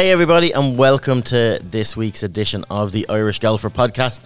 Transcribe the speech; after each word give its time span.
Hey, 0.00 0.12
everybody, 0.12 0.50
and 0.52 0.78
welcome 0.78 1.20
to 1.24 1.60
this 1.62 1.94
week's 1.94 2.22
edition 2.22 2.64
of 2.70 2.90
the 2.90 3.06
Irish 3.10 3.38
Golfer 3.38 3.68
Podcast. 3.68 4.22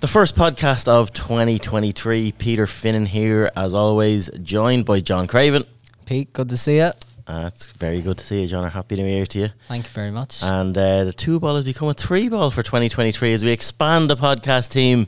The 0.00 0.06
first 0.06 0.36
podcast 0.36 0.86
of 0.86 1.14
2023. 1.14 2.32
Peter 2.32 2.66
Finnan 2.66 3.06
here, 3.06 3.50
as 3.56 3.72
always, 3.72 4.28
joined 4.42 4.84
by 4.84 5.00
John 5.00 5.26
Craven. 5.26 5.64
Pete, 6.04 6.30
good 6.34 6.50
to 6.50 6.58
see 6.58 6.76
you. 6.76 6.90
Uh, 7.26 7.44
it's 7.46 7.64
very 7.64 8.02
good 8.02 8.18
to 8.18 8.24
see 8.26 8.42
you, 8.42 8.48
John. 8.48 8.66
A 8.66 8.68
happy 8.68 8.96
new 8.96 9.06
year 9.06 9.24
to 9.24 9.38
you. 9.38 9.48
Thank 9.66 9.86
you 9.86 9.90
very 9.92 10.10
much. 10.10 10.42
And 10.42 10.76
uh, 10.76 11.04
the 11.04 11.14
two 11.14 11.40
ball 11.40 11.56
has 11.56 11.64
become 11.64 11.88
a 11.88 11.94
three 11.94 12.28
ball 12.28 12.50
for 12.50 12.62
2023 12.62 13.32
as 13.32 13.42
we 13.42 13.50
expand 13.50 14.10
the 14.10 14.16
podcast 14.16 14.70
team. 14.72 15.06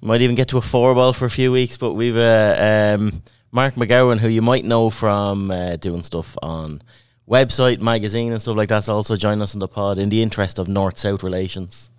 Might 0.00 0.22
even 0.22 0.34
get 0.34 0.48
to 0.48 0.58
a 0.58 0.60
four 0.60 0.92
ball 0.92 1.12
for 1.12 1.26
a 1.26 1.30
few 1.30 1.52
weeks, 1.52 1.76
but 1.76 1.92
we've 1.92 2.16
uh, 2.16 2.96
um, 2.98 3.22
Mark 3.52 3.74
McGowan, 3.76 4.18
who 4.18 4.26
you 4.26 4.42
might 4.42 4.64
know 4.64 4.90
from 4.90 5.52
uh, 5.52 5.76
doing 5.76 6.02
stuff 6.02 6.36
on 6.42 6.82
website, 7.28 7.80
magazine, 7.80 8.32
and 8.32 8.40
stuff 8.40 8.56
like 8.56 8.68
that's 8.68 8.88
also 8.88 9.16
join 9.16 9.42
us 9.42 9.54
on 9.54 9.60
the 9.60 9.68
pod 9.68 9.98
in 9.98 10.08
the 10.08 10.22
interest 10.22 10.58
of 10.58 10.68
North 10.68 10.98
South 10.98 11.22
relations. 11.22 11.90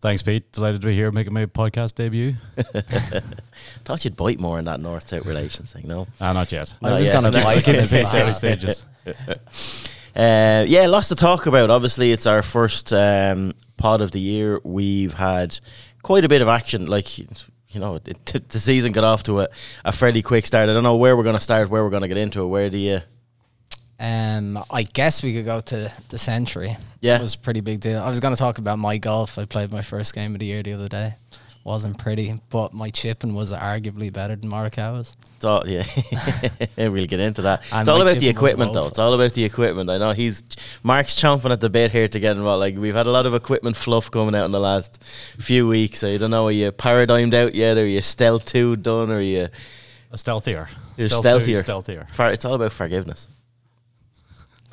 Thanks, 0.00 0.20
Pete. 0.22 0.52
Delighted 0.52 0.82
to 0.82 0.86
be 0.88 0.94
here 0.94 1.10
making 1.10 1.32
my 1.32 1.46
podcast 1.46 1.94
debut. 1.94 2.34
Thought 3.84 4.04
you'd 4.04 4.16
bite 4.16 4.38
more 4.38 4.58
in 4.58 4.66
that 4.66 4.78
North 4.78 5.08
South 5.08 5.24
relations 5.24 5.72
thing, 5.72 5.88
no? 5.88 6.06
Ah, 6.20 6.32
not 6.34 6.52
yet. 6.52 6.74
I 6.82 6.92
was 6.98 7.08
to 7.08 7.20
No. 7.22 7.30
like 7.30 7.66
it 7.66 7.76
as 7.76 7.92
It's 7.92 8.12
early 8.14 8.34
stages. 8.34 8.84
Uh, 10.16 10.64
yeah, 10.68 10.86
lots 10.86 11.08
to 11.08 11.16
talk 11.16 11.46
about. 11.46 11.70
Obviously, 11.70 12.12
it's 12.12 12.24
our 12.24 12.40
first 12.40 12.92
um, 12.92 13.52
pod 13.76 14.00
of 14.00 14.12
the 14.12 14.20
year. 14.20 14.60
We've 14.62 15.12
had 15.12 15.58
quite 16.04 16.24
a 16.24 16.28
bit 16.28 16.40
of 16.40 16.46
action. 16.46 16.86
Like, 16.86 17.18
you 17.18 17.26
know, 17.74 17.96
it, 17.96 18.24
the 18.48 18.60
season 18.60 18.92
got 18.92 19.02
off 19.02 19.24
to 19.24 19.40
a, 19.40 19.48
a 19.84 19.90
fairly 19.90 20.22
quick 20.22 20.46
start. 20.46 20.68
I 20.68 20.72
don't 20.72 20.84
know 20.84 20.94
where 20.94 21.16
we're 21.16 21.24
going 21.24 21.34
to 21.34 21.40
start, 21.40 21.68
where 21.68 21.82
we're 21.82 21.90
going 21.90 22.02
to 22.02 22.08
get 22.08 22.16
into 22.16 22.42
it. 22.42 22.46
Where 22.46 22.70
do 22.70 22.78
you. 22.78 23.00
Um, 23.98 24.58
I 24.70 24.82
guess 24.82 25.22
we 25.22 25.32
could 25.34 25.44
go 25.44 25.60
to 25.60 25.92
the 26.08 26.18
Sentry. 26.18 26.76
Yeah. 27.00 27.16
It 27.16 27.22
was 27.22 27.34
a 27.34 27.38
pretty 27.38 27.60
big 27.60 27.80
deal. 27.80 28.00
I 28.02 28.10
was 28.10 28.20
going 28.20 28.34
to 28.34 28.38
talk 28.38 28.58
about 28.58 28.78
my 28.78 28.98
golf. 28.98 29.38
I 29.38 29.44
played 29.44 29.70
my 29.70 29.82
first 29.82 30.14
game 30.14 30.34
of 30.34 30.40
the 30.40 30.46
year 30.46 30.62
the 30.62 30.72
other 30.72 30.88
day. 30.88 31.14
Wasn't 31.64 31.96
pretty, 31.96 32.34
but 32.50 32.74
my 32.74 32.90
chipping 32.90 33.34
was 33.34 33.50
arguably 33.50 34.12
better 34.12 34.36
than 34.36 34.50
Morikawa's. 34.50 35.16
It's 35.36 35.46
all, 35.46 35.66
yeah, 35.66 35.84
we'll 36.76 37.06
get 37.06 37.20
into 37.20 37.40
that. 37.40 37.60
And 37.72 37.80
it's 37.80 37.88
all 37.88 38.02
about 38.02 38.18
the 38.18 38.28
equipment, 38.28 38.74
though. 38.74 38.88
It's 38.88 38.98
all 38.98 39.14
about 39.14 39.32
the 39.32 39.44
equipment. 39.44 39.88
I 39.88 39.96
know 39.96 40.12
he's 40.12 40.42
Mark's 40.82 41.14
chomping 41.14 41.50
at 41.52 41.62
the 41.62 41.70
bit 41.70 41.90
here 41.90 42.06
to 42.06 42.20
get 42.20 42.36
involved. 42.36 42.60
Like 42.60 42.76
we've 42.76 42.94
had 42.94 43.06
a 43.06 43.10
lot 43.10 43.24
of 43.24 43.34
equipment 43.34 43.78
fluff 43.78 44.10
coming 44.10 44.34
out 44.34 44.44
in 44.44 44.52
the 44.52 44.60
last 44.60 45.02
few 45.02 45.66
weeks. 45.66 46.00
So 46.00 46.08
you 46.08 46.18
don't 46.18 46.30
know, 46.30 46.48
are 46.48 46.52
you 46.52 46.70
paradigmed 46.70 47.32
out 47.32 47.54
yet? 47.54 47.78
Are 47.78 47.86
you 47.86 48.02
stealth 48.02 48.44
two 48.44 48.76
done? 48.76 49.10
Or 49.10 49.16
are 49.16 49.20
you? 49.22 49.48
A 50.12 50.16
stealthier. 50.16 50.68
You're 50.98 51.08
Stealth 51.08 51.24
stealthier. 51.24 51.62
Stealthier. 51.62 52.32
It's 52.32 52.44
all 52.44 52.54
about 52.54 52.72
forgiveness. 52.72 53.26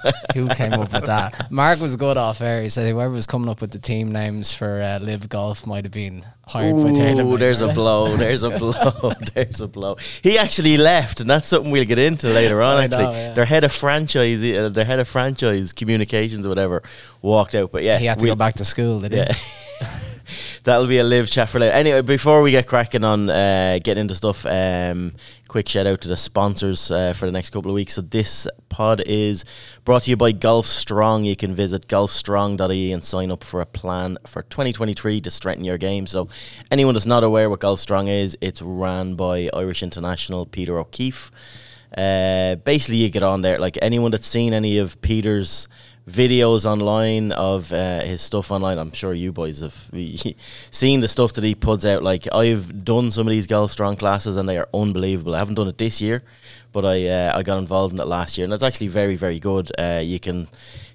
Who 0.34 0.48
came 0.50 0.74
up 0.74 0.92
with 0.94 1.06
that? 1.06 1.52
Mark 1.52 1.80
was 1.80 1.96
good 1.96 2.18
off 2.18 2.42
air. 2.42 2.62
He 2.64 2.70
said 2.70 2.90
whoever 2.92 3.14
was 3.14 3.26
coming 3.28 3.50
up 3.50 3.62
with 3.62 3.72
the 3.72 3.80
team 3.80 4.12
names 4.12 4.54
for 4.54 4.82
uh, 4.82 5.00
LIV 5.00 5.30
Golf 5.30 5.66
might 5.68 5.86
have 5.86 5.92
been 5.92 6.26
hired 6.48 6.76
by 6.76 6.92
Taylor. 6.94 7.24
Ooh, 7.24 7.38
there's 7.40 7.62
a 7.62 7.68
blow. 7.74 8.16
There's 8.16 8.44
a 8.44 8.50
blow. 8.50 9.14
there's 9.34 9.62
a 9.62 9.68
blow. 9.68 9.96
He 10.24 10.38
actually 10.38 10.78
left, 10.78 11.20
and 11.22 11.30
that's 11.30 11.48
something 11.48 11.72
we'll 11.72 11.86
get 11.86 12.00
into 12.00 12.28
later 12.30 12.62
on. 12.64 12.78
I 12.78 12.84
actually, 12.86 13.04
know, 13.04 13.12
yeah. 13.12 13.34
their 13.34 13.46
head 13.46 13.64
of 13.64 13.72
franchise, 13.72 14.44
uh, 14.44 14.70
their 14.70 14.86
head 14.86 15.00
of 15.00 15.08
franchise 15.08 15.74
communications 15.74 16.46
or 16.46 16.50
whatever, 16.50 16.84
walked 17.22 17.56
out. 17.56 17.72
But 17.72 17.84
yeah, 17.84 17.98
He 18.00 18.06
had 18.06 18.20
to 18.20 18.26
we'll- 18.26 18.36
go 18.36 18.40
back 18.40 18.56
to 18.56 18.66
school, 18.66 19.00
did 19.02 19.14
he? 19.14 19.24
That'll 20.64 20.86
be 20.86 21.00
a 21.00 21.04
LIV 21.04 21.32
chat 21.32 21.50
for 21.50 21.60
later. 21.60 21.74
Anyway, 21.74 22.02
before 22.02 22.44
we 22.44 22.52
get 22.52 22.68
cracking 22.68 23.04
on 23.04 23.32
uh, 23.32 23.80
getting 23.84 24.02
into 24.02 24.14
stuff, 24.14 24.46
um, 24.46 25.14
quick 25.48 25.68
shout 25.68 25.88
out 25.88 26.02
to 26.02 26.08
the 26.08 26.16
sponsors 26.16 26.92
uh, 26.92 27.14
for 27.14 27.26
the 27.26 27.32
next 27.32 27.50
couple 27.50 27.72
of 27.72 27.76
weeks. 27.76 27.96
So 27.96 28.02
this 28.02 28.48
pod 28.70 29.02
is 29.08 29.44
brought 29.86 30.04
to 30.04 30.12
you 30.12 30.18
by 30.18 30.34
Golf 30.34 30.68
Strong. 30.68 31.26
You 31.26 31.36
can 31.36 31.56
visit 31.56 31.88
golfstrong.ie 31.88 32.92
and 32.92 33.04
sign 33.04 33.32
up 33.32 33.44
for 33.44 33.60
a 33.60 33.66
plan 33.66 34.20
for 34.28 34.44
2023 34.44 35.20
to 35.22 35.32
strengthen 35.32 35.66
your 35.66 35.80
game. 35.80 36.06
So 36.06 36.30
anyone 36.70 36.94
that's 36.94 37.08
not 37.08 37.24
aware 37.24 37.50
what 37.50 37.62
Golf 37.62 37.80
Strong 37.80 38.10
is, 38.10 38.38
it's 38.40 38.62
ran 38.62 39.16
by 39.16 39.50
Irish 39.56 39.82
international 39.82 40.46
Peter 40.46 40.78
O'Keefe. 40.78 41.32
Uh, 41.98 42.56
basically, 42.56 42.98
you 42.98 43.10
get 43.10 43.24
on 43.24 43.42
there. 43.42 43.58
Like 43.58 43.78
anyone 43.82 44.12
that's 44.12 44.28
seen 44.28 44.54
any 44.54 44.78
of 44.78 45.02
Peter's 45.02 45.68
videos 46.12 46.66
online 46.66 47.32
of 47.32 47.72
uh, 47.72 48.02
his 48.02 48.22
stuff 48.22 48.52
online, 48.52 48.78
I'm 48.78 48.92
sure 48.92 49.14
you 49.14 49.32
boys 49.32 49.60
have 49.60 49.90
seen 50.72 51.00
the 51.00 51.08
stuff 51.08 51.34
that 51.34 51.44
he 51.44 51.56
puts 51.56 51.86
out. 51.86 52.04
Like 52.04 52.28
I've 52.34 52.84
done 52.84 53.12
some 53.12 53.28
of 53.28 53.32
these 53.32 53.48
Golf 53.48 53.72
Strong 53.72 53.98
classes, 53.98 54.38
and 54.38 54.48
they 54.48 54.58
are 54.58 54.68
unbelievable. 54.74 55.36
I 55.36 55.40
haven't 55.40 55.56
done 55.56 55.68
it 55.68 55.78
this 55.78 56.02
year, 56.02 56.24
but 56.72 56.86
I 56.86 57.08
uh, 57.08 57.38
I 57.38 57.44
got 57.44 57.58
involved 57.58 57.94
in 57.94 58.00
it 58.00 58.08
last 58.08 58.38
year, 58.38 58.46
and 58.46 58.54
it's 58.54 58.64
actually 58.64 58.88
very 58.88 59.16
very 59.16 59.40
good. 59.40 59.72
Uh, 59.78 60.02
you 60.04 60.20
can. 60.20 60.48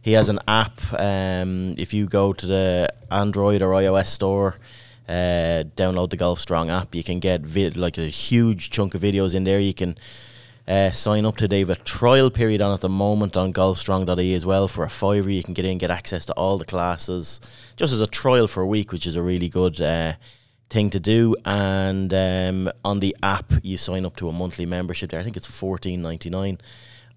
He 0.03 0.12
has 0.12 0.28
an 0.28 0.38
app. 0.47 0.81
Um, 0.93 1.75
if 1.78 1.93
you 1.93 2.06
go 2.06 2.32
to 2.32 2.47
the 2.47 2.88
Android 3.10 3.60
or 3.60 3.71
iOS 3.71 4.06
store, 4.06 4.56
uh, 5.09 5.65
download 5.76 6.10
the 6.10 6.16
Golf 6.16 6.38
Strong 6.38 6.71
app. 6.71 6.94
You 6.94 7.03
can 7.03 7.19
get 7.19 7.41
vid- 7.41 7.76
like 7.76 7.99
a 7.99 8.06
huge 8.06 8.71
chunk 8.71 8.94
of 8.94 9.00
videos 9.00 9.34
in 9.34 9.44
there. 9.44 9.59
You 9.59 9.75
can 9.75 9.97
uh, 10.69 10.91
sign 10.91 11.25
up 11.25 11.37
to. 11.37 11.49
They 11.49 11.60
have 11.60 11.71
a 11.71 11.77
trial 11.77 12.31
period 12.31 12.60
on 12.60 12.75
at 12.75 12.81
the 12.81 12.88
moment 12.88 13.37
on 13.37 13.53
golfstrong.ie 13.53 14.34
as 14.34 14.44
well 14.44 14.69
for 14.69 14.84
a 14.84 14.91
fiver. 14.91 15.31
You 15.31 15.43
can 15.43 15.54
get 15.54 15.65
in, 15.65 15.78
get 15.78 15.91
access 15.91 16.25
to 16.27 16.32
all 16.34 16.59
the 16.59 16.65
classes 16.65 17.41
just 17.77 17.93
as 17.93 18.00
a 18.00 18.06
trial 18.06 18.47
for 18.47 18.62
a 18.62 18.66
week, 18.66 18.93
which 18.93 19.06
is 19.06 19.16
a 19.16 19.22
really 19.22 19.49
good 19.49 19.81
uh, 19.81 20.15
thing 20.71 20.91
to 20.91 21.00
do. 21.00 21.37
And 21.44 22.12
um, 22.12 22.71
on 22.84 23.00
the 23.00 23.16
app, 23.22 23.53
you 23.62 23.76
sign 23.76 24.05
up 24.05 24.16
to 24.16 24.28
a 24.28 24.32
monthly 24.32 24.66
membership 24.66 25.10
there. 25.10 25.21
I 25.21 25.25
think 25.25 25.37
it's 25.37 25.47
fourteen 25.47 26.03
ninety 26.03 26.31
nine 26.31 26.59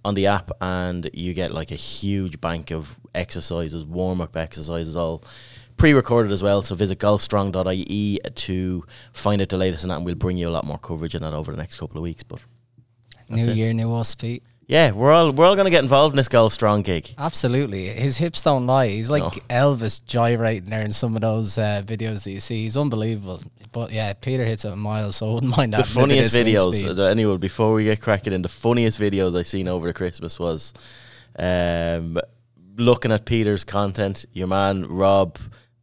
on 0.05 0.15
the 0.15 0.27
app, 0.27 0.51
and 0.61 1.09
you 1.13 1.33
get 1.33 1.51
like 1.51 1.71
a 1.71 1.75
huge 1.75 2.39
bank 2.39 2.71
of 2.71 2.97
exercises, 3.13 3.83
warm 3.83 4.21
up 4.21 4.37
exercises, 4.37 4.95
all 4.95 5.23
pre-recorded 5.75 6.31
as 6.31 6.43
well. 6.43 6.61
So 6.61 6.75
visit 6.75 6.99
golfstrong.ie 6.99 8.19
to 8.35 8.85
find 9.11 9.41
out 9.41 9.49
the 9.49 9.57
latest 9.57 9.83
on 9.83 9.89
that, 9.89 9.97
and 9.97 10.05
we'll 10.05 10.15
bring 10.15 10.37
you 10.37 10.47
a 10.47 10.51
lot 10.51 10.65
more 10.65 10.77
coverage 10.77 11.15
on 11.15 11.21
that 11.23 11.33
over 11.33 11.51
the 11.51 11.57
next 11.57 11.77
couple 11.77 11.97
of 11.97 12.03
weeks. 12.03 12.23
But 12.23 12.39
That's 13.29 13.45
New 13.45 13.51
it. 13.51 13.57
year, 13.57 13.73
new 13.73 13.93
us, 13.93 14.15
Pete. 14.15 14.43
yeah, 14.67 14.91
we're 14.91 15.11
all 15.11 15.31
we're 15.31 15.45
all 15.45 15.55
going 15.55 15.65
to 15.65 15.71
get 15.71 15.83
involved 15.83 16.13
in 16.13 16.17
this 16.17 16.27
Golf 16.27 16.51
Strong 16.53 16.81
gig. 16.83 17.13
Absolutely. 17.17 17.87
His 17.89 18.17
hips 18.17 18.43
don't 18.43 18.65
lie. 18.65 18.87
He's 18.89 19.09
like 19.09 19.23
No. 19.23 19.29
Elvis 19.49 20.03
gyrating 20.05 20.69
there 20.69 20.81
in 20.81 20.91
some 20.91 21.15
of 21.15 21.21
those 21.21 21.57
uh, 21.57 21.81
videos 21.85 22.23
that 22.23 22.31
you 22.31 22.39
see. 22.39 22.63
He's 22.63 22.75
unbelievable. 22.77 23.41
But 23.71 23.91
yeah, 23.91 24.13
Peter 24.13 24.43
hits 24.45 24.65
it 24.65 24.71
a 24.73 24.75
mile, 24.75 25.11
so 25.11 25.29
I 25.29 25.33
wouldn't 25.35 25.55
mind 25.55 25.73
that. 25.73 25.77
the 25.77 25.83
funniest 25.83 26.35
videos, 26.35 26.97
uh, 26.97 27.03
anyway, 27.03 27.37
before 27.37 27.71
we 27.73 27.83
get 27.83 28.01
cracking 28.01 28.33
in, 28.33 28.41
the 28.41 28.49
funniest 28.49 28.99
videos 28.99 29.37
I 29.37 29.43
seen 29.43 29.67
over 29.67 29.85
the 29.87 29.93
Christmas 29.93 30.39
was 30.39 30.73
um, 31.37 32.17
looking 32.77 33.11
at 33.11 33.25
Peter's 33.25 33.63
content. 33.63 34.25
Your 34.33 34.47
man 34.47 34.85
Rob, 34.87 35.37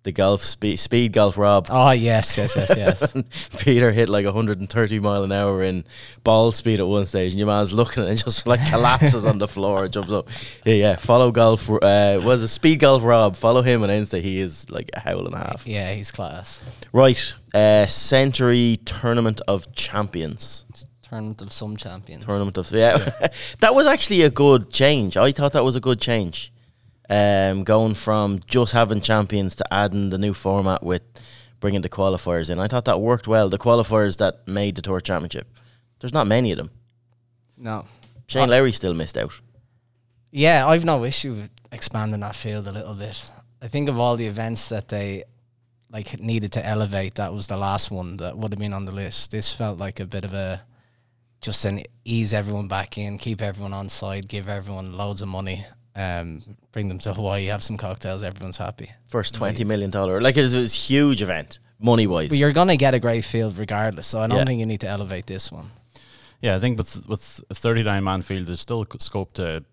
the 0.06 0.12
golf 0.12 0.42
speed, 0.42 0.78
speed 0.78 1.12
golf 1.12 1.36
Rob. 1.36 1.66
Oh, 1.68 1.90
yes, 1.90 2.38
yes, 2.38 2.54
yes, 2.54 2.72
yes. 2.76 3.50
Peter 3.58 3.90
hit 3.90 4.08
like 4.08 4.24
130 4.24 5.00
mile 5.00 5.24
an 5.24 5.32
hour 5.32 5.64
in 5.64 5.84
ball 6.22 6.52
speed 6.52 6.78
at 6.78 6.86
one 6.86 7.04
stage, 7.06 7.32
and 7.32 7.40
your 7.40 7.48
man's 7.48 7.72
looking 7.72 8.04
at 8.04 8.06
it 8.06 8.12
and 8.12 8.18
just 8.24 8.46
like 8.46 8.64
collapses 8.70 9.26
on 9.26 9.38
the 9.38 9.48
floor, 9.48 9.84
and 9.84 9.92
jumps 9.92 10.12
up. 10.12 10.28
Yeah, 10.64 10.74
yeah. 10.74 10.96
Follow 10.96 11.32
golf. 11.32 11.68
Uh, 11.68 12.20
was 12.22 12.44
a 12.44 12.48
speed 12.48 12.78
golf 12.78 13.02
Rob? 13.02 13.34
Follow 13.34 13.62
him 13.62 13.82
on 13.82 13.88
Insta. 13.88 14.22
He 14.22 14.40
is 14.40 14.70
like 14.70 14.88
a 14.94 15.00
howl 15.00 15.26
and 15.26 15.34
a 15.34 15.38
half. 15.38 15.66
yeah, 15.66 15.92
he's 15.92 16.12
class. 16.12 16.64
Right. 16.92 17.34
Uh, 17.52 17.86
Sentry 17.86 18.78
Tournament 18.84 19.40
of 19.48 19.74
Champions. 19.74 20.64
Tournament 21.02 21.42
of 21.42 21.52
some 21.52 21.76
champions. 21.76 22.24
Tournament 22.24 22.56
of 22.58 22.70
yeah. 22.70 22.96
that 23.60 23.74
was 23.74 23.88
actually 23.88 24.22
a 24.22 24.30
good 24.30 24.70
change. 24.70 25.16
I 25.16 25.32
thought 25.32 25.52
that 25.52 25.64
was 25.64 25.74
a 25.74 25.80
good 25.80 26.00
change. 26.00 26.52
Um, 27.08 27.62
going 27.62 27.94
from 27.94 28.40
just 28.46 28.72
having 28.72 29.00
champions 29.00 29.54
to 29.56 29.74
adding 29.74 30.10
the 30.10 30.18
new 30.18 30.34
format 30.34 30.82
with 30.82 31.02
bringing 31.60 31.82
the 31.82 31.88
qualifiers 31.88 32.50
in. 32.50 32.58
I 32.58 32.66
thought 32.66 32.84
that 32.86 33.00
worked 33.00 33.28
well. 33.28 33.48
The 33.48 33.58
qualifiers 33.58 34.16
that 34.18 34.46
made 34.48 34.74
the 34.74 34.82
tour 34.82 35.00
championship. 35.00 35.46
There's 36.00 36.12
not 36.12 36.26
many 36.26 36.52
of 36.52 36.58
them. 36.58 36.70
no. 37.56 37.84
Shane 38.28 38.48
Lowry 38.48 38.72
still 38.72 38.92
missed 38.92 39.16
out. 39.16 39.40
Yeah, 40.32 40.66
I've 40.66 40.84
no 40.84 41.04
issue 41.04 41.34
with 41.34 41.50
expanding 41.70 42.20
that 42.20 42.34
field 42.34 42.66
a 42.66 42.72
little 42.72 42.94
bit. 42.94 43.30
I 43.62 43.68
think 43.68 43.88
of 43.88 44.00
all 44.00 44.16
the 44.16 44.26
events 44.26 44.68
that 44.68 44.88
they 44.88 45.22
like 45.90 46.20
needed 46.20 46.52
to 46.52 46.66
elevate, 46.66 47.14
that 47.14 47.32
was 47.32 47.46
the 47.46 47.56
last 47.56 47.90
one 47.90 48.16
that 48.16 48.36
would 48.36 48.52
have 48.52 48.58
been 48.58 48.72
on 48.72 48.84
the 48.84 48.92
list. 48.92 49.30
This 49.30 49.52
felt 49.54 49.78
like 49.78 50.00
a 50.00 50.06
bit 50.06 50.24
of 50.24 50.34
a 50.34 50.62
just 51.40 51.64
an 51.64 51.84
ease 52.04 52.34
everyone 52.34 52.66
back 52.66 52.98
in, 52.98 53.18
keep 53.18 53.40
everyone 53.40 53.72
on 53.72 53.88
side, 53.88 54.26
give 54.26 54.48
everyone 54.48 54.96
loads 54.96 55.22
of 55.22 55.28
money, 55.28 55.64
um, 55.96 56.42
bring 56.72 56.88
them 56.88 56.98
to 56.98 57.14
Hawaii, 57.14 57.46
have 57.46 57.62
some 57.62 57.76
cocktails, 57.76 58.22
everyone's 58.22 58.58
happy. 58.58 58.90
First 59.06 59.34
twenty 59.34 59.64
million 59.64 59.90
dollar. 59.90 60.20
Like 60.20 60.36
it 60.36 60.42
was, 60.42 60.54
a 60.54 60.66
huge 60.66 61.22
event, 61.22 61.58
money 61.80 62.06
wise. 62.06 62.28
But 62.28 62.38
you're 62.38 62.52
gonna 62.52 62.76
get 62.76 62.94
a 62.94 62.98
great 63.00 63.24
field 63.24 63.58
regardless, 63.58 64.06
so 64.06 64.20
I 64.20 64.26
don't 64.26 64.38
Yeah. 64.38 64.44
think 64.44 64.60
you 64.60 64.66
need 64.66 64.80
to 64.80 64.88
elevate 64.88 65.26
this 65.26 65.50
one. 65.50 65.70
Yeah, 66.42 66.54
I 66.56 66.60
think 66.60 66.76
with 66.78 67.06
with 67.08 67.40
a 67.50 67.54
39 67.54 68.04
man 68.04 68.22
field, 68.22 68.46
there's 68.46 68.60
still 68.60 68.86
scope 69.00 69.32
to 69.34 69.64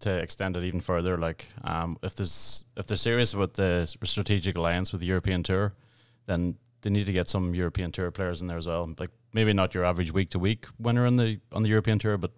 to 0.00 0.10
extend 0.10 0.56
it 0.56 0.62
even 0.62 0.80
further. 0.80 1.18
Like, 1.18 1.48
um, 1.64 1.96
if 2.02 2.14
there's 2.14 2.64
if 2.76 2.86
they're 2.86 2.96
serious 2.96 3.34
about 3.34 3.54
the 3.54 3.86
strategic 4.04 4.56
alliance 4.56 4.92
with 4.92 5.00
the 5.00 5.08
European 5.08 5.42
Tour, 5.42 5.74
then 6.26 6.54
they 6.82 6.90
need 6.90 7.06
to 7.06 7.12
get 7.12 7.28
some 7.28 7.52
European 7.54 7.90
Tour 7.90 8.12
players 8.12 8.40
in 8.40 8.46
there 8.46 8.58
as 8.58 8.66
well. 8.68 8.88
Like, 8.96 9.10
maybe 9.32 9.52
not 9.52 9.74
your 9.74 9.84
average 9.84 10.12
week 10.12 10.30
to 10.30 10.38
week 10.38 10.66
winner 10.78 11.04
on 11.04 11.16
the 11.16 11.40
on 11.52 11.64
the 11.64 11.68
European 11.68 11.98
Tour, 11.98 12.16
but 12.16 12.30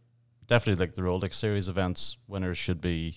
definitely 0.50 0.84
like 0.84 0.94
the 0.94 1.02
Rolex 1.02 1.34
Series 1.34 1.68
events 1.68 2.18
winners 2.28 2.58
should 2.58 2.80
be 2.82 3.16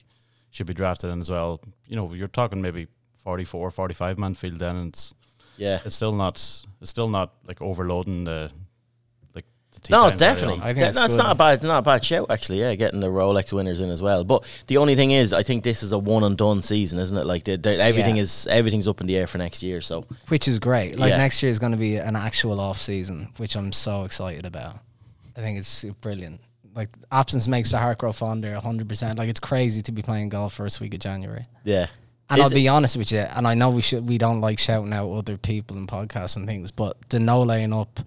should 0.51 0.68
be 0.68 0.74
drafted 0.74 1.09
in 1.09 1.19
as 1.19 1.30
well. 1.30 1.59
You 1.88 1.95
know, 1.97 2.13
you're 2.13 2.27
talking 2.30 2.62
maybe 2.62 2.88
44, 3.24 3.71
45 3.71 4.18
man 4.19 4.35
field 4.35 4.59
then, 4.59 4.75
and 4.77 4.89
it's 4.94 5.13
Yeah. 5.57 5.80
it's 5.83 5.95
still 5.95 6.13
not 6.13 6.35
it's 6.81 6.89
still 6.95 7.09
not 7.09 7.33
like 7.47 7.59
overloading 7.62 8.24
the 8.25 8.51
like 9.35 9.45
the 9.71 9.80
tee 9.81 9.91
No, 9.94 10.09
times 10.09 10.19
definitely. 10.19 10.59
on. 10.62 10.62
I 10.62 10.74
think 10.74 10.77
Yeah, 10.83 10.88
it's 10.89 10.97
no, 11.00 11.06
it's 11.06 11.13
good. 11.15 11.24
not 11.24 11.31
a 11.31 11.35
bad, 11.35 11.63
not 11.63 11.80
a 11.80 11.81
bad 11.81 12.06
shout 12.06 12.27
actually. 12.30 12.59
Yeah, 12.59 12.75
getting 12.75 13.00
the 13.00 13.07
Rolex 13.07 13.51
winners 13.51 13.80
in 13.81 13.89
as 13.89 14.01
well. 14.01 14.24
But 14.24 14.44
the 14.68 14.77
only 14.77 14.95
thing 14.95 15.09
is, 15.12 15.33
I 15.33 15.41
think 15.41 15.63
this 15.63 15.81
is 15.81 15.91
a 15.91 15.97
one 15.97 16.24
and 16.24 16.38
done 16.38 16.62
season, 16.62 17.00
isn't 17.00 17.18
it? 17.18 17.25
Like 17.25 17.45
the, 17.45 17.57
the, 17.57 17.81
everything 17.81 18.18
Yeah. 18.18 18.24
is 18.24 18.45
everything's 18.47 18.88
up 18.88 19.01
in 19.01 19.07
the 19.07 19.18
air 19.18 19.25
for 19.27 19.39
next 19.39 19.63
year. 19.63 19.81
So 19.81 20.06
which 20.27 20.47
is 20.47 20.59
great. 20.59 21.00
Like 21.00 21.09
Yeah. 21.09 21.18
next 21.18 21.41
year 21.41 21.51
is 21.51 21.57
going 21.59 21.71
to 21.71 21.83
be 21.89 21.95
an 21.95 22.15
actual 22.15 22.59
off 22.59 22.80
season, 22.80 23.30
which 23.38 23.56
I'm 23.56 23.71
so 23.71 24.03
excited 24.03 24.45
about. 24.45 24.77
I 25.35 25.41
think 25.41 25.57
it's 25.57 25.83
brilliant. 26.01 26.41
Like 26.75 26.89
absence 27.11 27.47
makes 27.47 27.71
the 27.71 27.77
heart 27.79 27.97
grow 27.99 28.11
fonder, 28.11 28.55
hundred 28.59 28.89
percent. 28.89 29.17
Like 29.17 29.29
it's 29.29 29.39
crazy 29.39 29.81
to 29.83 29.91
be 29.91 30.01
playing 30.01 30.29
golf 30.29 30.53
first 30.53 30.79
week 30.81 30.93
of 30.93 30.99
January. 30.99 31.43
yeah, 31.63 31.87
And 32.29 32.39
Is 32.39 32.45
I'll 32.45 32.51
it- 32.51 32.55
be 32.55 32.67
honest 32.67 32.97
with 32.97 33.11
you, 33.11 33.19
and 33.19 33.47
I 33.47 33.53
know 33.53 33.69
we 33.69 33.81
should 33.81 34.07
we 34.09 34.17
don't 34.17 34.41
like 34.41 34.57
shouting 34.59 34.91
out 34.93 35.11
other 35.11 35.37
people 35.37 35.77
in 35.77 35.85
podcasts 35.87 36.35
and 36.35 36.47
things, 36.47 36.71
but 36.71 36.97
the 37.09 37.19
no 37.19 37.43
laying 37.43 37.73
up 37.73 37.99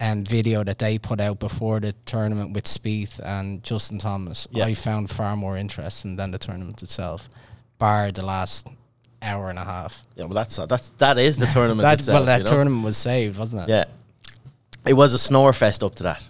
um, 0.00 0.24
video 0.24 0.64
that 0.64 0.78
they 0.78 0.98
put 0.98 1.20
out 1.20 1.38
before 1.38 1.78
the 1.80 1.92
tournament 2.06 2.54
with 2.54 2.64
Spieth 2.64 3.20
and 3.24 3.62
Justin 3.62 3.98
Thomas, 3.98 4.48
Yeah. 4.50 4.64
I 4.64 4.74
found 4.74 5.10
far 5.10 5.36
more 5.36 5.56
interesting 5.56 6.16
than 6.16 6.30
the 6.32 6.38
tournament 6.38 6.82
itself, 6.82 7.28
bar 7.78 8.10
the 8.10 8.24
last 8.24 8.66
hour 9.20 9.48
and 9.50 9.58
a 9.58 9.64
half. 9.64 10.02
yeah. 10.16 10.24
Well, 10.24 10.34
that's 10.34 10.56
that's 10.56 10.88
that 10.98 11.18
is 11.18 11.36
the 11.36 11.46
tournament 11.52 11.82
That, 11.82 12.00
itself. 12.00 12.16
well, 12.16 12.24
that 12.24 12.38
you 12.38 12.44
know? 12.44 12.50
tournament 12.50 12.84
was 12.84 12.96
saved, 12.96 13.38
wasn't 13.38 13.62
it? 13.62 13.68
Yeah, 13.68 13.84
it 14.86 14.94
was 14.94 15.12
a 15.12 15.18
snore 15.18 15.52
fest 15.52 15.84
up 15.84 15.94
to 15.96 16.02
that. 16.04 16.26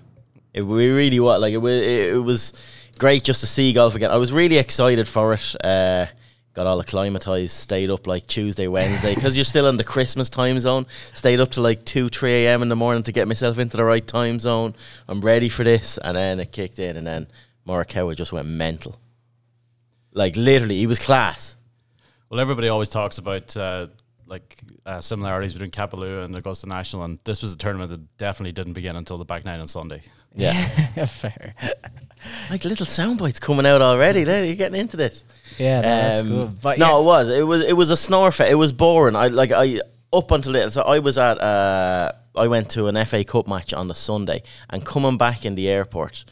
It 0.54 0.62
we 0.62 0.90
really 0.90 1.20
was 1.20 1.40
like 1.40 1.54
it 1.54 1.58
was. 1.58 1.72
It, 1.72 2.14
it 2.14 2.25
was 2.25 2.52
great 2.99 3.25
just 3.25 3.40
to 3.40 3.46
see 3.46 3.72
golf 3.72 3.94
again. 3.94 4.10
I 4.10 4.16
was 4.16 4.32
really 4.32 4.58
excited 4.58 5.08
for 5.08 5.32
it. 5.32 5.56
Uh, 5.64 6.06
got 6.54 6.66
all 6.66 6.81
acclimatized, 6.81 7.52
stayed 7.52 7.90
up 7.90 8.06
like 8.06 8.26
Tuesday, 8.26 8.69
Wednesday 8.69 9.14
because 9.14 9.37
you're 9.37 9.44
still 9.44 9.69
in 9.69 9.78
the 9.78 9.84
Christmas 9.84 10.28
time 10.28 10.60
zone. 10.60 10.87
Stayed 11.14 11.40
up 11.40 11.50
to 11.52 11.60
like 11.60 11.84
two, 11.84 12.08
three 12.08 12.44
a.m. 12.44 12.62
in 12.62 12.69
the 12.69 12.76
morning 12.76 13.02
to 13.04 13.12
get 13.12 13.26
myself 13.28 13.58
into 13.58 13.76
the 13.76 13.84
right 13.84 14.06
time 14.06 14.38
zone. 14.38 14.75
I'm 15.08 15.20
ready 15.20 15.49
for 15.49 15.64
this, 15.64 15.99
and 15.99 16.16
then 16.16 16.40
it 16.40 16.52
kicked 16.52 16.78
in, 16.78 16.96
and 16.96 17.06
then 17.06 17.28
Morikawa 17.66 18.14
just 18.16 18.32
went 18.32 18.48
mental. 18.48 18.98
Like 20.12 20.37
literally, 20.37 20.76
he 20.76 20.87
was 20.87 20.98
class. 20.98 21.56
Well, 22.28 22.40
everybody 22.40 22.69
always 22.69 22.88
talks 22.88 23.19
about 23.19 23.56
uh, 23.56 23.87
like 24.32 24.62
uh, 24.87 24.99
similarities 25.02 25.52
between 25.52 25.70
Kapalua 25.70 26.25
and 26.25 26.34
Augusta 26.37 26.67
National, 26.67 27.05
and 27.05 27.19
this 27.25 27.43
was 27.43 27.52
a 27.52 27.56
tournament 27.56 27.90
that 27.90 28.17
definitely 28.17 28.52
didn't 28.52 28.73
begin 28.73 28.96
until 28.96 29.19
the 29.19 29.26
back 29.26 29.44
nine 29.44 29.61
on 29.61 29.69
Sunday. 29.69 30.02
Yeah, 30.34 30.55
fair. 31.06 31.55
like 32.50 32.64
little 32.64 32.87
sound 32.87 33.19
bites 33.19 33.38
coming 33.38 33.67
out 33.67 33.82
already. 33.82 34.25
There, 34.25 34.43
you're 34.46 34.56
getting 34.56 34.81
into 34.81 34.96
this. 34.96 35.25
Yeah, 35.58 35.82
no, 35.82 35.88
that's 35.88 36.20
Um, 36.23 36.29
good. 36.29 36.62
But 36.62 36.79
no, 36.79 36.87
yeah, 36.94 36.99
it 37.00 37.05
was. 37.05 37.29
It 37.29 37.46
was. 37.46 37.62
It 37.62 37.76
was 37.76 37.90
a 37.90 37.96
snore 37.96 38.32
fit. 38.32 38.50
It 38.50 38.55
was 38.55 38.73
boring. 38.73 39.17
I 39.17 39.26
like. 39.29 39.52
I 39.52 39.81
up 40.14 40.31
until 40.31 40.56
it. 40.56 40.70
So 40.73 40.81
I 40.82 40.99
was 40.99 41.19
at. 41.19 41.38
Uh, 41.38 42.12
I 42.34 42.49
went 42.49 42.70
to 42.70 42.87
an 42.87 43.05
FA 43.05 43.25
Cup 43.25 43.46
match 43.46 43.75
on 43.75 43.88
the 43.88 43.94
Sunday, 43.94 44.43
and 44.70 44.84
coming 44.87 45.19
back 45.19 45.44
in 45.44 45.55
the 45.56 45.69
airport, 45.69 46.25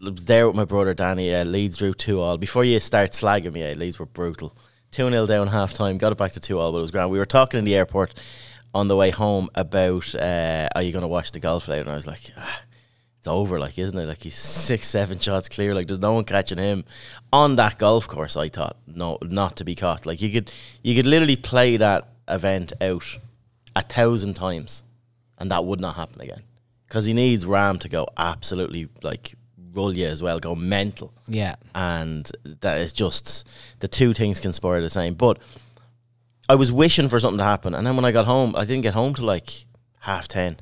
was 0.00 0.26
there 0.26 0.46
with 0.46 0.54
my 0.54 0.64
brother 0.64 0.94
Danny. 0.94 1.34
Uh, 1.34 1.42
Leeds 1.44 1.78
drew 1.78 1.94
two 1.94 2.20
all. 2.20 2.38
Before 2.38 2.62
you 2.62 2.78
start 2.78 3.10
slagging 3.10 3.52
me, 3.54 3.68
uh, 3.68 3.74
Leeds 3.74 3.98
were 3.98 4.06
brutal. 4.06 4.56
Two 4.94 5.10
0 5.10 5.26
down 5.26 5.48
half 5.48 5.72
time. 5.72 5.98
Got 5.98 6.12
it 6.12 6.18
back 6.18 6.30
to 6.32 6.40
two 6.40 6.60
all, 6.60 6.70
but 6.70 6.78
it 6.78 6.82
was 6.82 6.92
grand. 6.92 7.10
We 7.10 7.18
were 7.18 7.26
talking 7.26 7.58
in 7.58 7.64
the 7.64 7.74
airport 7.74 8.14
on 8.72 8.86
the 8.86 8.94
way 8.94 9.10
home 9.10 9.48
about 9.56 10.14
uh, 10.14 10.68
are 10.72 10.82
you 10.82 10.92
going 10.92 11.02
to 11.02 11.08
watch 11.08 11.32
the 11.32 11.40
golf 11.40 11.66
later? 11.66 11.82
And 11.82 11.90
I 11.90 11.96
was 11.96 12.06
like. 12.06 12.30
Ah, 12.36 12.62
it's 13.18 13.26
over, 13.26 13.58
like, 13.58 13.76
isn't 13.76 13.98
it? 13.98 14.06
Like 14.06 14.22
he's 14.22 14.36
six, 14.36 14.86
seven 14.86 15.18
shots 15.18 15.48
clear. 15.48 15.74
Like 15.74 15.88
there's 15.88 15.98
no 15.98 16.12
one 16.12 16.24
catching 16.24 16.58
him 16.58 16.84
on 17.32 17.56
that 17.56 17.78
golf 17.78 18.06
course. 18.06 18.36
I 18.36 18.50
thought 18.50 18.76
no, 18.86 19.18
not 19.22 19.56
to 19.56 19.64
be 19.64 19.74
caught. 19.74 20.06
Like 20.06 20.20
you 20.20 20.30
could, 20.30 20.52
you 20.82 20.94
could 20.94 21.06
literally 21.06 21.36
play 21.36 21.76
that 21.78 22.06
event 22.28 22.74
out 22.80 23.18
a 23.74 23.82
thousand 23.82 24.34
times, 24.34 24.84
and 25.38 25.50
that 25.50 25.64
would 25.64 25.80
not 25.80 25.96
happen 25.96 26.20
again. 26.20 26.42
Because 26.86 27.06
he 27.06 27.14
needs 27.14 27.46
Rahm 27.46 27.80
to 27.80 27.88
go 27.88 28.06
absolutely 28.16 28.90
like 29.02 29.34
roll 29.74 29.92
you 29.96 30.06
as 30.06 30.22
well, 30.22 30.38
go 30.38 30.54
mental, 30.54 31.12
yeah, 31.26 31.56
and 31.74 32.30
that 32.60 32.78
is 32.78 32.92
just 32.92 33.48
the 33.80 33.88
two 33.88 34.12
things 34.14 34.40
conspire 34.40 34.80
the 34.80 34.90
same. 34.90 35.14
But 35.14 35.38
I 36.48 36.54
was 36.54 36.70
wishing 36.72 37.08
for 37.08 37.18
something 37.18 37.38
to 37.38 37.44
happen, 37.44 37.74
and 37.74 37.86
then 37.86 37.96
when 37.96 38.04
I 38.04 38.12
got 38.12 38.26
home, 38.26 38.54
I 38.56 38.64
didn't 38.64 38.82
get 38.82 38.94
home 38.94 39.14
till 39.14 39.24
like 39.26 39.66
half 40.00 40.28
ten 40.28 40.58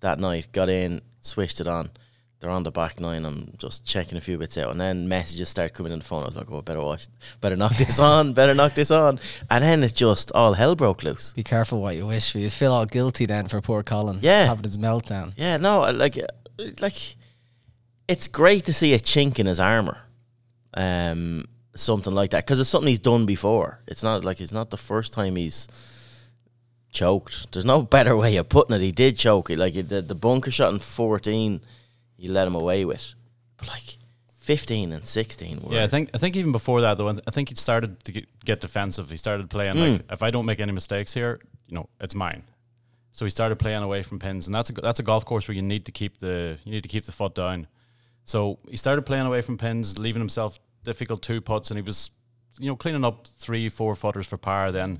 that 0.00 0.18
night. 0.18 0.48
Got 0.52 0.68
in, 0.68 1.02
switched 1.20 1.60
it 1.60 1.66
on. 1.68 1.90
They're 2.38 2.50
on 2.50 2.64
the 2.64 2.70
back 2.70 3.00
nine. 3.00 3.24
I'm 3.24 3.54
just 3.56 3.86
checking 3.86 4.18
a 4.18 4.20
few 4.20 4.36
bits 4.36 4.58
out, 4.58 4.70
and 4.70 4.78
then 4.78 5.08
messages 5.08 5.48
start 5.48 5.72
coming 5.72 5.90
in 5.92 6.00
the 6.00 6.04
phone. 6.04 6.22
I 6.22 6.26
was 6.26 6.36
like, 6.36 6.50
"Oh, 6.50 6.60
better 6.60 6.82
watch, 6.82 7.06
better 7.40 7.56
knock 7.56 7.76
this 7.78 7.98
on, 8.12 8.34
better 8.34 8.52
knock 8.54 8.74
this 8.74 8.90
on." 8.90 9.18
And 9.50 9.64
then 9.64 9.82
it's 9.82 9.94
just 9.94 10.30
all 10.32 10.52
hell 10.52 10.74
broke 10.76 11.02
loose. 11.02 11.32
be 11.32 11.42
careful 11.42 11.80
what 11.80 11.96
you 11.96 12.06
wish 12.06 12.32
for. 12.32 12.38
You 12.38 12.50
feel 12.50 12.72
all 12.74 12.84
guilty 12.84 13.24
then 13.24 13.46
for 13.48 13.62
poor 13.62 13.82
Colin. 13.82 14.18
Yeah. 14.20 14.46
having 14.46 14.64
his 14.64 14.76
meltdown. 14.76 15.32
Yeah, 15.36 15.56
no, 15.56 15.90
like, 15.92 16.18
like, 16.78 17.15
it's 18.08 18.28
great 18.28 18.64
to 18.66 18.72
see 18.72 18.94
a 18.94 18.98
chink 18.98 19.38
in 19.38 19.46
his 19.46 19.58
armor, 19.60 19.98
um, 20.74 21.46
something 21.74 22.14
like 22.14 22.30
that, 22.30 22.44
because 22.46 22.60
it's 22.60 22.70
something 22.70 22.88
he's 22.88 22.98
done 22.98 23.26
before. 23.26 23.80
It's 23.86 24.02
not 24.02 24.24
like 24.24 24.40
it's 24.40 24.52
not 24.52 24.70
the 24.70 24.76
first 24.76 25.12
time 25.12 25.36
he's 25.36 25.68
choked. 26.92 27.52
There's 27.52 27.64
no 27.64 27.82
better 27.96 28.16
way 28.16 28.36
of 28.36 28.48
putting 28.48 28.76
it. 28.76 28.82
He 28.82 28.92
did 28.92 29.16
choke 29.16 29.50
it, 29.50 29.58
like 29.58 29.74
the 29.74 30.02
the 30.02 30.14
bunker 30.14 30.50
shot 30.50 30.72
in 30.72 30.78
fourteen, 30.78 31.60
he 32.16 32.28
let 32.28 32.46
him 32.46 32.54
away 32.54 32.84
with, 32.84 33.14
but 33.56 33.68
like 33.68 33.98
fifteen 34.40 34.92
and 34.92 35.06
sixteen. 35.06 35.60
Were, 35.62 35.74
Yeah, 35.74 35.84
I 35.84 35.88
think 35.88 36.10
I 36.14 36.18
think 36.18 36.36
even 36.36 36.52
before 36.52 36.80
that 36.82 36.98
though, 36.98 37.08
I 37.08 37.30
think 37.30 37.48
he 37.48 37.54
started 37.56 38.02
to 38.04 38.12
get, 38.12 38.26
get 38.44 38.60
defensive. 38.60 39.10
He 39.10 39.16
started 39.16 39.50
playing 39.50 39.74
Mm. 39.76 39.92
like 39.92 40.12
if 40.12 40.22
I 40.22 40.30
don't 40.30 40.46
make 40.46 40.60
any 40.60 40.72
mistakes 40.72 41.12
here, 41.14 41.40
you 41.66 41.74
know, 41.74 41.88
it's 42.00 42.14
mine. 42.14 42.42
So 43.12 43.24
he 43.24 43.30
started 43.30 43.56
playing 43.58 43.82
away 43.82 44.02
from 44.02 44.18
pins, 44.18 44.46
and 44.46 44.54
that's 44.54 44.68
a 44.70 44.72
that's 44.74 44.98
a 44.98 45.02
golf 45.02 45.24
course 45.24 45.48
where 45.48 45.54
you 45.54 45.62
need 45.62 45.86
to 45.86 45.92
keep 45.92 46.18
the 46.18 46.58
you 46.64 46.72
need 46.72 46.82
to 46.82 46.88
keep 46.88 47.04
the 47.06 47.12
foot 47.12 47.34
down. 47.34 47.66
So 48.26 48.58
he 48.68 48.76
started 48.76 49.02
playing 49.02 49.24
away 49.24 49.40
from 49.40 49.56
pins, 49.56 49.98
leaving 49.98 50.20
himself 50.20 50.58
difficult 50.82 51.22
two 51.22 51.40
putts, 51.40 51.70
and 51.70 51.78
he 51.78 51.82
was 51.82 52.10
you 52.58 52.66
know 52.66 52.76
cleaning 52.76 53.04
up 53.04 53.26
three 53.38 53.68
four 53.68 53.94
footers 53.94 54.26
for 54.26 54.36
par 54.36 54.72
then, 54.72 54.98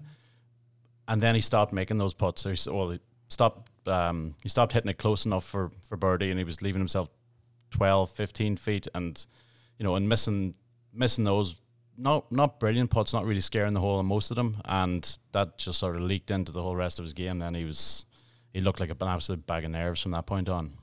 and 1.09 1.21
then 1.21 1.35
he 1.35 1.41
stopped 1.41 1.73
making 1.73 1.99
those 1.99 2.15
putts. 2.15 2.43
So 2.43 2.51
he, 2.51 2.71
well, 2.71 2.91
he 2.91 3.01
stopped 3.29 3.71
um, 3.89 4.37
he 4.43 4.49
stopped 4.49 4.73
hitting 4.73 4.89
it 4.89 4.99
close 4.99 5.27
enough 5.27 5.45
for 5.45 5.73
for 5.89 5.97
birdie, 5.97 6.31
and 6.31 6.39
he 6.39 6.45
was 6.45 6.63
leaving 6.63 6.81
himself 6.81 7.09
12, 7.73 8.11
15 8.11 8.57
feet, 8.57 8.89
and 8.95 9.27
you 9.79 9.85
know, 9.85 9.97
and 9.97 10.09
missing 10.09 10.55
missing 10.95 11.25
those 11.25 11.57
not 11.99 12.31
not 12.31 12.61
brilliant 12.61 12.91
putts, 12.91 13.13
not 13.13 13.25
really 13.25 13.41
scaring 13.41 13.75
the 13.75 13.81
hole 13.81 13.99
on 13.99 14.07
most 14.07 14.31
of 14.31 14.37
them, 14.37 14.63
and 14.67 15.19
that 15.33 15.59
just 15.59 15.81
sort 15.81 15.97
of 15.97 16.03
leaked 16.03 16.31
into 16.31 16.53
the 16.53 16.63
whole 16.63 16.77
rest 16.77 17.01
of 17.01 17.05
his 17.05 17.13
game. 17.13 17.41
Then 17.41 17.57
he 17.57 17.65
was 17.65 18.05
he 18.53 18.61
looked 18.61 18.79
like 18.79 18.91
an 18.91 18.97
absolute 19.03 19.47
bag 19.49 19.65
of 19.65 19.73
nerves 19.73 20.01
from 20.01 20.13
that 20.13 20.27
point 20.27 20.49
on. 20.49 20.75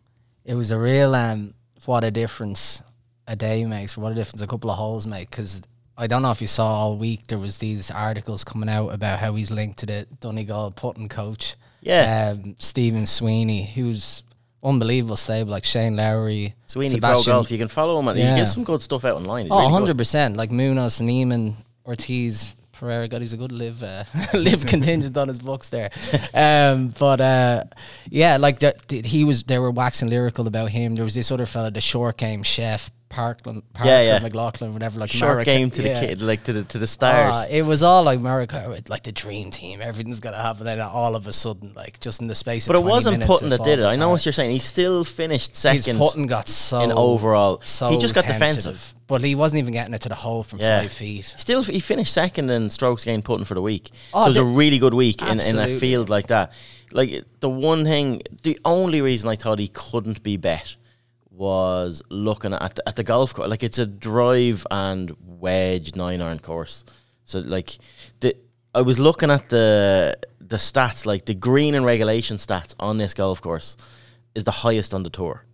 It 0.43 0.55
was 0.55 0.71
a 0.71 0.77
real 0.77 1.15
um, 1.15 1.53
what 1.87 2.03
a 2.03 2.11
difference 2.11 2.81
a 3.27 3.35
day 3.35 3.65
makes, 3.65 3.97
what 3.97 4.11
a 4.11 4.15
difference 4.15 4.41
a 4.41 4.47
couple 4.47 4.69
of 4.69 4.77
holes 4.77 5.05
make. 5.07 5.29
Because 5.29 5.61
I 5.97 6.07
don't 6.07 6.21
know 6.21 6.31
if 6.31 6.41
you 6.41 6.47
saw 6.47 6.65
all 6.65 6.97
week 6.97 7.27
there 7.27 7.37
was 7.37 7.57
these 7.59 7.89
articles 7.91 8.43
coming 8.43 8.69
out 8.69 8.89
about 8.89 9.19
how 9.19 9.35
he's 9.35 9.51
linked 9.51 9.79
to 9.79 9.85
the 9.85 10.07
Donegal 10.19 10.71
putting 10.71 11.07
coach, 11.09 11.55
yeah. 11.81 12.31
um, 12.33 12.55
Stephen 12.59 13.05
Sweeney, 13.05 13.65
who's 13.65 14.23
unbelievable 14.63 15.15
stable, 15.17 15.51
like 15.51 15.65
Shane 15.65 15.95
Lowry, 15.95 16.55
Sweeney 16.65 16.99
Pro 16.99 17.09
Sebastian- 17.15 17.33
Golf. 17.33 17.51
You 17.51 17.57
can 17.57 17.67
follow 17.67 17.99
him, 17.99 18.07
and 18.07 18.17
Yeah. 18.17 18.33
he 18.33 18.39
gives 18.41 18.53
some 18.53 18.63
good 18.63 18.81
stuff 18.81 19.03
out 19.05 19.15
online. 19.17 19.43
He's 19.45 19.51
Oh, 19.51 19.57
really 19.59 19.71
100 19.71 19.97
percent. 19.97 20.35
Like 20.37 20.51
Munoz, 20.51 21.01
Niemann, 21.01 21.57
Ortiz, 21.85 22.55
Pereira. 22.83 23.07
God, 23.07 23.21
he's 23.21 23.31
a 23.33 23.37
good 23.37 23.53
live 23.53 23.81
uh, 23.81 24.03
live 24.33 24.65
contingent 24.65 25.15
on 25.15 25.29
his 25.29 25.39
books 25.39 25.69
there. 25.69 25.89
Um, 26.33 26.93
but 26.99 27.21
uh, 27.21 27.63
yeah, 28.09 28.37
like 28.37 28.61
he 28.89 29.23
was. 29.23 29.43
They 29.43 29.57
were 29.57 29.71
waxing 29.71 30.09
lyrical 30.09 30.47
about 30.47 30.69
him. 30.71 30.95
There 30.95 31.05
was 31.05 31.15
this 31.15 31.31
other 31.31 31.45
fella, 31.45 31.71
the 31.71 31.81
short 31.81 32.17
game 32.17 32.43
chef, 32.43 32.91
Parkland, 33.13 33.63
Parker 33.73 33.89
Yeah, 33.89 34.01
yeah. 34.01 34.19
McLachlin, 34.19 34.73
whatever. 34.73 34.99
Like 34.99 35.09
Short 35.11 35.39
Marika- 35.39 35.45
game 35.45 35.71
to 35.71 35.83
yeah. 35.83 35.99
the 35.99 36.07
kid, 36.07 36.21
like 36.21 36.43
to 36.45 36.53
the 36.53 36.63
to 36.65 36.77
the 36.77 36.87
stars. 36.87 37.35
Ah, 37.37 37.45
it 37.49 37.61
was 37.63 37.83
all 37.83 38.03
like 38.03 38.19
America, 38.19 38.81
like 38.87 39.03
the 39.03 39.11
dream 39.11 39.51
team. 39.51 39.81
Everything's 39.81 40.19
gonna 40.19 40.41
happen. 40.41 40.65
Then 40.65 40.79
all 40.81 41.15
of 41.15 41.27
a 41.27 41.33
sudden, 41.33 41.73
like 41.75 41.99
just 41.99 42.21
in 42.21 42.27
the 42.27 42.35
space. 42.35 42.67
But 42.67 42.75
it 42.77 42.83
wasn't 42.83 43.23
Putton 43.23 43.49
that 43.49 43.63
did 43.63 43.79
it. 43.79 43.85
I 43.85 43.95
know 43.95 44.09
what 44.09 44.25
you're 44.25 44.33
saying. 44.33 44.51
He 44.51 44.59
still 44.59 45.03
finished 45.03 45.55
second 45.55 45.97
putting 45.97 46.27
got 46.27 46.47
so 46.47 46.81
in 46.81 46.91
overall. 46.91 47.61
So 47.63 47.89
he 47.89 47.97
just 47.97 48.13
got 48.15 48.25
tentative. 48.25 48.63
defensive. 48.63 48.93
but 49.07 49.21
he 49.23 49.35
wasn't 49.35 49.59
even 49.59 49.73
getting 49.73 49.93
it 49.93 50.01
to 50.01 50.09
the 50.09 50.15
hole 50.15 50.43
from 50.43 50.59
Yeah. 50.59 50.81
five 50.81 50.91
feet. 50.91 51.25
Still, 51.37 51.61
he 51.63 51.79
finished 51.79 52.13
second 52.13 52.49
in 52.49 52.69
strokes 52.69 53.03
gained 53.05 53.25
putting 53.25 53.45
for 53.45 53.53
the 53.53 53.61
week. 53.61 53.91
Oh, 54.13 54.21
so 54.21 54.25
it 54.25 54.27
was 54.29 54.37
a 54.37 54.43
really 54.43 54.79
good 54.79 54.93
week 54.93 55.21
in, 55.21 55.39
in 55.39 55.57
a 55.59 55.67
field 55.67 56.09
like 56.09 56.27
that. 56.27 56.51
Like 56.91 57.23
the 57.39 57.49
one 57.49 57.83
thing, 57.85 58.21
the 58.43 58.59
only 58.65 59.01
reason 59.01 59.29
I 59.29 59.35
thought 59.35 59.59
he 59.59 59.67
couldn't 59.67 60.21
be 60.23 60.37
bet 60.37 60.75
was 61.35 62.01
looking 62.09 62.53
at 62.53 62.75
the, 62.75 62.87
at 62.87 62.95
the 62.95 63.03
golf 63.03 63.33
course. 63.33 63.49
Like 63.49 63.63
it's 63.63 63.79
a 63.79 63.85
drive 63.85 64.65
and 64.69 65.11
wedge 65.19 65.95
nine 65.95 66.21
iron 66.21 66.39
course. 66.39 66.85
So 67.25 67.39
like 67.39 67.77
the 68.19 68.35
I 68.75 68.81
was 68.81 68.99
looking 68.99 69.31
at 69.31 69.49
the 69.49 70.15
the 70.39 70.57
stats, 70.57 71.05
like 71.05 71.25
the 71.25 71.33
green 71.33 71.73
and 71.75 71.85
regulation 71.85 72.37
stats 72.37 72.75
on 72.79 72.97
this 72.97 73.13
golf 73.13 73.41
course 73.41 73.77
is 74.35 74.43
the 74.43 74.51
highest 74.51 74.93
on 74.93 75.03
the 75.03 75.09
tour. 75.09 75.45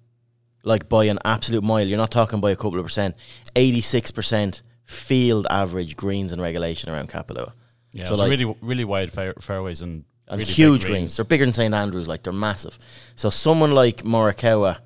Like 0.63 0.89
by 0.89 1.05
an 1.05 1.19
absolute 1.23 1.63
mile. 1.63 1.87
You're 1.87 1.97
not 1.97 2.11
talking 2.11 2.41
by 2.41 2.51
a 2.51 2.55
couple 2.55 2.79
of 2.79 2.85
percent. 2.85 3.15
Eighty 3.55 3.81
six 3.81 4.11
percent 4.11 4.61
field 4.83 5.47
average 5.49 5.95
greens 5.95 6.31
and 6.33 6.41
regulation 6.41 6.89
around 6.89 7.09
Kapalua. 7.09 7.53
Yeah, 7.93 8.05
So, 8.05 8.15
like- 8.15 8.29
really, 8.29 8.55
really 8.61 8.85
wide 8.85 9.11
fair, 9.11 9.33
fairways 9.39 9.81
and, 9.81 10.03
And 10.27 10.39
really 10.39 10.51
huge 10.51 10.85
greens. 10.85 11.15
They're 11.15 11.25
bigger 11.25 11.45
than 11.45 11.53
St 11.53 11.73
Andrews, 11.73 12.07
like 12.07 12.23
they're 12.23 12.33
massive. 12.33 12.77
So 13.15 13.29
someone 13.29 13.71
like 13.71 14.03
Morikawa, 14.03 14.79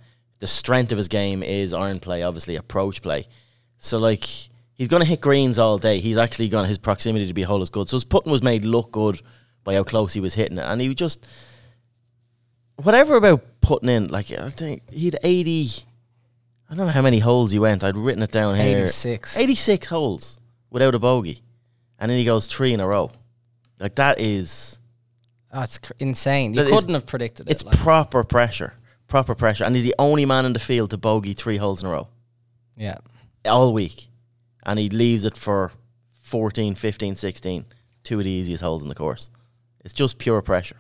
the 0.44 0.48
strength 0.48 0.92
of 0.92 0.98
his 0.98 1.08
game 1.08 1.42
is 1.42 1.74
iron 1.74 2.02
play, 2.02 2.22
obviously 2.22 2.58
approach 2.58 3.02
play. 3.02 3.26
So 3.78 3.98
like 3.98 4.26
he's 4.74 4.90
going 4.90 5.02
to 5.02 5.08
hit 5.08 5.22
greens 5.22 5.58
all 5.58 5.78
day. 5.78 6.00
He's 6.00 6.18
actually 6.18 6.50
going 6.50 6.68
his 6.68 6.78
proximity 6.78 7.26
to 7.28 7.34
be 7.34 7.44
hole 7.44 7.62
is 7.62 7.70
good. 7.70 7.88
So 7.88 7.96
his 7.96 8.04
putting 8.04 8.30
was 8.30 8.44
made 8.44 8.66
look 8.66 8.92
good 8.92 9.22
by 9.64 9.76
how 9.76 9.84
close 9.86 10.12
he 10.12 10.20
was 10.20 10.34
hitting 10.34 10.58
it, 10.58 10.64
and 10.66 10.82
he 10.82 10.94
just 10.94 11.26
whatever 12.76 13.16
about 13.16 13.42
putting 13.62 13.88
in. 13.88 14.10
Like 14.10 14.32
I 14.32 14.50
think 14.50 14.82
he 14.92 15.06
had 15.06 15.18
eighty. 15.24 15.70
I 16.70 16.76
don't 16.76 16.88
know 16.88 16.92
how 16.94 17.02
many 17.02 17.20
holes 17.20 17.52
he 17.52 17.60
went. 17.60 17.82
I'd 17.84 17.96
written 17.96 18.24
it 18.24 18.32
down 18.32 18.56
here. 18.58 18.80
86. 18.80 19.38
86 19.38 19.88
holes 19.88 20.40
without 20.72 20.94
a 20.96 21.00
bogey, 21.00 21.42
and 22.00 22.10
then 22.12 22.18
he 22.18 22.26
goes 22.26 22.48
three 22.48 22.74
in 22.74 22.80
a 22.82 22.88
row. 22.88 23.12
Like 23.80 23.96
that 23.96 24.20
is 24.20 24.80
That's 25.54 25.78
cr- 25.78 25.94
insane. 26.00 26.54
You 26.54 26.64
That 26.64 26.70
couldn't 26.72 26.96
have 26.96 27.06
predicted 27.06 27.48
it. 27.48 27.52
it's 27.52 27.64
like, 27.64 27.78
proper 27.78 28.24
pressure, 28.24 28.74
proper 29.14 29.36
pressure, 29.36 29.64
and 29.64 29.76
he's 29.76 29.86
the 29.86 29.94
only 30.00 30.26
man 30.26 30.44
in 30.44 30.54
the 30.54 30.60
field 30.60 30.90
to 30.90 30.98
bogey 30.98 31.36
three 31.36 31.58
holes 31.58 31.84
in 31.84 31.88
a 31.88 31.92
row 31.92 32.08
yeah. 32.76 32.98
all 33.46 33.72
week, 33.72 34.08
and 34.66 34.80
he 34.80 34.90
leaves 34.90 35.24
it 35.24 35.38
for 35.38 35.72
14, 36.22 36.74
15, 36.74 37.16
16, 37.16 37.66
two 38.04 38.18
of 38.18 38.26
the 38.26 38.32
easiest 38.32 38.64
holes 38.64 38.82
in 38.82 38.90
the 38.90 38.96
course. 38.96 39.30
It's 39.86 39.94
just 39.94 40.18
pure 40.18 40.42
pressure. 40.42 40.78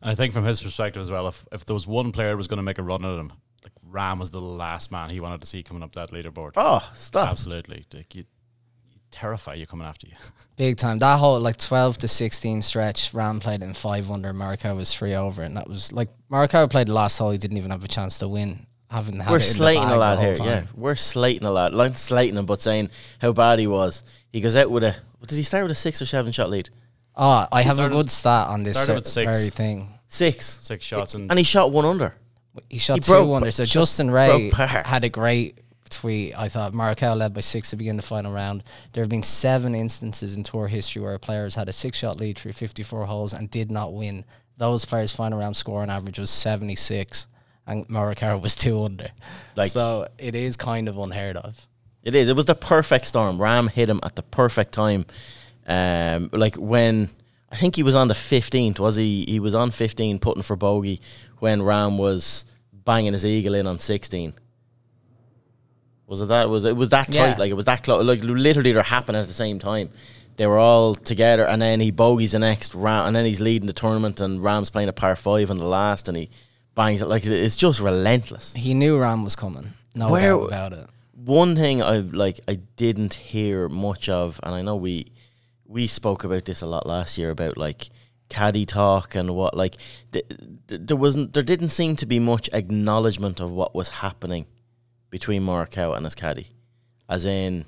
And 0.00 0.10
I 0.10 0.14
think 0.14 0.32
from 0.32 0.46
his 0.46 0.62
perspective 0.62 1.02
as 1.02 1.10
well, 1.10 1.28
if 1.28 1.46
if 1.52 1.66
there 1.66 1.74
was 1.74 1.86
one 1.86 2.12
player 2.12 2.30
who 2.30 2.38
was 2.38 2.48
going 2.48 2.56
to 2.56 2.62
make 2.62 2.78
a 2.78 2.82
run 2.82 3.04
at 3.04 3.18
him, 3.18 3.30
like 3.62 3.74
Rahm 3.86 4.20
was 4.20 4.30
the 4.30 4.40
last 4.40 4.90
man 4.90 5.10
he 5.10 5.20
wanted 5.20 5.42
to 5.42 5.46
see 5.46 5.62
coming 5.62 5.82
up 5.82 5.94
that 5.96 6.12
leaderboard. 6.12 6.52
Oh, 6.56 6.90
stop! 6.94 7.28
Absolutely, 7.28 7.84
like 7.92 8.14
you, 8.14 8.20
you 8.20 8.24
terrify 9.10 9.54
you 9.54 9.66
coming 9.66 9.86
after 9.86 10.06
you. 10.06 10.14
Big 10.56 10.76
time. 10.76 10.98
That 10.98 11.18
whole 11.18 11.38
like 11.40 11.56
12 11.56 11.98
to 11.98 12.08
16 12.08 12.62
stretch, 12.62 13.12
Rahm 13.12 13.40
played 13.40 13.62
in 13.62 13.72
5 13.74 14.10
under, 14.10 14.32
Mariko 14.32 14.76
was 14.76 14.92
3 14.94 15.14
over. 15.14 15.42
And 15.42 15.56
that 15.56 15.68
was 15.68 15.92
like, 15.92 16.08
Mariko 16.30 16.68
played 16.70 16.88
the 16.88 16.92
last 16.94 17.18
hole, 17.18 17.30
he 17.30 17.38
didn't 17.38 17.56
even 17.56 17.70
have 17.70 17.84
a 17.84 17.88
chance 17.88 18.18
to 18.18 18.28
win. 18.28 18.66
Haven't 18.90 19.20
had 19.20 19.30
We're 19.30 19.36
it 19.36 19.42
slating 19.42 19.84
a 19.84 19.96
lot 19.96 20.18
here. 20.18 20.34
time. 20.34 20.46
Yeah, 20.46 20.62
we're 20.74 20.96
slating 20.96 21.46
a 21.46 21.52
lad. 21.52 21.72
Like 21.72 21.96
slating 21.96 22.36
him, 22.36 22.44
but 22.46 22.60
saying 22.60 22.90
how 23.20 23.30
bad 23.32 23.60
he 23.60 23.68
was. 23.68 24.02
He 24.32 24.40
goes 24.40 24.56
out 24.56 24.68
with 24.68 24.82
a. 24.82 24.96
What 25.18 25.28
did 25.28 25.36
he 25.36 25.44
start 25.44 25.62
with 25.62 25.70
a 25.70 25.76
six 25.76 26.02
or 26.02 26.06
seven 26.06 26.32
shot 26.32 26.50
lead? 26.50 26.70
Oh, 27.14 27.46
I 27.52 27.62
have 27.62 27.74
started- 27.74 27.94
a 27.94 27.98
good 27.98 28.10
stat 28.10 28.48
on 28.48 28.64
this 28.64 28.76
started 28.76 28.96
with 28.96 29.06
six. 29.06 29.30
very 29.38 29.50
thing. 29.50 29.94
Six, 30.08 30.58
Six 30.60 30.84
shots 30.84 31.14
and 31.14 31.30
and 31.30 31.38
he 31.38 31.44
shot 31.44 31.70
one 31.70 31.84
under. 31.84 32.16
He 32.68 32.78
shot 32.78 32.94
He 32.96 33.00
two 33.02 33.12
broke- 33.12 33.36
under. 33.36 33.50
So 33.52 33.64
Justin 33.64 34.10
Ray 34.10 34.50
had 34.50 35.04
a 35.04 35.08
great 35.08 35.58
tweet. 35.90 36.38
I 36.38 36.48
thought 36.48 36.72
Markel 36.74 37.16
led 37.16 37.34
by 37.34 37.40
six 37.40 37.70
to 37.70 37.76
begin 37.76 37.96
the 37.96 38.02
final 38.02 38.32
round. 38.32 38.62
There 38.92 39.02
have 39.02 39.10
been 39.10 39.22
seven 39.22 39.74
instances 39.74 40.36
in 40.36 40.44
tour 40.44 40.68
history 40.68 41.02
where 41.02 41.18
players 41.18 41.54
had 41.54 41.68
a 41.68 41.72
six 41.72 41.98
shot 41.98 42.18
lead 42.18 42.38
through 42.38 42.52
54 42.52 43.04
holes 43.06 43.32
and 43.32 43.50
did 43.50 43.70
not 43.70 43.92
win. 43.92 44.24
Those 44.56 44.84
players' 44.84 45.12
final 45.12 45.38
round 45.38 45.56
score 45.56 45.82
on 45.82 45.90
average 45.90 46.18
was 46.18 46.30
76, 46.30 47.26
and 47.66 47.86
Morikawa 47.88 48.40
was 48.40 48.54
two 48.56 48.82
under. 48.82 49.08
Like- 49.56 49.70
so 49.70 50.08
it 50.18 50.34
is 50.34 50.56
kind 50.56 50.88
of 50.88 50.98
unheard 50.98 51.36
of. 51.36 51.66
It 52.02 52.14
is. 52.14 52.28
It 52.28 52.36
was 52.36 52.46
the 52.46 52.54
perfect 52.54 53.04
storm. 53.04 53.38
Rahm 53.38 53.70
hit 53.70 53.88
him 53.90 54.00
at 54.02 54.16
the 54.16 54.22
perfect 54.22 54.72
time. 54.72 55.04
Um, 55.66 56.30
like 56.32 56.56
when 56.56 57.10
I 57.52 57.56
think 57.56 57.76
he 57.76 57.82
was 57.82 57.94
on 57.94 58.08
the 58.08 58.14
fifteenth. 58.14 58.78
Was 58.80 58.96
he? 58.96 59.24
He 59.28 59.40
was 59.40 59.54
on 59.54 59.70
fifteen, 59.70 60.18
putting 60.18 60.42
for 60.42 60.56
bogey 60.56 61.00
when 61.40 61.60
Rahm 61.60 61.98
was 61.98 62.44
banging 62.72 63.12
his 63.12 63.26
eagle 63.26 63.54
in 63.54 63.66
on 63.66 63.78
sixteen. 63.78 64.32
Was 66.10 66.20
it 66.20 66.26
that? 66.28 66.48
Was 66.50 66.64
it 66.64 66.76
was 66.76 66.88
that 66.90 67.06
tight? 67.06 67.14
Yeah. 67.14 67.36
Like 67.38 67.50
it 67.50 67.54
was 67.54 67.64
that 67.66 67.82
close? 67.84 68.04
Like 68.04 68.20
literally, 68.22 68.72
they're 68.72 68.82
happening 68.82 69.20
at 69.22 69.28
the 69.28 69.32
same 69.34 69.58
time. 69.58 69.90
They 70.36 70.46
were 70.46 70.58
all 70.58 70.94
together, 70.94 71.46
and 71.46 71.62
then 71.62 71.80
he 71.80 71.90
bogeys 71.90 72.32
the 72.32 72.38
next 72.40 72.74
round, 72.74 73.06
and 73.08 73.16
then 73.16 73.24
he's 73.26 73.40
leading 73.40 73.66
the 73.66 73.72
tournament, 73.72 74.20
and 74.20 74.40
Rahm's 74.40 74.70
playing 74.70 74.88
a 74.88 74.92
par 74.92 75.14
five 75.16 75.50
in 75.50 75.58
the 75.58 75.64
last, 75.66 76.08
and 76.08 76.16
he 76.16 76.28
bangs 76.74 77.00
it. 77.00 77.06
Like 77.08 77.24
it's 77.26 77.56
just 77.56 77.78
relentless. 77.80 78.52
He 78.54 78.74
knew 78.74 78.98
Rahm 78.98 79.22
was 79.24 79.36
coming. 79.36 79.72
No 79.94 80.10
Where- 80.10 80.32
doubt 80.36 80.46
about 80.48 80.72
it. 80.72 80.86
one 81.14 81.54
thing 81.56 81.82
I 81.82 81.98
like 81.98 82.40
I 82.48 82.54
didn't 82.76 83.14
hear 83.14 83.68
much 83.68 84.08
of, 84.08 84.40
and 84.42 84.52
I 84.54 84.62
know 84.62 84.76
we 84.76 85.06
we 85.66 85.86
spoke 85.86 86.24
about 86.24 86.44
this 86.44 86.60
a 86.62 86.66
lot 86.66 86.86
last 86.86 87.18
year 87.18 87.30
about 87.30 87.56
like 87.56 87.88
caddy 88.28 88.66
talk 88.66 89.14
and 89.14 89.34
what 89.36 89.56
like 89.56 89.76
th- 90.12 90.26
th- 90.68 90.80
there 90.84 90.96
wasn't 90.96 91.32
there 91.34 91.42
didn't 91.42 91.68
seem 91.70 91.94
to 91.96 92.06
be 92.06 92.18
much 92.18 92.48
acknowledgement 92.52 93.40
of 93.40 93.50
what 93.50 93.74
was 93.74 93.90
happening 93.90 94.46
between 95.10 95.42
Morikawa 95.42 95.96
and 95.96 96.04
his 96.06 96.14
caddy, 96.14 96.48
as 97.08 97.26
in 97.26 97.64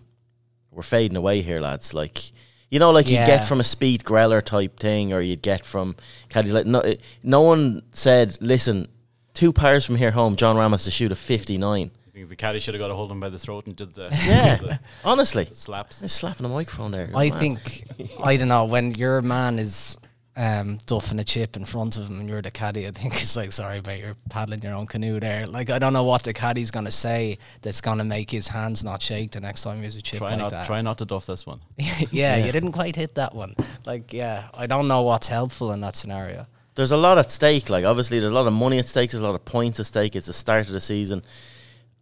we're 0.70 0.82
fading 0.82 1.16
away 1.16 1.42
here, 1.42 1.60
lads. 1.60 1.92
Like 1.94 2.32
you 2.70 2.78
know, 2.78 2.90
like 2.90 3.06
you 3.08 3.16
Yeah. 3.16 3.26
get 3.26 3.46
from 3.46 3.60
a 3.60 3.64
Speed 3.64 4.04
Greller 4.04 4.42
type 4.42 4.78
thing, 4.80 5.12
or 5.12 5.20
you'd 5.20 5.42
get 5.42 5.64
from 5.64 5.96
caddies 6.28 6.52
like 6.52 6.66
no, 6.66 6.82
no 7.22 7.40
one 7.42 7.82
said, 7.92 8.38
listen. 8.40 8.88
Two 9.34 9.50
pairs 9.50 9.86
from 9.86 9.96
here 9.96 10.10
home, 10.10 10.36
Jon 10.36 10.56
Rahm 10.56 10.72
has 10.72 10.84
to 10.84 10.90
shoot 10.90 11.10
a 11.10 11.14
59. 11.16 11.90
I 12.06 12.10
think 12.10 12.28
the 12.28 12.36
caddy 12.36 12.60
should 12.60 12.74
have 12.74 12.80
got 12.82 12.90
a 12.90 12.94
hold 12.94 13.10
of 13.10 13.14
him 13.16 13.20
by 13.20 13.30
the 13.30 13.38
throat 13.38 13.66
and 13.66 13.74
did 13.74 13.94
the 13.94 14.08
Yeah, 14.26 14.56
the 14.56 14.78
honestly. 15.04 15.48
slaps. 15.54 16.00
He's 16.00 16.12
slapping 16.12 16.42
the 16.42 16.50
microphone 16.50 16.90
there. 16.90 17.08
I 17.14 17.30
Mad. 17.30 17.38
think 17.38 17.84
I 18.22 18.36
don't 18.36 18.48
know 18.48 18.66
when 18.66 18.92
your 18.94 19.22
man 19.22 19.58
is 19.58 19.96
um, 20.34 20.78
duffing 20.86 21.20
a 21.20 21.24
chip 21.24 21.56
in 21.56 21.64
front 21.66 21.96
of 21.96 22.08
him 22.08 22.20
and 22.20 22.28
you're 22.28 22.40
the 22.40 22.50
caddy. 22.50 22.86
I 22.86 22.90
think 22.90 23.14
it's 23.20 23.36
like 23.36 23.52
sorry, 23.52 23.80
but 23.80 23.98
you're 23.98 24.16
paddling 24.30 24.60
your 24.62 24.74
own 24.74 24.86
canoe 24.86 25.20
there. 25.20 25.46
Like 25.46 25.68
I 25.70 25.78
don't 25.78 25.92
know 25.92 26.04
what 26.04 26.22
the 26.22 26.32
caddy's 26.32 26.70
gonna 26.70 26.90
say 26.90 27.38
that's 27.60 27.80
gonna 27.80 28.04
make 28.04 28.30
his 28.30 28.48
hands 28.48 28.82
not 28.84 29.02
shake 29.02 29.32
the 29.32 29.40
next 29.40 29.62
time 29.62 29.80
there's 29.82 29.96
a 29.96 30.02
chip 30.02 30.18
Try 30.18 30.30
like 30.30 30.38
not, 30.38 30.50
that. 30.50 30.66
try 30.66 30.80
not 30.80 30.98
to 30.98 31.04
duff 31.04 31.26
this 31.26 31.46
one. 31.46 31.60
yeah, 32.10 32.36
you 32.44 32.50
didn't 32.52 32.72
quite 32.72 32.96
hit 32.96 33.14
that 33.16 33.34
one. 33.34 33.54
Like 33.84 34.12
yeah, 34.12 34.48
I 34.54 34.66
don't 34.66 34.88
know 34.88 35.02
what's 35.02 35.26
helpful 35.26 35.72
in 35.72 35.80
that 35.82 35.96
scenario. 35.96 36.44
there's 36.76 36.92
a 36.92 36.96
lot 36.96 37.18
at 37.18 37.30
stake. 37.30 37.68
Like 37.68 37.84
obviously, 37.84 38.18
there's 38.18 38.32
a 38.32 38.34
lot 38.34 38.46
of 38.46 38.52
money 38.54 38.78
at 38.78 38.86
stake. 38.86 39.10
There's 39.10 39.22
a 39.22 39.26
lot 39.26 39.34
of 39.34 39.44
points 39.44 39.78
at 39.80 39.86
stake. 39.86 40.16
It's 40.16 40.26
the 40.28 40.32
start 40.32 40.66
of 40.66 40.72
the 40.72 40.80
season. 40.80 41.22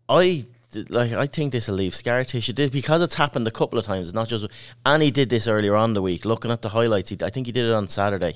I 0.08 0.22
d- 0.24 0.46
like. 0.88 1.12
I 1.12 1.26
think 1.26 1.52
this 1.52 1.68
will 1.68 1.76
leave 1.76 1.94
scar 1.94 2.24
tissue 2.24 2.52
This- 2.52 2.70
because 2.70 3.02
it's 3.02 3.14
happened 3.14 3.46
a 3.46 3.50
couple 3.50 3.78
of 3.78 3.84
times. 3.84 4.08
It's 4.08 4.14
not 4.14 4.28
just. 4.28 4.46
And 4.86 5.02
he 5.02 5.10
did 5.10 5.28
this 5.30 5.46
earlier 5.48 5.76
on 5.76 5.94
the 5.94 6.02
week. 6.02 6.24
Looking 6.24 6.50
at 6.50 6.62
the 6.62 6.68
highlights, 6.70 7.10
he, 7.10 7.16
I 7.22 7.30
think 7.30 7.46
he 7.46 7.52
did 7.52 7.66
it 7.66 7.72
on 7.72 7.88
Saturday, 7.88 8.34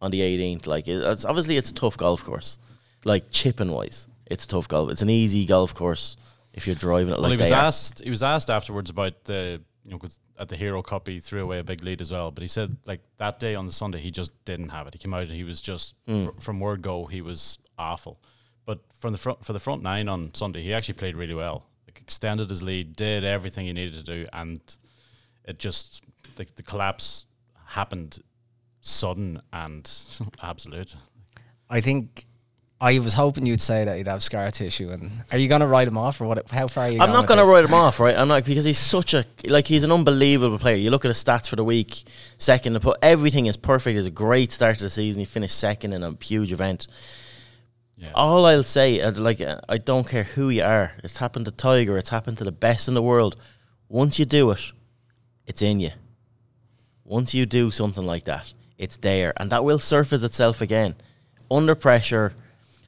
on 0.00 0.10
the 0.10 0.20
18th. 0.20 0.66
Like 0.66 0.88
it, 0.88 1.02
it's 1.02 1.24
obviously 1.24 1.56
it's 1.56 1.70
a 1.70 1.74
tough 1.74 1.96
golf 1.96 2.24
course. 2.24 2.58
Like 3.04 3.30
chipping 3.30 3.70
wise, 3.70 4.06
it's 4.26 4.44
a 4.44 4.48
tough 4.48 4.68
golf. 4.68 4.90
It's 4.90 5.02
an 5.02 5.10
easy 5.10 5.44
golf 5.44 5.74
course 5.74 6.16
if 6.54 6.66
you're 6.66 6.76
driving 6.76 7.08
it 7.12 7.20
Well, 7.20 7.22
like 7.22 7.32
he 7.32 7.36
was 7.36 7.48
they 7.48 7.54
are. 7.54 7.64
asked. 7.66 8.02
He 8.02 8.10
was 8.10 8.22
asked 8.22 8.48
afterwards 8.50 8.88
about 8.90 9.24
the 9.24 9.60
you 9.84 9.90
know 9.90 9.98
'cause 9.98 10.18
at 10.38 10.48
the 10.48 10.56
Hero 10.56 10.82
Cup 10.82 11.06
he 11.06 11.20
threw 11.20 11.42
away 11.42 11.58
a 11.58 11.64
big 11.64 11.82
lead 11.84 12.00
as 12.00 12.10
well. 12.10 12.30
But 12.30 12.42
he 12.42 12.48
said 12.48 12.76
like 12.86 13.00
that 13.18 13.38
day 13.38 13.54
on 13.54 13.66
the 13.66 13.72
Sunday 13.72 13.98
he 14.00 14.10
just 14.10 14.32
didn't 14.46 14.70
have 14.70 14.86
it. 14.86 14.94
He 14.94 14.98
came 14.98 15.12
out 15.14 15.22
and 15.22 15.32
he 15.32 15.44
was 15.44 15.60
just 15.60 15.94
Hmm. 16.06 16.24
fr- 16.26 16.40
from 16.40 16.60
word 16.60 16.80
go 16.82 17.04
he 17.06 17.20
was 17.20 17.58
awful. 17.78 18.18
But 18.64 18.78
from 18.98 19.12
the 19.12 19.18
front 19.18 19.44
for 19.44 19.52
the 19.52 19.60
front 19.60 19.82
nine 19.82 20.08
on 20.08 20.32
Sunday 20.34 20.62
he 20.62 20.72
actually 20.72 20.94
played 20.94 21.16
really 21.16 21.34
well. 21.34 21.66
Like 21.94 22.02
extended 22.02 22.50
his 22.50 22.62
lead, 22.62 22.96
did 22.96 23.24
everything 23.24 23.66
he 23.66 23.72
needed 23.72 23.94
to 23.94 24.02
do, 24.02 24.26
and 24.32 24.60
it 25.44 25.58
just 25.58 26.04
the, 26.36 26.46
the 26.56 26.62
collapse 26.62 27.26
happened 27.66 28.18
sudden 28.80 29.40
and 29.52 29.90
absolute. 30.42 30.96
I 31.70 31.80
think 31.80 32.26
I 32.80 32.98
was 32.98 33.14
hoping 33.14 33.46
you'd 33.46 33.60
say 33.60 33.84
that 33.84 33.96
he'd 33.96 34.08
have 34.08 34.22
scar 34.22 34.50
tissue. 34.50 34.90
And 34.90 35.10
are 35.30 35.38
you 35.38 35.48
gonna 35.48 35.66
write 35.66 35.86
him 35.86 35.96
off 35.96 36.20
or 36.20 36.26
what? 36.26 36.50
How 36.50 36.66
far 36.66 36.84
are 36.84 36.90
you? 36.90 37.00
I'm 37.00 37.10
going 37.10 37.12
not 37.12 37.26
going 37.28 37.44
to 37.44 37.50
write 37.50 37.64
him 37.64 37.74
off, 37.74 38.00
right? 38.00 38.16
I'm 38.16 38.28
not 38.28 38.44
because 38.44 38.64
he's 38.64 38.78
such 38.78 39.14
a 39.14 39.24
like 39.44 39.68
he's 39.68 39.84
an 39.84 39.92
unbelievable 39.92 40.58
player. 40.58 40.76
You 40.76 40.90
look 40.90 41.04
at 41.04 41.08
his 41.08 41.22
stats 41.22 41.48
for 41.48 41.56
the 41.56 41.64
week, 41.64 42.02
second 42.38 42.72
to 42.72 42.80
put 42.80 42.98
everything 43.02 43.46
is 43.46 43.56
perfect. 43.56 43.96
It's 43.96 44.08
a 44.08 44.10
great 44.10 44.50
start 44.50 44.78
to 44.78 44.84
the 44.84 44.90
season. 44.90 45.20
He 45.20 45.26
finished 45.26 45.56
second 45.56 45.92
in 45.92 46.02
a 46.02 46.16
huge 46.20 46.52
event. 46.52 46.88
Yeah. 48.04 48.12
All 48.14 48.44
I'll 48.46 48.62
say, 48.62 49.00
uh, 49.00 49.12
like 49.12 49.40
uh, 49.40 49.60
I 49.68 49.78
don't 49.78 50.06
care 50.08 50.24
who 50.24 50.48
you 50.50 50.62
are. 50.62 50.92
It's 51.02 51.18
happened 51.18 51.46
to 51.46 51.50
Tiger. 51.52 51.96
It's 51.98 52.10
happened 52.10 52.38
to 52.38 52.44
the 52.44 52.52
best 52.52 52.88
in 52.88 52.94
the 52.94 53.02
world. 53.02 53.36
Once 53.88 54.18
you 54.18 54.24
do 54.24 54.50
it, 54.50 54.72
it's 55.46 55.62
in 55.62 55.80
you. 55.80 55.90
Once 57.04 57.34
you 57.34 57.46
do 57.46 57.70
something 57.70 58.04
like 58.06 58.24
that, 58.24 58.52
it's 58.78 58.96
there, 58.98 59.32
and 59.38 59.50
that 59.50 59.64
will 59.64 59.78
surface 59.78 60.22
itself 60.22 60.60
again 60.60 60.94
under 61.50 61.74
pressure. 61.74 62.32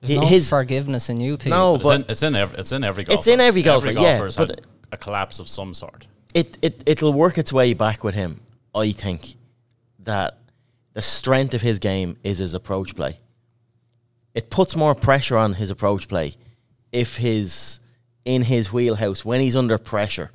There's 0.00 0.18
Hi- 0.18 0.22
no 0.24 0.26
his 0.26 0.48
forgiveness 0.48 1.08
in 1.10 1.20
you, 1.20 1.36
Pete. 1.36 1.50
no, 1.50 1.74
It's 1.74 1.82
but 1.84 2.00
in, 2.02 2.06
it's 2.10 2.22
in 2.22 2.34
every 2.34 2.58
it's 2.58 2.72
in 2.72 2.84
every 2.84 3.04
golfer. 3.04 3.18
It's 3.18 3.26
in 3.28 3.40
every 3.40 3.62
golfer, 3.62 3.88
Every 3.88 4.00
yeah, 4.02 4.18
golfer's 4.18 4.36
but- 4.36 4.48
had 4.50 4.60
a 4.92 4.96
collapse 4.96 5.38
of 5.38 5.48
some 5.48 5.74
sort. 5.74 6.06
it, 6.34 6.58
it 6.62 6.82
it'll 6.86 7.12
work 7.12 7.38
its 7.38 7.52
way 7.52 7.74
back 7.74 8.04
with 8.04 8.14
him. 8.14 8.40
I 8.74 8.92
think 8.92 9.34
that 10.00 10.38
the 10.92 11.02
strength 11.02 11.54
of 11.54 11.62
his 11.62 11.78
game 11.78 12.16
is 12.22 12.38
his 12.38 12.54
approach 12.54 12.94
play. 12.94 13.18
It 14.36 14.50
puts 14.50 14.76
more 14.76 14.94
pressure 14.94 15.36
on 15.36 15.54
his 15.54 15.70
approach 15.70 16.06
play 16.08 16.34
if 16.92 17.16
his 17.16 17.80
in 18.24 18.42
his 18.42 18.72
wheelhouse 18.72 19.24
when 19.24 19.40
he's 19.40 19.56
under 19.56 19.78
pressure, 19.78 20.30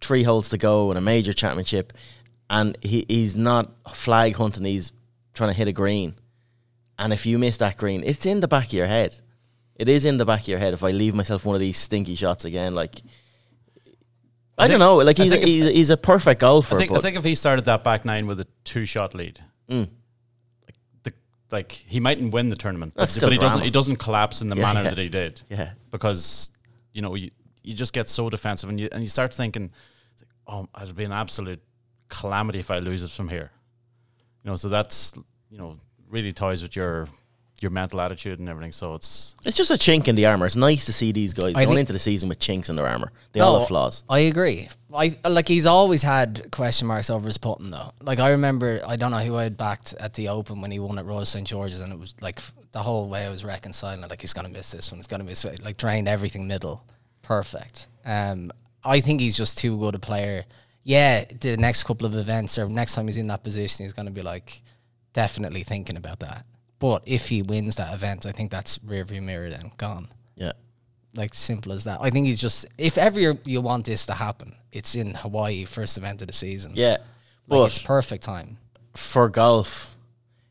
three 0.00 0.22
holes 0.22 0.48
to 0.50 0.56
go 0.58 0.90
in 0.92 0.96
a 0.96 1.00
major 1.00 1.32
championship, 1.32 1.92
and 2.48 2.78
he, 2.80 3.04
he's 3.08 3.34
not 3.34 3.70
flag 3.92 4.36
hunting. 4.36 4.64
He's 4.64 4.92
trying 5.32 5.50
to 5.50 5.56
hit 5.56 5.66
a 5.68 5.72
green, 5.72 6.14
and 6.98 7.12
if 7.12 7.26
you 7.26 7.38
miss 7.38 7.56
that 7.56 7.76
green, 7.76 8.04
it's 8.04 8.24
in 8.24 8.38
the 8.40 8.48
back 8.48 8.66
of 8.68 8.72
your 8.72 8.86
head. 8.86 9.16
It 9.74 9.88
is 9.88 10.04
in 10.04 10.16
the 10.18 10.24
back 10.24 10.42
of 10.42 10.48
your 10.48 10.60
head. 10.60 10.72
If 10.72 10.84
I 10.84 10.92
leave 10.92 11.14
myself 11.16 11.44
one 11.44 11.56
of 11.56 11.60
these 11.60 11.76
stinky 11.76 12.14
shots 12.14 12.44
again, 12.44 12.74
like 12.76 13.00
I, 14.56 14.68
don't 14.68 14.78
know. 14.78 14.96
Like 14.98 15.18
he's 15.18 15.32
a, 15.32 15.40
if- 15.42 15.74
he's 15.74 15.90
a 15.90 15.96
perfect 15.96 16.40
golfer. 16.42 16.76
I 16.76 16.78
think, 16.78 16.92
I 16.92 17.00
think 17.00 17.16
if 17.16 17.24
he 17.24 17.34
started 17.34 17.64
that 17.64 17.82
back 17.82 18.04
nine 18.04 18.28
with 18.28 18.38
a 18.38 18.46
two 18.62 18.86
shot 18.86 19.14
lead, 19.14 19.40
Mm. 19.68 19.88
Like 21.54 21.70
he 21.72 22.00
mightn't 22.00 22.32
win 22.34 22.46
the 22.50 22.56
tournament, 22.64 22.92
but, 22.94 23.02
That's 23.02 23.12
still 23.12 23.28
but 23.28 23.32
he 23.32 23.38
doesn't 23.38 23.62
he 23.62 23.70
doesn't 23.70 23.96
collapse 24.06 24.42
in 24.42 24.48
the 24.48 24.56
Yeah, 24.56 24.66
manner 24.66 24.82
yeah. 24.82 24.90
that 24.90 24.98
he 24.98 25.08
did 25.08 25.40
yeah, 25.48 25.70
because 25.90 26.50
you 26.92 27.00
know 27.02 27.14
you, 27.14 27.30
you 27.62 27.74
just 27.74 27.92
get 27.98 28.08
so 28.08 28.28
defensive 28.28 28.68
and 28.68 28.78
you 28.80 28.88
and 28.92 29.00
you 29.02 29.08
start 29.08 29.32
thinking, 29.32 29.70
oh, 30.46 30.68
it'll 30.82 30.94
be 30.94 31.04
an 31.04 31.12
absolute 31.12 31.62
calamity 32.08 32.58
if 32.58 32.70
I 32.70 32.78
lose 32.80 33.02
it 33.04 33.10
from 33.18 33.28
here. 33.28 33.50
You 34.42 34.50
know, 34.50 34.56
so 34.56 34.68
that's 34.68 35.14
you 35.52 35.58
know 35.58 35.78
really 36.08 36.32
toys 36.32 36.60
with 36.62 36.74
your 36.76 37.08
your 37.64 37.70
mental 37.72 38.00
attitude 38.00 38.38
and 38.38 38.48
everything. 38.48 38.70
So 38.72 38.94
it's 38.94 39.34
it's 39.44 39.56
just 39.56 39.70
a 39.70 39.74
chink 39.74 40.06
in 40.06 40.14
the 40.14 40.26
armor. 40.26 40.46
It's 40.46 40.54
nice 40.54 40.84
to 40.86 40.92
see 40.92 41.10
these 41.10 41.32
guys 41.32 41.54
I 41.56 41.64
going 41.64 41.78
into 41.78 41.92
the 41.92 41.98
season 41.98 42.28
with 42.28 42.38
chinks 42.38 42.68
in 42.68 42.76
their 42.76 42.86
armor. 42.86 43.10
They 43.32 43.40
all 43.40 43.58
have 43.58 43.68
flaws. 43.68 44.04
I 44.08 44.20
agree. 44.20 44.68
I 44.94 45.16
like 45.28 45.48
he's 45.48 45.66
always 45.66 46.02
had 46.04 46.50
question 46.52 46.86
marks 46.86 47.10
over 47.10 47.26
his 47.26 47.38
putting 47.38 47.70
though. 47.70 47.92
Like 48.00 48.20
I 48.20 48.30
remember, 48.30 48.80
I 48.86 48.96
don't 48.96 49.10
know 49.10 49.18
who 49.18 49.34
I 49.36 49.44
had 49.44 49.56
backed 49.56 49.94
at 49.94 50.14
the 50.14 50.28
Open 50.28 50.60
when 50.60 50.70
he 50.70 50.78
won 50.78 50.98
at 50.98 51.06
Royal 51.06 51.26
St 51.26 51.46
George's, 51.46 51.80
and 51.80 51.92
it 51.92 51.98
was 51.98 52.14
like 52.20 52.40
the 52.72 52.82
whole 52.82 53.08
way 53.08 53.26
I 53.26 53.30
was 53.30 53.44
reconciling. 53.44 54.04
it, 54.04 54.10
Like 54.10 54.20
he's 54.20 54.32
gonna 54.34 54.50
miss 54.50 54.70
this 54.70 54.92
one. 54.92 54.98
He's 54.98 55.08
gonna 55.08 55.24
miss 55.24 55.44
it. 55.44 55.64
Like 55.64 55.78
drained 55.78 56.06
everything 56.06 56.46
middle, 56.46 56.84
perfect. 57.22 57.88
Um, 58.04 58.52
I 58.84 59.00
think 59.00 59.20
he's 59.20 59.36
just 59.36 59.58
too 59.58 59.78
good 59.78 59.94
a 59.94 59.98
player. 59.98 60.44
Yeah, 60.84 61.24
the 61.40 61.56
next 61.56 61.84
couple 61.84 62.06
of 62.06 62.14
events 62.16 62.58
or 62.58 62.68
next 62.68 62.94
time 62.94 63.06
he's 63.06 63.16
in 63.16 63.26
that 63.28 63.42
position, 63.42 63.84
he's 63.84 63.94
gonna 63.94 64.10
be 64.10 64.22
like 64.22 64.62
definitely 65.12 65.62
thinking 65.62 65.96
about 65.96 66.20
that. 66.20 66.44
But 66.78 67.02
if 67.06 67.28
he 67.28 67.40
wins 67.42 67.76
that 67.76 67.94
event, 67.94 68.26
I 68.26 68.32
think 68.32 68.50
that's 68.50 68.78
rearview 68.78 69.22
mirror 69.22 69.48
then 69.50 69.70
gone 69.78 70.08
Yeah, 70.36 70.52
like 71.14 71.32
simple 71.34 71.72
as 71.72 71.84
that. 71.84 71.98
I 72.02 72.10
think 72.10 72.26
he's 72.26 72.40
just 72.40 72.66
if 72.76 72.98
ever 72.98 73.18
you 73.44 73.60
want 73.60 73.86
this 73.86 74.06
to 74.06 74.14
happen, 74.14 74.56
it's 74.72 74.94
in 74.94 75.14
Hawaii 75.14 75.64
first 75.64 75.96
event 75.96 76.20
of 76.20 76.26
the 76.26 76.32
season. 76.34 76.72
yeah. 76.74 76.92
like 76.92 77.00
But 77.48 77.64
it's 77.66 77.78
perfect 77.78 78.24
time. 78.24 78.58
for 78.94 79.28
golf, 79.28 79.94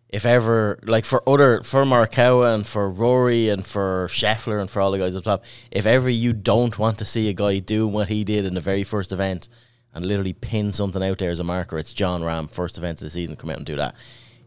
if 0.10 0.26
ever 0.26 0.80
like 0.84 1.06
for 1.06 1.28
other 1.28 1.62
for 1.64 1.84
Markawa 1.84 2.56
and 2.56 2.66
for 2.66 2.90
Rory 2.90 3.50
and 3.50 3.66
for 3.66 4.08
Scheffler 4.12 4.60
and 4.62 4.70
for 4.70 4.80
all 4.82 4.92
the 4.92 5.00
guys 5.00 5.16
up 5.16 5.24
top, 5.24 5.44
if 5.72 5.86
ever 5.86 6.10
you 6.10 6.34
don't 6.34 6.78
want 6.80 6.98
to 7.00 7.06
see 7.06 7.30
a 7.30 7.34
guy 7.34 7.60
do 7.60 7.88
what 7.88 8.08
he 8.10 8.24
did 8.24 8.46
in 8.46 8.54
the 8.54 8.62
very 8.62 8.84
first 8.84 9.12
event 9.12 9.50
and 9.94 10.06
literally 10.06 10.34
pin 10.34 10.72
something 10.72 11.04
out 11.04 11.18
there 11.20 11.32
as 11.32 11.40
a 11.40 11.44
marker, 11.44 11.78
it's 11.78 11.94
Jon 11.94 12.22
Rahm, 12.22 12.50
first 12.50 12.78
event 12.78 13.02
of 13.02 13.06
the 13.06 13.10
season, 13.12 13.36
come 13.36 13.50
out 13.50 13.58
and 13.58 13.66
do 13.66 13.76
that. 13.76 13.96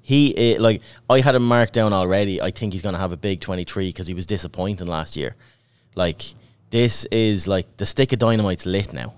He 0.07 0.55
eh, 0.55 0.57
like 0.61 0.83
I 1.11 1.19
had 1.19 1.35
him 1.35 1.43
marked 1.43 1.73
down 1.73 1.93
already. 1.93 2.41
I 2.41 2.53
think 2.53 2.73
he's 2.73 2.83
going 2.83 2.93
to 2.93 2.99
have 3.01 3.11
a 3.11 3.17
big 3.17 3.41
twenty 3.41 3.65
three 3.65 3.89
because 3.89 4.07
he 4.07 4.15
was 4.15 4.25
disappointing 4.25 4.87
last 4.87 5.17
year. 5.17 5.35
Like 5.97 6.23
this 6.71 7.07
is 7.07 7.49
like 7.49 7.77
the 7.79 7.87
stick 7.87 8.13
of 8.13 8.21
dynamite's 8.21 8.67
lit 8.67 8.93
now. 8.93 9.15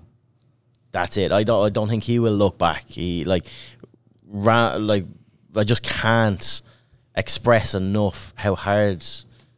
That's 0.91 1.15
it. 1.17 1.31
I 1.31 1.43
don't. 1.43 1.63
I 1.63 1.69
don't 1.69 1.89
think 1.89 2.05
he 2.05 2.17
will 2.17 2.33
look 2.33 2.57
back. 2.57 2.85
He 2.87 3.23
like, 3.23 3.45
ra- 4.25 4.77
like 4.79 5.05
I 5.55 5.63
just 5.63 5.83
can't 5.83 6.63
express 7.15 7.75
enough 7.75 8.33
how 8.35 8.55
hard. 8.55 9.05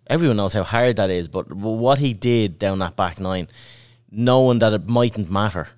Everyone 0.07 0.35
knows 0.35 0.51
how 0.51 0.63
hard 0.63 0.97
that 0.97 1.09
is, 1.09 1.29
but 1.29 1.49
what 1.53 1.99
he 1.99 2.13
did 2.13 2.59
down 2.59 2.79
that 2.79 2.97
back 2.97 3.21
nine, 3.21 3.47
knowing 4.11 4.59
that 4.59 4.73
it 4.73 4.89
mightn't 4.89 5.31
matter, 5.31 5.69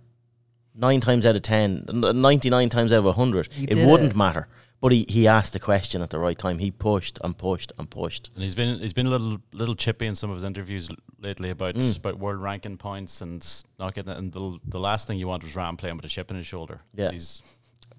nine 0.75 0.99
times 1.01 1.25
out 1.25 1.35
of 1.35 1.41
ten, 1.41 1.85
99 1.87 2.69
times 2.69 2.91
out 2.93 3.05
of 3.05 3.15
hundred, 3.15 3.47
He 3.51 3.65
it 3.65 3.87
wouldn't 3.87 4.11
it. 4.11 4.15
matter. 4.15 4.47
But 4.81 4.91
he, 4.91 5.05
he 5.07 5.27
asked 5.29 5.53
the 5.53 5.59
question 5.61 6.01
at 6.01 6.09
the 6.09 6.19
right 6.19 6.37
time. 6.37 6.59
He 6.59 6.69
pushed 6.69 7.17
and 7.23 7.37
pushed 7.37 7.71
and 7.77 7.89
pushed. 7.89 8.31
And 8.36 8.43
he's 8.43 8.53
been 8.53 8.79
he's 8.79 8.91
been 8.91 9.07
a 9.07 9.09
little 9.12 9.38
little 9.53 9.75
chippy 9.75 10.07
in 10.07 10.15
some 10.15 10.29
of 10.29 10.36
his 10.36 10.43
interviews 10.43 10.89
lately 11.21 11.51
about 11.51 11.75
Mm. 11.75 11.97
about 11.99 12.19
world 12.19 12.41
ranking 12.41 12.75
points 12.77 13.21
and 13.21 13.47
not 13.79 13.93
getting 13.95 14.12
it. 14.12 14.17
And 14.17 14.33
the 14.33 14.59
the 14.67 14.79
last 14.79 15.07
thing 15.07 15.17
you 15.19 15.27
want 15.29 15.41
was 15.43 15.53
Rahm 15.53 15.77
playing 15.77 15.95
with 15.95 16.03
a 16.03 16.09
chip 16.09 16.29
in 16.31 16.36
his 16.38 16.45
shoulder. 16.47 16.81
Yeah. 16.93 17.12
he's 17.12 17.41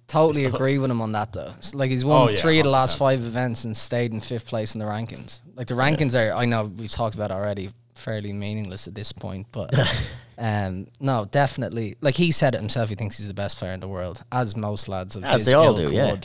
Totally 0.07 0.45
agree 0.53 0.77
with 0.77 0.91
him 0.91 1.01
on 1.01 1.13
that 1.13 1.33
though. 1.33 1.55
Like 1.73 1.91
he's 1.91 2.05
won 2.05 2.29
Oh, 2.29 2.31
yeah, 2.31 2.37
three 2.39 2.59
of 2.59 2.65
the 2.65 2.71
last 2.71 2.99
five 2.99 3.21
events 3.25 3.65
and 3.65 3.75
stayed 3.75 4.13
in 4.13 4.21
fifth 4.21 4.47
place 4.47 4.75
in 4.75 4.79
the 4.79 4.85
rankings. 4.85 5.41
Like 5.57 5.69
the 5.69 5.75
rankings 5.75 6.15
are, 6.15 6.35
I 6.35 6.45
know 6.45 6.65
we've 6.65 6.91
talked 6.93 7.15
about 7.15 7.31
already, 7.31 7.71
fairly 7.95 8.35
meaningless 8.35 8.87
at 8.87 8.95
this 8.95 9.11
point, 9.11 9.47
but 9.53 9.73
um, 10.39 10.89
no, 11.01 11.25
definitely. 11.25 11.97
Like 12.01 12.17
he 12.17 12.33
said 12.33 12.55
it 12.55 12.59
himself, 12.59 12.89
he 12.89 12.95
thinks 12.95 13.19
he's 13.19 13.29
the 13.29 13.35
best 13.35 13.57
player 13.57 13.73
in 13.73 13.81
the 13.81 13.89
world, 13.89 14.23
as 14.33 14.57
most 14.57 14.89
lads 14.89 15.17
of 15.17 15.25
As 15.25 15.43
his 15.43 15.47
they 15.47 15.55
all 15.55 15.75
do, 15.75 15.93
yeah. 15.93 16.17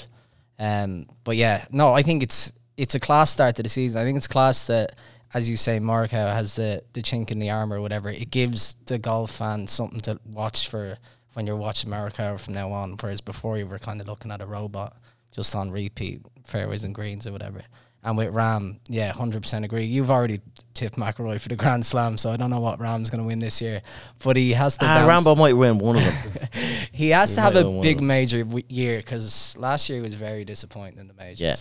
Um, 0.60 1.08
but 1.24 1.36
yeah, 1.38 1.66
no, 1.72 1.94
I 1.94 2.02
think 2.02 2.24
it's 2.24 2.52
it's 2.78 2.96
a 2.96 3.00
class 3.00 3.30
start 3.30 3.56
to 3.58 3.64
the 3.64 3.70
season. 3.70 4.02
I 4.02 4.06
think 4.06 4.18
it's 4.18 4.28
class 4.28 4.68
that, 4.68 4.98
as 5.34 5.50
you 5.50 5.58
say, 5.58 5.80
Morikawa 5.80 6.34
has 6.34 6.56
the 6.56 6.84
the 6.94 7.02
chink 7.02 7.32
in 7.32 7.40
the 7.40 7.50
armor 7.50 7.78
or 7.78 7.82
whatever. 7.82 8.10
It 8.10 8.32
gives 8.32 8.76
the 8.86 8.98
golf 8.98 9.32
fan 9.32 9.68
something 9.68 10.00
to 10.02 10.20
watch 10.26 10.68
for 10.68 10.98
when 11.34 11.46
you're 11.48 11.56
watching 11.56 11.90
Morikawa 11.90 12.40
from 12.40 12.54
now 12.54 12.72
on. 12.72 12.98
Whereas 13.00 13.22
before 13.22 13.58
you 13.58 13.68
were 13.68 13.80
kind 13.80 14.02
of 14.02 14.08
looking 14.08 14.32
at 14.32 14.42
a 14.42 14.46
robot 14.46 14.98
just 15.32 15.56
on 15.56 15.72
repeat 15.72 16.22
fairways 16.44 16.84
and 16.84 16.96
greens 16.96 17.28
or 17.28 17.32
whatever. 17.32 17.62
And 18.02 18.18
with 18.18 18.34
Rahm, 18.34 18.80
yeah, 18.88 19.12
hundred 19.12 19.42
percent 19.42 19.66
agree. 19.66 19.84
You've 19.84 20.10
already 20.10 20.40
tipped 20.74 20.96
McIlroy 20.96 21.40
for 21.40 21.50
the 21.50 21.58
Grand 21.58 21.86
Slam, 21.86 22.18
so 22.18 22.30
I 22.32 22.38
don't 22.38 22.50
know 22.50 22.62
what 22.62 22.80
Rahm's 22.80 23.10
going 23.10 23.22
to 23.22 23.28
win 23.28 23.40
this 23.40 23.60
year, 23.60 23.82
but 24.24 24.38
he 24.38 24.54
has 24.54 24.78
to. 24.78 24.86
Ah, 24.86 25.06
Rambo 25.06 25.36
might 25.36 25.52
win 25.54 25.80
one 25.80 25.98
of 25.98 26.04
them. 26.04 26.48
he 26.94 27.10
has 27.10 27.32
He 27.32 27.36
to 27.36 27.42
have 27.42 27.56
a 27.58 27.82
big 27.82 28.00
major 28.02 28.46
w- 28.46 28.64
year 28.70 29.00
because 29.00 29.54
last 29.58 29.90
year 29.90 29.98
he 29.98 30.02
was 30.02 30.14
very 30.14 30.46
disappointing 30.46 30.98
in 31.00 31.10
the 31.10 31.14
majors. 31.14 31.42
yeah, 31.42 31.56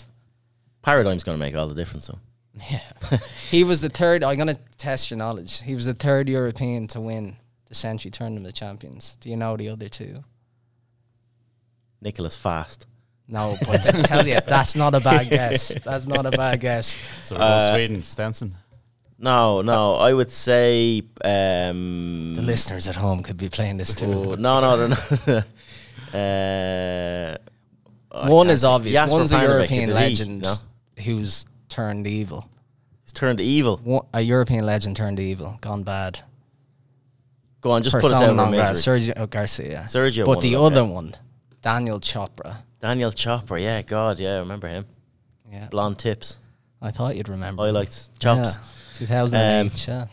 Paradigm's 0.82 1.24
going 1.24 1.36
to 1.36 1.44
make 1.44 1.56
all 1.56 1.66
the 1.66 1.74
difference. 1.74 2.06
though. 2.06 2.18
Yeah. 2.70 2.80
he 3.50 3.64
was 3.64 3.80
the 3.80 3.88
third. 3.88 4.22
I'm 4.22 4.36
going 4.36 4.46
to 4.54 4.60
test 4.76 5.10
your 5.10 5.18
knowledge. 5.18 5.62
He 5.62 5.74
was 5.74 5.86
the 5.86 5.94
third 5.94 6.28
European 6.28 6.86
to 6.88 7.00
win 7.00 7.36
the 7.66 7.74
Sentry 7.74 8.12
Tournament 8.12 8.46
of 8.46 8.54
Champions. 8.54 9.16
Do 9.20 9.28
you 9.28 9.36
know 9.36 9.56
the 9.56 9.68
other 9.70 9.88
two? 9.88 10.22
Niclas 12.04 12.36
Fasth. 12.38 12.84
No, 13.28 13.56
but 13.60 13.94
I 13.94 14.02
tell 14.02 14.26
you, 14.26 14.38
that's 14.46 14.74
not 14.74 14.94
a 14.94 15.00
bad 15.00 15.28
guess. 15.28 15.68
That's 15.84 16.06
not 16.06 16.24
a 16.26 16.30
bad 16.30 16.60
guess. 16.60 16.96
so 17.24 17.34
we're 17.34 17.40
going 17.40 17.52
Uh, 17.52 17.74
Sweden 17.74 18.02
Stenson. 18.02 18.54
No, 19.18 19.62
no, 19.62 19.96
I 19.96 20.12
would 20.14 20.30
say. 20.30 21.02
Um, 21.24 22.34
The 22.36 22.42
listeners 22.42 22.86
at 22.86 22.96
home 22.96 23.22
could 23.22 23.36
be 23.36 23.48
playing 23.48 23.76
this 23.76 23.94
too. 23.94 24.06
Oh, 24.06 24.34
no, 24.36 24.60
no, 24.60 24.86
no, 24.86 24.96
no. 25.26 25.36
uh, 26.18 27.36
I 28.10 28.28
One 28.30 28.46
can't 28.46 28.50
is 28.54 28.64
obvious. 28.64 28.94
Jesper 28.94 29.18
One's 29.18 29.32
a 29.32 29.36
Parnevik, 29.36 29.42
European 29.48 29.80
did 29.80 29.88
he? 29.88 29.92
legend 29.94 30.42
No? 30.42 30.54
who's 31.04 31.46
turned 31.68 32.06
evil. 32.06 32.48
He's 33.04 33.12
turned 33.12 33.40
evil. 33.40 33.78
One, 33.84 34.06
a 34.14 34.20
European 34.20 34.64
legend 34.64 34.96
turned 34.96 35.20
evil, 35.20 35.58
gone 35.60 35.82
bad. 35.82 36.20
Go 37.60 37.72
on, 37.72 37.82
just 37.82 37.94
put 37.96 38.04
us 38.04 38.12
out 38.12 38.20
Persona 38.20 38.30
of 38.30 38.36
non 38.36 38.50
grata, 38.52 38.72
misery. 38.72 39.00
Sergio 39.00 39.30
Garcia. 39.30 39.84
Sergio 39.88 40.24
but 40.26 40.36
won 40.36 40.40
the 40.42 40.52
it, 40.54 40.56
other 40.56 40.80
okay. 40.82 40.90
one, 40.92 41.14
Daniel 41.62 42.00
Chopra. 42.00 42.58
Daniel 42.80 43.10
Chopper, 43.12 43.58
yeah, 43.58 43.82
God, 43.82 44.18
yeah, 44.18 44.36
I 44.36 44.38
remember 44.38 44.68
him. 44.68 44.86
Yeah, 45.50 45.66
Blonde 45.68 45.98
tips, 45.98 46.38
I 46.80 46.90
thought 46.90 47.16
you'd 47.16 47.28
remember. 47.28 47.62
highlights, 47.64 48.10
chops. 48.18 48.56
Yeah, 49.00 49.06
2008. 49.06 49.60
Um, 49.60 49.70
yeah. 49.86 50.06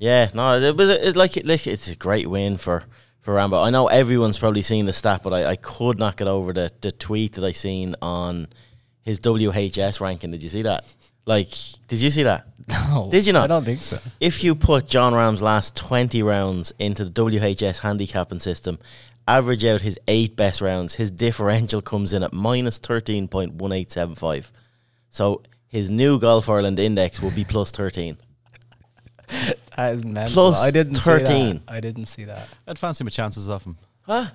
Yeah, 0.00 0.28
no, 0.34 0.58
it 0.60 0.76
was 0.76 0.88
a, 0.90 1.08
it, 1.08 1.16
like, 1.16 1.36
like 1.44 1.66
it's 1.66 1.88
a 1.88 1.96
great 1.96 2.28
win 2.28 2.56
for 2.56 2.84
for 3.20 3.34
Rambo. 3.34 3.60
I 3.60 3.70
know 3.70 3.88
everyone's 3.88 4.38
probably 4.38 4.62
seen 4.62 4.86
the 4.86 4.92
stat, 4.92 5.22
but 5.24 5.32
I, 5.34 5.44
I 5.50 5.56
could 5.56 5.98
not 5.98 6.16
get 6.16 6.28
over 6.28 6.52
the 6.52 6.70
the 6.80 6.92
tweet 6.92 7.32
that 7.34 7.44
I 7.44 7.50
seen 7.52 7.96
on 8.00 8.48
his 9.02 9.18
WHS 9.20 10.00
ranking. 10.00 10.30
Did 10.30 10.42
you 10.42 10.48
see 10.48 10.62
that? 10.62 10.84
Like, 11.26 11.50
did 11.88 12.00
you 12.00 12.10
see 12.10 12.22
that? 12.22 12.46
No, 12.90 13.08
Did 13.10 13.26
you 13.26 13.32
not? 13.32 13.44
I 13.44 13.46
don't 13.46 13.64
think 13.64 13.80
so. 13.80 13.98
If 14.20 14.44
you 14.44 14.54
put 14.54 14.88
Jon 14.88 15.14
Rahm's 15.14 15.40
last 15.42 15.74
20 15.74 16.22
rounds 16.22 16.70
into 16.78 17.02
the 17.04 17.10
WHS 17.10 17.78
handicapping 17.78 18.40
system, 18.40 18.78
average 19.28 19.64
out 19.64 19.82
his 19.82 19.98
eight 20.08 20.34
best 20.34 20.60
rounds, 20.60 20.94
his 20.94 21.10
differential 21.10 21.82
comes 21.82 22.12
in 22.12 22.22
at 22.22 22.32
minus 22.32 22.80
13.1875. 22.80 24.50
So 25.10 25.42
his 25.68 25.90
new 25.90 26.18
Golf 26.18 26.48
Ireland 26.48 26.80
index 26.80 27.20
will 27.22 27.30
be 27.30 27.44
plus 27.44 27.70
13. 27.70 28.16
That 29.76 29.94
is 29.94 30.04
mental. 30.04 30.32
Plus 30.32 30.60
I 30.60 30.72
didn't 30.72 30.96
13. 30.96 31.26
See 31.26 31.52
that. 31.52 31.62
I 31.68 31.78
didn't 31.78 32.06
see 32.06 32.24
that. 32.24 32.48
I'd 32.66 32.80
fancy 32.80 33.04
my 33.04 33.10
chances 33.10 33.48
off 33.48 33.64
him. 33.64 33.76
Huh? 34.00 34.26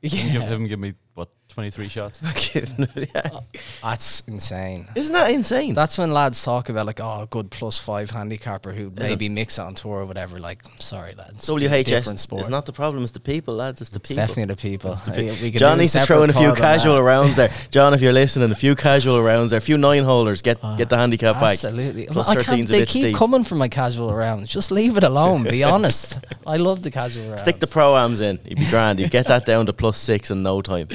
Yeah. 0.00 0.10
Give, 0.10 0.32
Yeah, 0.34 0.40
him 0.46 0.68
give 0.68 0.78
me 0.78 0.94
what 1.14 1.28
twenty 1.52 1.70
three 1.70 1.88
shots. 1.88 2.20
Yeah. 2.54 3.40
that's 3.82 4.20
insane. 4.26 4.86
Isn't 4.94 5.12
that 5.12 5.30
insane? 5.30 5.74
That's 5.74 5.96
when 5.98 6.12
lads 6.12 6.42
talk 6.44 6.68
about 6.68 6.86
like, 6.86 7.00
oh, 7.00 7.22
a 7.22 7.26
good 7.26 7.50
plus 7.50 7.78
five 7.78 8.10
handicapper 8.10 8.72
who 8.72 8.90
maybe 8.94 9.28
mix 9.28 9.58
on 9.58 9.74
tour 9.74 10.00
or 10.00 10.06
whatever. 10.06 10.38
Like, 10.38 10.62
sorry, 10.80 11.14
lads, 11.14 11.46
different 11.46 11.86
WHS 11.86 12.18
sport. 12.18 12.42
is 12.42 12.48
not 12.48 12.66
the 12.66 12.72
problem, 12.72 13.02
it's 13.02 13.12
the 13.12 13.20
people, 13.20 13.54
lads. 13.54 13.80
It's 13.80 13.90
the 13.90 13.98
It's 13.98 14.08
people. 14.08 14.22
definitely 14.26 14.54
the 14.54 14.56
people. 14.60 14.94
the 14.94 15.10
pe- 15.10 15.22
Uh, 15.32 15.34
we 15.42 15.50
could 15.52 15.58
John 15.60 15.78
needs 15.78 15.92
to 15.92 16.00
throw 16.02 16.22
in 16.24 16.30
a 16.30 16.32
few 16.32 16.48
pod 16.48 16.56
that. 16.58 16.60
casual 16.60 17.02
rounds 17.02 17.36
there. 17.36 17.50
John, 17.70 17.94
if 17.94 18.00
you're 18.02 18.12
listening, 18.12 18.50
a 18.50 18.54
few 18.54 18.74
casual 18.74 19.22
rounds 19.22 19.50
there, 19.50 19.58
a 19.58 19.62
few 19.62 19.78
nine 19.78 20.04
holders. 20.04 20.42
Get 20.42 20.60
get 20.76 20.88
the 20.88 20.96
handicap 20.96 21.34
back. 21.36 21.52
Absolutely. 21.52 22.06
Plus 22.06 22.28
I 22.28 22.34
13's 22.36 22.44
can't, 22.46 22.60
a 22.60 22.64
they 22.72 22.78
bit 22.80 22.88
keep 22.88 23.02
steep. 23.02 23.16
coming 23.16 23.44
for 23.44 23.54
my 23.54 23.68
casual 23.68 24.12
rounds. 24.14 24.48
Just 24.48 24.70
leave 24.70 24.96
it 24.96 25.04
alone. 25.04 25.44
Be 25.44 25.62
honest. 25.64 26.18
I 26.46 26.56
love 26.56 26.82
the 26.82 26.90
casual 26.90 27.26
rounds. 27.28 27.42
Stick 27.42 27.60
the 27.60 27.66
proams 27.66 28.20
in. 28.20 28.38
You'd 28.44 28.58
be 28.58 28.68
grand. 28.68 28.98
You'd 29.00 29.10
get 29.10 29.28
that 29.28 29.46
down 29.46 29.66
to 29.66 29.72
plus 29.72 29.98
six 29.98 30.30
in 30.30 30.42
no 30.42 30.60
time. 30.62 30.88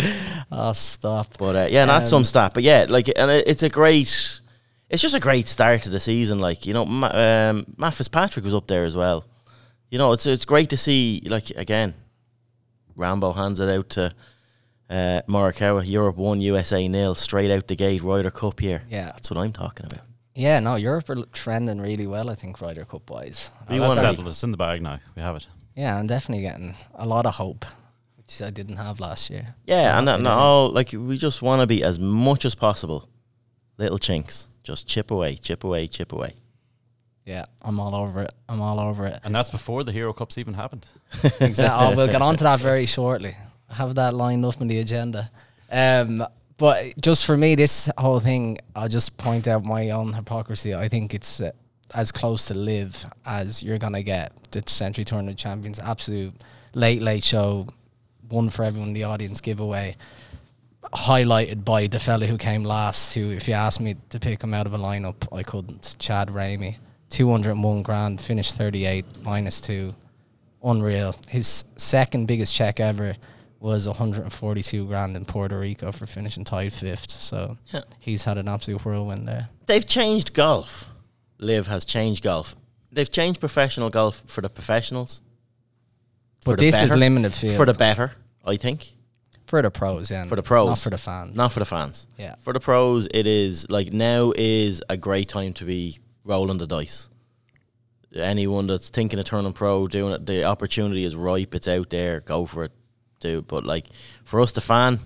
Oh, 0.51 0.71
stop. 0.73 1.37
But 1.37 1.55
uh, 1.55 1.67
yeah, 1.69 1.85
not 1.85 2.03
Um, 2.03 2.07
some 2.07 2.23
stat. 2.23 2.53
But 2.53 2.63
yeah, 2.63 2.85
like, 2.87 3.09
and 3.15 3.29
it, 3.31 3.47
it's 3.47 3.63
a 3.63 3.69
great. 3.69 4.39
It's 4.89 5.01
just 5.01 5.15
a 5.15 5.19
great 5.19 5.47
start 5.49 5.81
to 5.83 5.89
the 5.89 5.99
season. 5.99 6.39
Like 6.39 6.65
you 6.65 6.73
know, 6.73 6.85
Ma- 6.85 7.11
um, 7.13 7.65
Matt 7.77 7.93
Fitzpatrick 7.93 8.45
was 8.45 8.53
up 8.55 8.67
there 8.67 8.85
as 8.85 8.95
well. 8.95 9.25
You 9.91 9.97
know, 9.97 10.13
it's 10.13 10.25
it's 10.25 10.45
great 10.45 10.69
to 10.69 10.77
see. 10.77 11.21
Like 11.25 11.49
again, 11.51 11.93
Rambo 12.95 13.33
hands 13.33 13.59
it 13.59 13.69
out 13.69 13.89
to 13.91 14.13
uh, 14.89 15.21
Morikawa. 15.27 15.83
Europe 15.85 16.17
one, 16.17 16.39
USA 16.41 16.87
nil, 16.87 17.15
straight 17.15 17.51
out 17.51 17.67
the 17.67 17.75
gate. 17.75 18.01
Ryder 18.01 18.31
Cup 18.31 18.59
here. 18.59 18.83
Yeah. 18.89 19.07
That's 19.07 19.29
what 19.29 19.39
I'm 19.39 19.51
talking 19.53 19.85
about. 19.87 20.01
Yeah, 20.35 20.59
no, 20.59 20.75
Europe 20.75 21.09
are 21.09 21.25
trending 21.33 21.81
really 21.81 22.05
well, 22.05 22.29
I 22.29 22.35
think, 22.35 22.61
Ryder 22.61 22.85
Cup 22.85 23.09
wise. 23.09 23.49
We 23.69 23.79
wanna- 23.79 23.99
settled. 23.99 24.27
It's 24.27 24.43
in 24.43 24.51
the 24.51 24.57
bag 24.57 24.81
now. 24.83 24.99
We 25.15 25.21
have 25.23 25.35
it. 25.35 25.47
Yeah, 25.75 25.97
I'm 25.97 26.05
definitely 26.07 26.43
getting 26.43 26.75
a 26.95 27.07
lot 27.07 27.25
of 27.25 27.35
hope, 27.35 27.65
which 28.27 28.41
I 28.41 28.49
didn't 28.49 28.75
have 28.77 28.99
last 28.99 29.29
year. 29.29 29.55
Yeah, 29.65 29.93
So 29.93 29.97
and, 29.99 30.07
happy 30.09 30.17
and 30.19 30.27
all 30.27 30.69
like 30.69 30.91
we 30.91 31.17
just 31.17 31.41
want 31.41 31.61
to 31.61 31.67
be 31.67 31.83
as 31.83 31.97
much 31.97 32.45
as 32.45 32.55
possible. 32.55 33.07
Little 33.77 33.97
chinks, 33.97 34.47
just 34.63 34.87
chip 34.87 35.11
away, 35.11 35.35
chip 35.35 35.63
away, 35.63 35.87
chip 35.87 36.11
away. 36.11 36.33
Yeah, 37.25 37.45
I'm 37.61 37.79
all 37.79 37.93
over 37.95 38.23
it. 38.23 38.33
I'm 38.49 38.61
all 38.61 38.79
over 38.79 39.05
it. 39.07 39.19
And 39.23 39.33
that's 39.35 39.49
before 39.49 39.83
the 39.83 39.91
Hero 39.91 40.13
Cups 40.13 40.37
even 40.37 40.53
happened. 40.53 40.87
Exactly. 41.39 41.65
oh, 41.87 41.95
we'll 41.95 42.07
get 42.07 42.21
on 42.21 42.35
to 42.37 42.43
that 42.43 42.59
very 42.59 42.85
shortly. 42.97 43.35
I 43.69 43.75
have 43.75 43.95
that 43.95 44.13
lined 44.13 44.45
up 44.45 44.59
in 44.61 44.67
the 44.67 44.79
agenda. 44.79 45.29
Um, 45.69 46.25
but 46.57 46.99
just 47.01 47.25
for 47.25 47.37
me, 47.37 47.55
this 47.55 47.89
whole 47.97 48.19
thing, 48.19 48.57
I'll 48.75 48.87
just 48.87 49.17
point 49.17 49.47
out 49.47 49.63
my 49.63 49.89
own 49.91 50.13
hypocrisy. 50.13 50.73
I 50.73 50.87
think 50.87 51.13
it's 51.13 51.39
uh, 51.41 51.51
as 51.93 52.11
close 52.11 52.45
to 52.45 52.53
live 52.53 53.05
as 53.25 53.61
you're 53.61 53.77
gonna 53.77 54.03
get. 54.03 54.31
The 54.51 54.63
Sentry 54.65 55.03
Tournament 55.05 55.37
Champions, 55.37 55.79
absolute 55.79 56.33
late 56.73 57.01
late 57.01 57.23
show, 57.23 57.67
one 58.29 58.49
for 58.49 58.63
everyone 58.63 58.89
in 58.89 58.93
the 58.93 59.03
audience 59.03 59.41
giveaway, 59.41 59.95
highlighted 60.93 61.63
by 61.65 61.87
the 61.87 61.99
fella 61.99 62.25
who 62.27 62.37
came 62.37 62.63
last. 62.63 63.13
Who, 63.15 63.29
if 63.31 63.47
you 63.47 63.53
asked 63.53 63.79
me 63.79 63.95
to 64.09 64.19
pick 64.19 64.43
him 64.43 64.53
out 64.53 64.67
of 64.67 64.73
a 64.73 64.77
lineup, 64.77 65.27
I 65.35 65.43
couldn't. 65.43 65.95
Chad 65.99 66.29
Ramey, 66.29 66.77
two 67.09 67.29
hundred 67.29 67.51
and 67.51 67.63
one 67.63 67.81
grand, 67.83 68.21
finished 68.21 68.55
thirty 68.55 68.85
eight 68.85 69.05
minus 69.23 69.59
two 69.61 69.93
unreal. 70.63 71.15
His 71.27 71.63
second 71.75 72.27
biggest 72.27 72.53
check 72.53 72.79
ever 72.79 73.15
was 73.59 73.87
142 73.87 74.85
grand 74.85 75.15
in 75.15 75.25
Puerto 75.25 75.57
Rico 75.59 75.91
for 75.91 76.05
finishing 76.05 76.43
tied 76.43 76.71
fifth. 76.71 77.09
So 77.09 77.57
Yeah. 77.73 77.81
he's 77.99 78.23
had 78.25 78.37
an 78.37 78.47
absolute 78.47 78.85
whirlwind 78.85 79.27
there. 79.27 79.49
They've 79.65 79.85
changed 79.85 80.33
golf. 80.35 80.87
LIV 81.39 81.65
has 81.67 81.83
changed 81.83 82.23
golf. 82.23 82.55
They've 82.91 83.09
changed 83.09 83.39
professional 83.39 83.89
golf 83.89 84.23
for 84.27 84.41
the 84.41 84.49
professionals. 84.49 85.23
But 86.45 86.59
this 86.59 86.75
is 86.75 86.89
better. 86.89 86.95
limited 86.99 87.33
field 87.33 87.55
For 87.57 87.65
the 87.65 87.73
better, 87.73 88.13
I 88.45 88.55
think. 88.57 88.93
for 89.45 89.61
the 89.61 89.69
pros, 89.71 90.09
yeah, 90.11 90.25
For 90.25 90.35
the 90.35 90.43
pros. 90.43 90.67
not 90.69 90.79
for 90.79 90.89
the 90.89 90.97
fans. 90.97 91.35
Not 91.35 91.51
for 91.51 91.59
the 91.59 91.65
fans. 91.65 92.07
Yeah, 92.17 92.35
For 92.39 92.53
the 92.53 92.59
pros, 92.59 93.07
it 93.13 93.27
is 93.27 93.69
like 93.69 93.91
now 93.93 94.31
is 94.35 94.81
a 94.89 94.97
great 94.97 95.27
time 95.29 95.53
to 95.53 95.65
be 95.65 95.99
rolling 96.25 96.57
the 96.57 96.67
dice. 96.67 97.09
Anyone 98.15 98.67
that's 98.67 98.89
thinking 98.89 99.19
of 99.19 99.25
turning 99.25 99.53
pro, 99.53 99.87
doing 99.87 100.13
it, 100.13 100.25
the 100.25 100.45
opportunity 100.45 101.03
is 101.03 101.15
ripe. 101.15 101.53
It's 101.53 101.67
out 101.67 101.89
there. 101.89 102.21
Go 102.21 102.45
for 102.45 102.63
it, 102.63 102.71
dude. 103.19 103.47
But 103.47 103.65
like 103.65 103.87
for 104.23 104.39
us, 104.41 104.53
the 104.53 104.61
fan, 104.61 104.99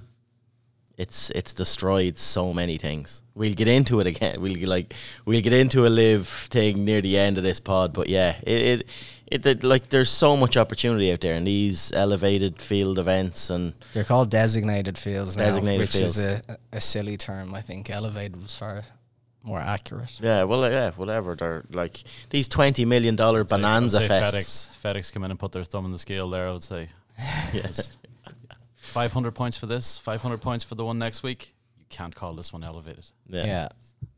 it's 1.02 1.30
it's 1.32 1.54
destroyed 1.54 2.16
so 2.18 2.54
many 2.54 2.78
things. 2.78 3.22
We'll 3.34 3.54
get 3.62 3.68
into 3.68 4.00
it 4.02 4.08
again. 4.08 4.36
We'll 4.42 4.56
get, 4.56 4.68
like 4.78 4.94
we'll 5.26 5.42
get 5.42 5.54
into 5.54 5.86
a 5.88 5.90
LIV 5.90 6.28
thing 6.28 6.86
near 6.86 7.02
the 7.02 7.18
end 7.18 7.38
of 7.40 7.44
this 7.44 7.60
pod. 7.60 7.94
But 7.94 8.08
yeah, 8.08 8.36
it 8.44 8.62
it, 8.72 8.88
it, 9.34 9.46
it 9.46 9.64
like 9.64 9.90
there's 9.90 10.10
so 10.12 10.38
much 10.38 10.58
opportunity 10.58 11.12
out 11.12 11.22
there 11.22 11.34
in 11.36 11.46
these 11.46 11.92
elevated 11.94 12.62
field 12.62 13.00
events 13.00 13.50
and 13.50 13.74
they're 13.94 14.04
called 14.04 14.30
designated 14.30 14.98
fields 14.98 15.36
now, 15.38 15.46
Designated 15.46 15.80
which 15.82 15.92
fields. 15.94 16.18
is 16.18 16.26
a, 16.28 16.58
a 16.72 16.82
silly 16.82 17.18
term. 17.18 17.56
I 17.56 17.62
think 17.62 17.90
elevated 17.90 18.42
was 18.42 18.56
far 18.56 18.84
more 19.44 19.60
accurate. 19.60 20.20
Yeah, 20.20 20.44
well, 20.44 20.70
yeah, 20.70 20.92
whatever. 20.92 21.36
They're 21.36 21.64
like 21.72 22.04
these 22.30 22.48
twenty 22.48 22.86
million 22.86 23.16
dollar 23.16 23.40
I'd 23.40 23.50
say- 23.50 23.56
I'd 23.56 23.62
bonanza 23.62 23.98
say 23.98 24.08
fests. 24.08 24.34
FedEx, 24.36 24.82
FedEx 24.84 25.14
come 25.14 25.24
in 25.24 25.32
and 25.32 25.40
put 25.40 25.52
their 25.52 25.64
thumb 25.64 25.86
on 25.86 25.92
the 25.92 25.98
scale 25.98 26.30
there. 26.30 26.48
I 26.48 26.52
would 26.52 26.64
say 26.64 26.90
Yes, 27.54 27.98
500 28.91 29.32
points 29.32 29.58
for 29.58 29.65
this, 29.65 29.97
500 29.97 30.41
points 30.41 30.63
for 30.63 30.75
the 30.75 30.86
one 30.86 30.99
next 30.99 31.23
week. 31.23 31.54
You 31.80 31.86
can't 31.89 32.13
call 32.15 32.34
this 32.34 32.54
one 32.54 32.63
elevated. 32.63 33.06
yeah. 33.27 33.45
Yeah. 33.45 33.69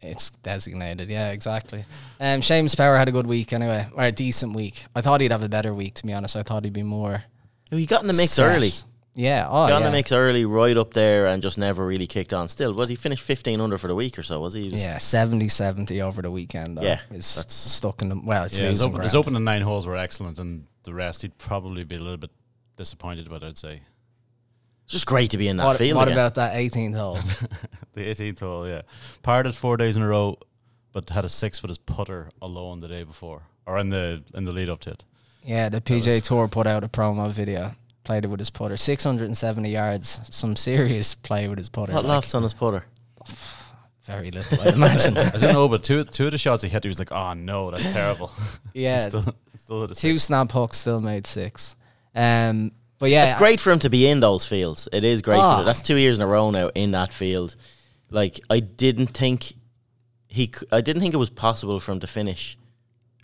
It's 0.01 0.31
designated. 0.31 1.07
Yeah, 1.09 1.29
exactly. 1.31 1.85
Um, 2.19 2.41
Seamus 2.41 2.75
Power 2.75 2.97
had 2.97 3.07
a 3.07 3.11
good 3.11 3.25
week 3.27 3.53
anyway, 3.53 3.87
or 3.93 4.03
a 4.03 4.11
decent 4.11 4.53
week. 4.53 4.85
I 4.93 5.01
thought 5.01 5.21
he'd 5.21 5.31
have 5.31 5.43
a 5.43 5.49
better 5.49 5.73
week, 5.73 5.93
to 5.95 6.05
be 6.05 6.11
honest. 6.13 6.35
I 6.35 6.43
thought 6.43 6.65
he'd 6.65 6.73
be 6.73 6.83
more. 6.83 7.23
He 7.69 7.85
got 7.85 8.01
in 8.01 8.07
the 8.07 8.13
mix 8.13 8.31
set. 8.31 8.53
early. 8.55 8.71
Yeah. 9.15 9.47
Oh, 9.47 9.67
got 9.67 9.77
in 9.77 9.81
yeah. 9.83 9.87
the 9.89 9.91
mix 9.93 10.11
early, 10.11 10.43
right 10.45 10.75
up 10.75 10.93
there, 10.93 11.27
and 11.27 11.41
just 11.41 11.57
never 11.57 11.85
really 11.85 12.07
kicked 12.07 12.33
on. 12.33 12.49
Still, 12.49 12.73
was 12.73 12.89
he 12.89 12.95
finished 12.95 13.23
fifteen 13.23 13.61
under 13.61 13.77
for 13.77 13.87
the 13.87 13.95
week 13.95 14.19
or 14.19 14.23
so? 14.23 14.41
Was 14.41 14.53
he? 14.55 14.63
he 14.65 14.69
was, 14.71 14.83
Yeah, 14.83 14.97
70 14.97 15.47
70 15.47 16.01
over 16.01 16.21
the 16.21 16.31
weekend. 16.31 16.77
Though, 16.77 16.81
Yeah, 16.83 16.99
is 17.11 17.35
that's- 17.35 17.53
stuck 17.53 18.01
in 18.01 18.09
the. 18.09 18.19
Well, 18.21 18.43
it's 18.43 18.59
yeah, 18.59 18.69
his, 18.69 18.83
open, 18.83 19.01
his 19.01 19.15
opening 19.15 19.43
nine 19.43 19.61
holes 19.61 19.85
were 19.85 19.95
excellent, 19.95 20.37
and 20.39 20.65
the 20.83 20.93
rest 20.93 21.21
he'd 21.21 21.37
probably 21.37 21.83
be 21.85 21.95
a 21.95 21.99
little 21.99 22.17
bit 22.17 22.31
disappointed 22.75 23.27
about. 23.27 23.43
I'd 23.43 23.57
say 23.57 23.81
It's 24.85 24.93
just 24.93 25.05
great 25.05 25.31
to 25.31 25.37
be 25.37 25.47
in 25.47 25.57
that 25.57 25.65
What, 25.65 25.77
field. 25.77 25.95
what 25.95 26.07
again. 26.07 26.17
about 26.17 26.35
that 26.35 26.53
18th 26.55 26.95
hole? 26.95 27.13
the 27.93 28.01
18th 28.05 28.39
hole, 28.39 28.67
yeah, 28.67 28.81
parted 29.21 29.55
four 29.55 29.77
days 29.77 29.95
in 29.97 30.03
a 30.03 30.07
row, 30.07 30.37
but 30.91 31.09
had 31.09 31.25
a 31.25 31.29
six 31.29 31.61
with 31.61 31.69
his 31.69 31.77
putter 31.77 32.29
alone 32.41 32.79
the 32.81 32.87
day 32.87 33.03
before, 33.03 33.43
or 33.65 33.77
in 33.77 33.89
the 33.89 34.23
in 34.33 34.45
the 34.45 34.51
lead 34.51 34.69
up 34.69 34.81
to 34.81 34.91
it. 34.91 35.03
yeah, 35.43 35.69
the 35.69 35.81
PJ 35.81 36.23
Tour 36.23 36.47
put 36.47 36.67
out 36.67 36.83
a 36.83 36.87
promo 36.89 37.31
video. 37.31 37.75
Played 38.03 38.25
it 38.25 38.27
with 38.27 38.39
his 38.41 38.49
putter. 38.49 38.75
670 38.75 39.69
yards. 39.69 40.19
Some 40.29 40.57
serious 40.57 41.15
play 41.15 41.47
with 41.47 41.57
his 41.57 41.69
putter. 41.69 41.93
what 41.93 42.03
like, 42.03 42.09
lofts 42.15 42.35
on 42.35 42.43
his 42.43 42.53
putter? 42.53 42.83
Very 44.03 44.29
little, 44.31 44.59
I 44.61 44.73
imagine. 44.73 45.17
I 45.17 45.29
don't 45.37 45.53
know, 45.53 45.69
but 45.69 45.81
two 45.85 46.03
two 46.03 46.25
of 46.25 46.33
the 46.33 46.37
shots 46.37 46.61
he 46.63 46.67
hit, 46.69 46.83
he 46.83 46.89
was 46.89 46.99
like, 46.99 47.13
"Oh 47.13 47.33
no, 47.33 47.71
that's 47.71 47.89
terrible." 47.93 48.29
yeah, 48.73 48.97
still, 48.97 49.23
still 49.57 49.87
two 49.87 49.93
six. 49.93 50.23
snap 50.23 50.51
hooks 50.51 50.77
still 50.79 50.99
made 50.99 51.25
six. 51.25 51.77
Um, 52.13 52.73
but 53.03 53.09
yeah, 53.11 53.25
It's 53.25 53.37
great 53.37 53.59
for 53.59 53.69
him 53.69 53.79
to 53.79 53.89
be 53.89 54.07
in 54.07 54.21
those 54.21 54.45
fields. 54.45 54.87
It 54.93 55.03
is 55.03 55.21
great. 55.21 55.37
Ah. 55.37 55.57
For 55.57 55.65
That's 55.65 55.81
two 55.81 55.97
years 55.97 56.17
in 56.17 56.23
a 56.23 56.27
row 56.27 56.51
now 56.51 56.69
in 56.73 56.91
that 56.91 57.11
field. 57.11 57.57
Like 58.09 58.39
I 58.49 58.61
didn't 58.61 59.07
think 59.07 59.55
he. 60.25 60.45
c- 60.45 60.65
I 60.71 60.79
didn't 60.79 61.01
think 61.01 61.13
it 61.13 61.17
was 61.17 61.29
possible 61.29 61.81
for 61.81 61.91
him 61.91 61.99
to 61.99 62.07
finish 62.07 62.57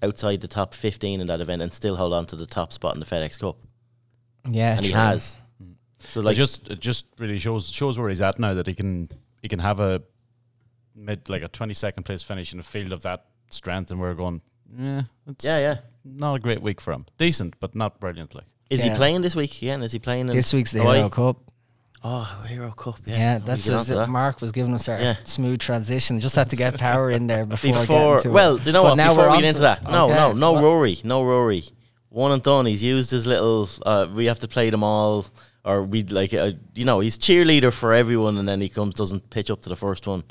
outside 0.03 0.41
the 0.41 0.49
top 0.49 0.73
fifteen 0.73 1.21
in 1.21 1.27
that 1.27 1.39
event 1.39 1.61
and 1.61 1.73
still 1.73 1.95
hold 1.95 2.11
on 2.11 2.25
to 2.25 2.35
the 2.35 2.45
top 2.45 2.73
spot 2.73 2.93
in 2.93 2.99
the 2.99 3.05
FedEx 3.05 3.39
Cup, 3.39 3.55
yeah, 4.51 4.75
and 4.75 4.85
he 4.85 4.91
has. 4.91 5.37
So 5.99 6.19
Like 6.19 6.25
like, 6.25 6.33
it 6.33 6.39
just 6.39 6.67
it 6.71 6.79
just 6.81 7.05
really 7.17 7.39
shows 7.39 7.69
shows 7.69 7.97
where 7.97 8.09
he's 8.09 8.19
at 8.19 8.37
now 8.37 8.53
that 8.55 8.67
he 8.67 8.73
can 8.73 9.09
he 9.41 9.47
can 9.47 9.59
have 9.59 9.79
a 9.79 10.01
mid 10.93 11.29
like 11.29 11.41
a 11.41 11.47
twenty 11.47 11.73
second 11.73 12.03
place 12.03 12.21
finish 12.21 12.51
in 12.51 12.59
a 12.59 12.63
field 12.63 12.91
of 12.91 13.03
that 13.03 13.27
strength, 13.49 13.91
and 13.91 14.01
we're 14.01 14.13
going, 14.13 14.41
yeah, 14.77 15.03
it's 15.25 15.45
yeah, 15.45 15.59
yeah. 15.61 15.77
not 16.03 16.35
a 16.35 16.39
great 16.39 16.61
week 16.61 16.81
for 16.81 16.91
him. 16.91 17.05
Decent, 17.17 17.57
but 17.61 17.75
not 17.75 18.01
brilliant. 18.01 18.35
Like 18.35 18.47
Is 18.69 18.84
Yeah. 18.86 18.91
he 18.91 18.95
playing 18.97 19.21
this 19.21 19.36
week 19.36 19.55
again? 19.58 19.82
Is 19.84 19.91
he 19.91 19.99
playing 19.99 20.29
in 20.29 20.36
This 20.36 20.53
week's 20.53 20.71
the 20.71 20.79
Hawaii? 20.79 20.97
Hero 20.97 21.10
Cup. 21.10 21.38
Oh, 22.03 22.43
Hero 22.47 22.71
Cup. 22.71 22.95
Yeah, 23.05 23.17
Yeah, 23.17 23.39
that's 23.39 23.67
onto 23.69 23.95
that. 23.95 24.08
Mark 24.10 24.39
was 24.41 24.51
giving 24.51 24.73
us 24.73 24.88
our 24.88 24.99
Yeah. 24.99 25.15
smooth 25.25 25.60
transition. 25.60 26.19
Just 26.21 26.36
had 26.36 26.49
to 26.51 26.55
get 26.55 26.77
power 26.77 27.10
in 27.12 27.27
there 27.27 27.45
before, 27.55 27.73
Before, 27.73 28.21
well, 28.32 28.58
you 28.60 28.71
know 28.71 28.84
But 28.84 28.89
what? 28.91 28.95
now 28.95 29.10
Before 29.10 29.25
we're 29.29 29.36
we 29.36 29.41
get 29.41 29.49
into 29.49 29.62
that, 29.62 29.84
no, 29.84 30.08
no, 30.08 30.27
Okay. 30.29 30.39
no 30.39 30.51
Well, 30.53 30.63
Rory, 30.63 30.99
no 31.03 31.23
Rory. 31.23 31.63
One 32.10 32.32
and 32.32 32.41
done. 32.41 32.65
He's 32.67 32.84
used 32.84 33.12
his 33.12 33.25
little. 33.27 33.69
Uh, 33.86 34.08
we 34.13 34.25
have 34.25 34.39
to 34.39 34.47
play 34.47 34.69
them 34.71 34.84
all, 34.84 35.25
or 35.63 35.84
we 35.84 36.01
like. 36.03 36.34
Uh, 36.34 36.51
you 36.73 36.84
know, 36.86 37.01
he's 37.01 37.17
cheerleader 37.19 37.71
for 37.71 37.93
everyone, 37.93 38.38
and 38.39 38.47
then 38.47 38.62
he 38.62 38.69
comes 38.69 38.95
doesn't 38.95 39.29
pitch 39.29 39.51
up 39.51 39.62
to 39.63 39.69
the 39.69 39.75
first 39.75 40.08
one. 40.08 40.23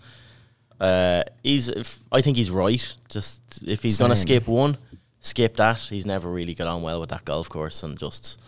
Uh, 0.80 1.22
he's. 1.44 1.68
If, 1.68 2.00
I 2.10 2.20
think 2.20 2.36
he's 2.36 2.50
right. 2.50 2.94
Just 3.08 3.42
if 3.64 3.82
he's 3.84 3.96
gonna 3.98 4.16
skip 4.16 4.48
one, 4.48 4.76
skip 5.20 5.56
that. 5.56 5.80
He's 5.80 6.06
never 6.06 6.30
really 6.30 6.54
got 6.54 6.66
on 6.66 6.82
well 6.82 7.00
with 7.00 7.10
that 7.10 7.24
golf 7.24 7.48
course, 7.48 7.82
and 7.82 7.98
just. 7.98 8.40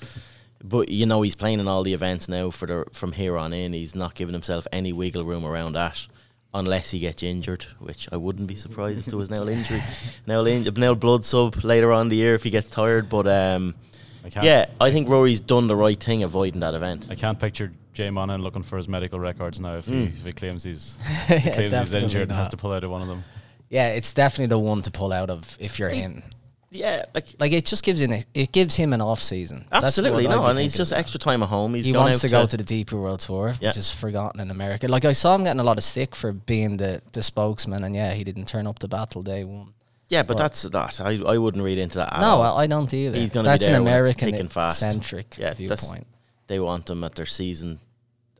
But 0.62 0.90
you 0.90 1.06
know 1.06 1.22
he's 1.22 1.36
playing 1.36 1.58
in 1.58 1.68
all 1.68 1.82
the 1.82 1.94
events 1.94 2.28
now 2.28 2.50
for 2.50 2.66
the 2.66 2.84
from 2.92 3.12
here 3.12 3.36
on 3.38 3.52
in. 3.52 3.72
He's 3.72 3.94
not 3.94 4.14
giving 4.14 4.34
himself 4.34 4.66
any 4.72 4.92
wiggle 4.92 5.24
room 5.24 5.44
around 5.44 5.72
that, 5.72 6.06
unless 6.52 6.90
he 6.90 6.98
gets 6.98 7.22
injured, 7.22 7.64
which 7.78 8.08
I 8.12 8.16
wouldn't 8.16 8.46
be 8.46 8.56
surprised 8.56 8.98
if 8.98 9.06
there 9.06 9.18
was 9.18 9.30
now 9.30 9.46
injury, 9.46 9.80
now 10.26 10.44
in, 10.44 10.68
now 10.76 10.94
blood 10.94 11.24
sub 11.24 11.64
later 11.64 11.92
on 11.92 12.02
in 12.02 12.08
the 12.10 12.16
year 12.16 12.34
if 12.34 12.42
he 12.42 12.50
gets 12.50 12.68
tired. 12.68 13.08
But 13.08 13.26
um, 13.26 13.74
I 14.24 14.42
yeah, 14.42 14.66
I 14.80 14.90
think 14.92 15.08
Rory's 15.08 15.40
done 15.40 15.66
the 15.66 15.76
right 15.76 15.98
thing 15.98 16.22
avoiding 16.22 16.60
that 16.60 16.74
event. 16.74 17.06
I 17.08 17.14
can't 17.14 17.38
picture 17.38 17.72
Jay 17.94 18.10
Monahan 18.10 18.42
looking 18.42 18.62
for 18.62 18.76
his 18.76 18.88
medical 18.88 19.18
records 19.18 19.60
now 19.60 19.76
if, 19.76 19.86
he, 19.86 20.04
if 20.04 20.24
he 20.24 20.32
claims 20.32 20.62
he's 20.62 20.98
Yeah, 21.28 21.38
claims 21.40 21.56
he's 21.58 21.70
definitely 21.70 22.04
injured 22.04 22.22
and 22.22 22.32
has 22.32 22.48
to 22.48 22.56
pull 22.56 22.72
out 22.72 22.84
of 22.84 22.90
one 22.90 23.02
of 23.02 23.08
them. 23.08 23.24
Yeah, 23.68 23.88
it's 23.88 24.12
definitely 24.12 24.46
the 24.46 24.58
one 24.58 24.82
to 24.82 24.90
pull 24.90 25.12
out 25.12 25.30
of 25.30 25.56
if 25.60 25.78
you're 25.78 25.88
in. 25.88 26.22
Yeah, 26.72 27.04
like 27.14 27.24
Like 27.40 27.52
it 27.52 27.66
just 27.66 27.82
gives 27.82 28.00
him 28.00 28.12
it 28.32 28.52
gives 28.52 28.76
him 28.76 28.92
an 28.92 29.00
off 29.00 29.20
season. 29.20 29.64
Absolutely 29.72 30.28
no, 30.28 30.42
be 30.44 30.50
and 30.50 30.58
he's 30.60 30.76
just 30.76 30.92
about. 30.92 31.00
extra 31.00 31.18
time 31.18 31.42
at 31.42 31.48
home. 31.48 31.74
He's 31.74 31.86
he 31.86 31.92
wants 31.92 32.18
out 32.18 32.20
to 32.20 32.28
go 32.28 32.46
to 32.46 32.56
the 32.56 32.62
DP 32.84 32.92
World 32.92 33.18
Tour, 33.20 33.54
Yeah. 33.60 33.70
which 33.70 33.76
is 33.78 33.90
forgotten 33.92 34.38
in 34.40 34.50
America. 34.52 34.86
Like 34.86 35.04
I 35.04 35.12
saw 35.12 35.34
him 35.34 35.42
getting 35.44 35.58
a 35.60 35.64
lot 35.64 35.78
of 35.78 35.84
stick 35.84 36.14
for 36.14 36.32
being 36.32 36.76
the, 36.76 37.02
the 37.12 37.22
spokesman, 37.24 37.82
and 37.82 37.94
yeah, 37.96 38.12
he 38.14 38.22
didn't 38.22 38.46
turn 38.46 38.66
up 38.68 38.78
to 38.80 38.88
battle 38.88 39.22
day 39.22 39.42
one. 39.42 39.74
yeah, 40.08 40.22
but 40.22 40.36
Well- 40.36 40.44
that's 40.44 40.62
that. 40.62 41.00
I, 41.00 41.18
I 41.34 41.38
wouldn't 41.38 41.64
read 41.64 41.78
into 41.78 41.98
that. 41.98 42.12
At 42.14 42.20
no, 42.20 42.40
all. 42.40 42.56
I 42.58 42.68
don't 42.68 42.92
either. 42.94 43.18
He's 43.18 43.30
gonna 43.30 43.46
be 43.48 43.50
That's 43.50 43.66
there 43.66 43.74
an 43.74 43.82
it's 43.86 43.90
American 44.22 44.48
fast. 44.48 44.78
centric 44.78 45.38
Yeah, 45.38 45.54
viewpoint. 45.54 46.06
they 46.46 46.60
want 46.60 46.88
him 46.88 47.02
at 47.02 47.16
their 47.16 47.26
season 47.26 47.80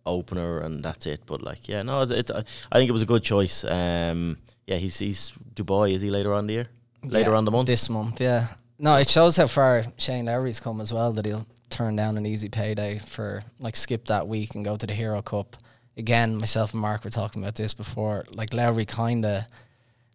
opener, 0.06 0.58
and 0.60 0.84
that's 0.84 1.04
it. 1.06 1.22
But 1.26 1.42
like, 1.42 1.68
yeah, 1.68 1.82
no, 1.82 2.02
it, 2.02 2.10
it, 2.12 2.30
I 2.30 2.78
think 2.78 2.88
it 2.88 2.92
was 2.92 3.02
a 3.02 3.06
good 3.06 3.24
choice. 3.24 3.64
Um, 3.64 4.38
yeah, 4.68 4.76
he's 4.76 4.98
he's 5.00 5.32
Dubai. 5.54 5.92
Is 5.96 6.02
he 6.02 6.10
later 6.10 6.32
on 6.32 6.46
the 6.46 6.52
year? 6.54 6.66
Later 7.04 7.30
Yeah, 7.30 7.36
on 7.36 7.44
the 7.44 7.50
month. 7.50 7.66
This 7.66 7.88
month, 7.88 8.20
yeah. 8.20 8.48
No, 8.78 8.96
it 8.96 9.08
shows 9.08 9.36
how 9.36 9.46
far 9.46 9.84
Shane 9.96 10.26
Lowry's 10.26 10.60
come 10.60 10.80
as 10.80 10.92
well. 10.92 11.12
That 11.12 11.26
he'll 11.26 11.46
turn 11.68 11.96
down 11.96 12.16
an 12.16 12.26
easy 12.26 12.48
payday 12.48 12.98
for 12.98 13.42
like 13.58 13.76
skip 13.76 14.06
that 14.06 14.26
week 14.28 14.54
and 14.54 14.64
go 14.64 14.76
to 14.76 14.86
the 14.86 14.94
Hero 14.94 15.22
Cup. 15.22 15.56
Again, 15.96 16.36
myself 16.36 16.72
and 16.72 16.80
Mark 16.80 17.04
were 17.04 17.10
talking 17.10 17.42
about 17.42 17.56
this 17.56 17.74
before. 17.74 18.24
Like 18.32 18.54
Lowry 18.54 18.84
kind 18.84 19.24
of 19.24 19.44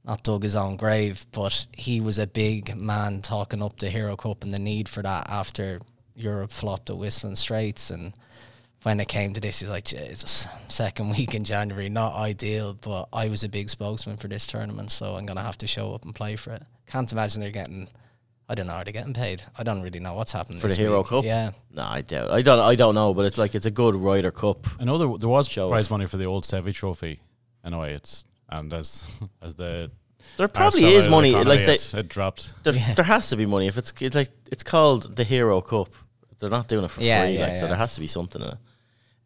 not 0.03 0.23
dug 0.23 0.43
his 0.43 0.55
own 0.55 0.77
grave, 0.77 1.25
but 1.31 1.67
he 1.73 1.99
was 1.99 2.17
a 2.17 2.27
big 2.27 2.75
man 2.75 3.21
talking 3.21 3.61
up 3.61 3.77
the 3.77 3.89
Hero 3.89 4.15
Cup 4.15 4.43
and 4.43 4.51
the 4.51 4.59
need 4.59 4.87
for 4.87 5.01
that 5.01 5.29
after 5.29 5.79
Europe 6.15 6.51
flopped 6.51 6.89
at 6.89 6.97
Whistling 6.97 7.35
Straits. 7.35 7.89
And 7.89 8.13
when 8.83 8.99
it 8.99 9.07
came 9.07 9.33
to 9.33 9.41
this, 9.41 9.59
he's 9.61 9.69
like, 9.69 9.85
Jesus, 9.85 10.47
second 10.67 11.09
week 11.09 11.33
in 11.33 11.43
January, 11.43 11.89
not 11.89 12.13
ideal, 12.15 12.73
but 12.75 13.09
I 13.11 13.29
was 13.29 13.43
a 13.43 13.49
big 13.49 13.69
spokesman 13.69 14.17
for 14.17 14.27
this 14.27 14.45
tournament, 14.47 14.91
so 14.91 15.15
I'm 15.15 15.25
going 15.25 15.37
to 15.37 15.43
have 15.43 15.57
to 15.59 15.67
show 15.67 15.93
up 15.93 16.05
and 16.05 16.13
play 16.13 16.35
for 16.35 16.53
it. 16.53 16.63
Can't 16.87 17.11
imagine 17.11 17.41
they're 17.41 17.51
getting. 17.51 17.87
I 18.47 18.53
don't 18.53 18.67
know. 18.67 18.73
Are 18.73 18.83
they 18.83 18.91
getting 18.91 19.13
paid? 19.13 19.41
I 19.57 19.63
don't 19.63 19.81
really 19.81 19.99
know 19.99 20.13
what's 20.13 20.31
happening 20.31 20.59
For 20.59 20.67
the 20.67 20.75
Hero 20.75 20.99
week. 20.99 21.07
Cup? 21.07 21.23
Yeah, 21.25 21.51
No, 21.71 21.83
I 21.83 22.01
doubt. 22.01 22.29
I 22.29 22.41
don't. 22.43 22.59
I 22.59 22.75
don't 22.75 22.93
know, 22.93 23.13
but 23.13 23.25
it's 23.25 23.37
like 23.39 23.55
it's 23.55 23.65
a 23.65 23.71
good 23.71 23.95
Ryder 23.95 24.29
Cup. 24.31 24.67
I 24.79 24.83
know 24.83 24.97
there, 24.99 25.17
there 25.17 25.29
was 25.29 25.47
Shows. 25.47 25.71
prize 25.71 25.89
money 25.89 26.05
for 26.05 26.17
the 26.17 26.25
old 26.25 26.43
Seve 26.43 26.71
trophy. 26.73 27.19
In 27.63 27.73
a 27.73 27.79
way, 27.79 27.93
it's 27.93 28.23
and 28.49 28.71
as 28.71 29.05
as 29.41 29.55
the 29.55 29.89
There 30.37 30.47
probably 30.47 30.85
is 30.93 31.07
money. 31.07 31.29
economy, 31.31 31.49
Like 31.57 31.65
they, 31.65 31.73
it, 31.73 31.93
it 31.95 32.07
dropped. 32.07 32.53
there, 32.63 32.73
Yeah. 32.75 32.93
there 32.93 33.05
has 33.05 33.29
to 33.29 33.35
be 33.35 33.47
money. 33.47 33.65
If 33.67 33.77
it's, 33.79 33.91
it's 33.99 34.15
like 34.15 34.29
it's 34.51 34.63
called 34.63 35.15
the 35.15 35.23
Hero 35.23 35.59
Cup, 35.61 35.89
they're 36.39 36.51
not 36.51 36.67
doing 36.67 36.85
it 36.85 36.91
for 36.91 37.01
Yeah, 37.01 37.23
free. 37.25 37.37
yeah, 37.39 37.47
like 37.47 37.55
so, 37.57 37.65
there 37.67 37.77
has 37.77 37.95
to 37.95 37.99
be 38.01 38.07
something 38.07 38.41
in 38.43 38.49
it. 38.49 38.57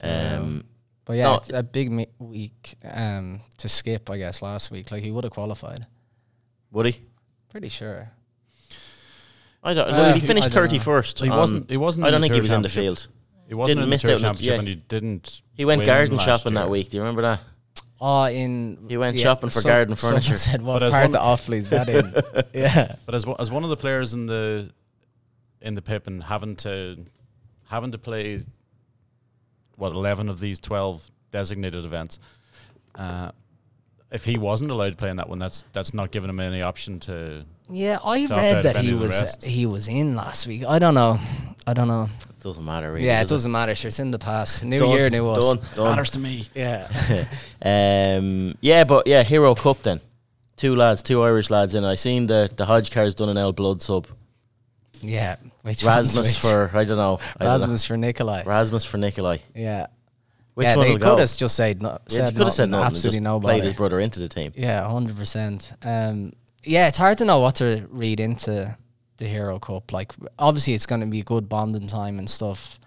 Um, 0.02 0.63
but 1.04 1.17
yeah, 1.17 1.24
No. 1.24 1.36
it's 1.36 1.50
a 1.50 1.63
big 1.63 1.91
me- 1.91 2.08
week 2.19 2.76
um, 2.89 3.41
to 3.58 3.67
skip. 3.67 4.10
I 4.10 4.17
guess 4.17 4.41
last 4.41 4.72
week, 4.72 4.91
like 4.91 5.04
he 5.04 5.12
would 5.12 5.26
have 5.26 5.34
qualified. 5.34 5.86
would 6.72 6.86
he? 6.86 7.02
Pretty 7.50 7.70
sure. 7.70 8.12
I 9.64 9.74
don't. 9.74 9.88
Uh, 9.90 10.14
he 10.14 10.20
finished 10.20 10.48
I 10.48 10.50
don't 10.50 10.56
know. 10.56 10.62
thirty 10.68 10.80
first. 10.80 11.20
He 11.20 11.30
wasn't. 11.30 11.70
He 11.70 11.78
wasn't. 11.78 12.06
I 12.06 12.12
don't 12.12 12.22
think 12.22 12.34
he 12.34 12.40
was 12.42 12.52
in 12.52 12.62
the 12.62 12.70
field. 12.70 13.08
He 13.48 13.56
wasn't 13.56 13.80
Didn't 13.80 13.84
in 13.86 13.90
the 13.90 13.94
miss 13.94 14.02
Tour 14.04 14.12
out 14.14 14.20
championship, 14.20 14.46
yeah. 14.54 14.60
and 14.60 14.68
he 14.68 14.76
didn't. 14.76 15.42
He 15.56 15.66
went 15.66 15.80
win 15.80 15.86
garden 15.88 16.18
last 16.18 16.26
shopping 16.26 16.54
that 16.54 16.70
week. 16.70 16.90
Do 16.90 16.98
you 16.98 17.02
remember 17.02 17.24
that? 17.24 17.40
Oh, 18.00 18.24
in 18.26 18.86
He 18.88 18.96
went 18.96 19.18
shopping 19.20 19.50
for 19.50 19.60
some- 19.60 19.70
garden 19.70 19.96
someone 19.98 20.22
furniture. 20.22 20.38
Said 20.38 20.62
what 20.62 20.80
But 20.80 20.84
as 20.84 20.92
part 20.92 21.06
of 21.06 21.12
Offaly's 21.16 21.70
that 21.72 21.90
in? 21.90 22.14
yeah, 22.54 22.94
But 23.06 23.16
as 23.16 23.26
one- 23.26 23.36
as 23.40 23.52
one 23.52 23.64
of 23.64 23.70
the 23.70 23.76
players 23.78 24.14
in 24.14 24.26
the 24.28 24.72
in 25.62 25.76
the 25.76 25.82
pip 25.82 26.08
and 26.08 26.24
having 26.24 26.56
to 26.58 27.04
having 27.68 27.92
to 27.92 27.98
play 27.98 28.40
what 29.76 29.92
eleven 29.92 30.30
of 30.30 30.40
these 30.40 30.60
twelve 30.62 31.10
designated 31.32 31.84
events, 31.84 32.20
uh, 32.96 33.32
if 34.12 34.26
he 34.26 34.38
wasn't 34.38 34.72
allowed 34.72 34.91
to 34.91 34.95
play 34.95 35.10
in 35.10 35.17
that 35.17 35.30
one, 35.30 35.39
that's 35.39 35.63
that's 35.74 35.93
not 35.93 36.12
giving 36.12 36.30
him 36.30 36.39
any 36.39 36.62
option 36.62 37.00
to. 37.02 37.45
yeah. 37.69 37.98
I 38.04 38.26
Top 38.26 38.38
read 38.38 38.63
that 38.63 38.78
he 38.78 38.88
any 38.88 38.91
of 38.93 39.00
the 39.00 39.06
was 39.08 39.22
rest. 39.22 39.43
he 39.43 39.65
was 39.65 39.88
in 39.88 40.15
last 40.15 40.48
week. 40.48 40.63
I 40.65 40.80
don't 40.80 40.95
know. 40.95 41.19
I 41.67 41.74
don't 41.74 41.88
know. 41.88 42.10
It 42.30 42.43
doesn't 42.43 42.63
matter 42.63 42.91
really. 42.93 43.06
yeah, 43.06 43.19
it 43.19 43.24
does 43.24 43.32
doesn't 43.32 43.52
matter. 43.52 43.76
Sure, 43.76 43.89
it's 43.89 44.00
in 44.00 44.12
the 44.12 44.17
past. 44.19 44.63
New 44.63 44.80
Done, 44.80 44.89
year, 44.91 45.10
new 45.10 45.28
us. 45.30 45.45
Done. 45.45 45.67
Done. 45.76 45.89
Matters 45.91 46.12
to 46.12 46.19
me. 46.19 46.48
Yeah. 46.56 46.88
Um, 47.62 48.56
yeah, 48.62 48.86
but 48.86 49.06
yeah, 49.06 49.24
Hero 49.24 49.54
Cup 49.54 49.84
then. 49.84 50.00
Two 50.56 50.76
lads, 50.78 51.04
two 51.04 51.22
Irish 51.22 51.50
lads 51.50 51.76
in. 51.76 51.84
I 51.84 51.95
seen 51.95 52.28
the 52.28 52.50
the 52.56 52.65
Højgaards 52.65 53.15
done 53.15 53.28
an 53.30 53.38
L 53.38 53.52
blood 53.52 53.82
sub. 53.82 54.08
Yeah. 55.02 55.36
Which 55.63 55.84
Rasmus 55.84 56.28
which? 56.28 56.39
for 56.39 56.72
I 56.74 56.86
don't 56.86 56.98
know. 56.98 57.19
I 57.39 57.43
don't 57.43 57.54
know. 57.54 57.65
Rasmus 57.67 57.86
for 57.86 57.98
Nicolai. 57.98 58.43
Rasmus 58.45 58.86
for 58.86 58.98
Nicolai. 58.98 59.39
Yeah. 59.54 59.88
Which 60.60 60.65
yeah, 60.65 60.76
one 60.76 60.86
they 60.88 60.91
will 60.91 61.00
could 61.00 61.06
go? 61.06 61.17
have 61.17 61.38
just 61.38 61.56
said 61.56 61.82
no. 61.82 61.89
Yeah, 61.89 61.98
said 62.10 62.26
he 62.34 62.36
could 62.38 62.48
have 62.48 62.54
said 62.54 62.69
nothing, 62.69 62.82
no. 62.82 62.86
Absolutely 62.88 63.17
just 63.19 63.24
nobody. 63.24 63.54
Played 63.54 63.63
his 63.63 63.74
brother 63.74 64.00
into 64.02 64.19
the 64.19 64.28
team. 64.28 64.52
Yeah, 64.58 64.86
hundred 64.89 65.15
percent. 65.15 65.72
Um, 65.84 66.34
yeah, 66.65 66.89
it's 66.89 66.98
hard 66.98 67.17
to 67.19 67.26
know 67.26 67.39
what 67.39 67.56
to 67.56 67.88
read 67.89 68.19
into 68.19 68.76
the 69.19 69.26
Hero 69.26 69.58
Cup. 69.60 69.93
Like, 69.93 70.12
obviously, 70.38 70.74
it's 70.74 70.86
going 70.86 71.00
to 71.00 71.08
be 71.08 71.22
a 71.22 71.24
good 71.24 71.48
bonding 71.48 71.88
time 71.88 72.19
and 72.19 72.30
stuff. 72.30 72.78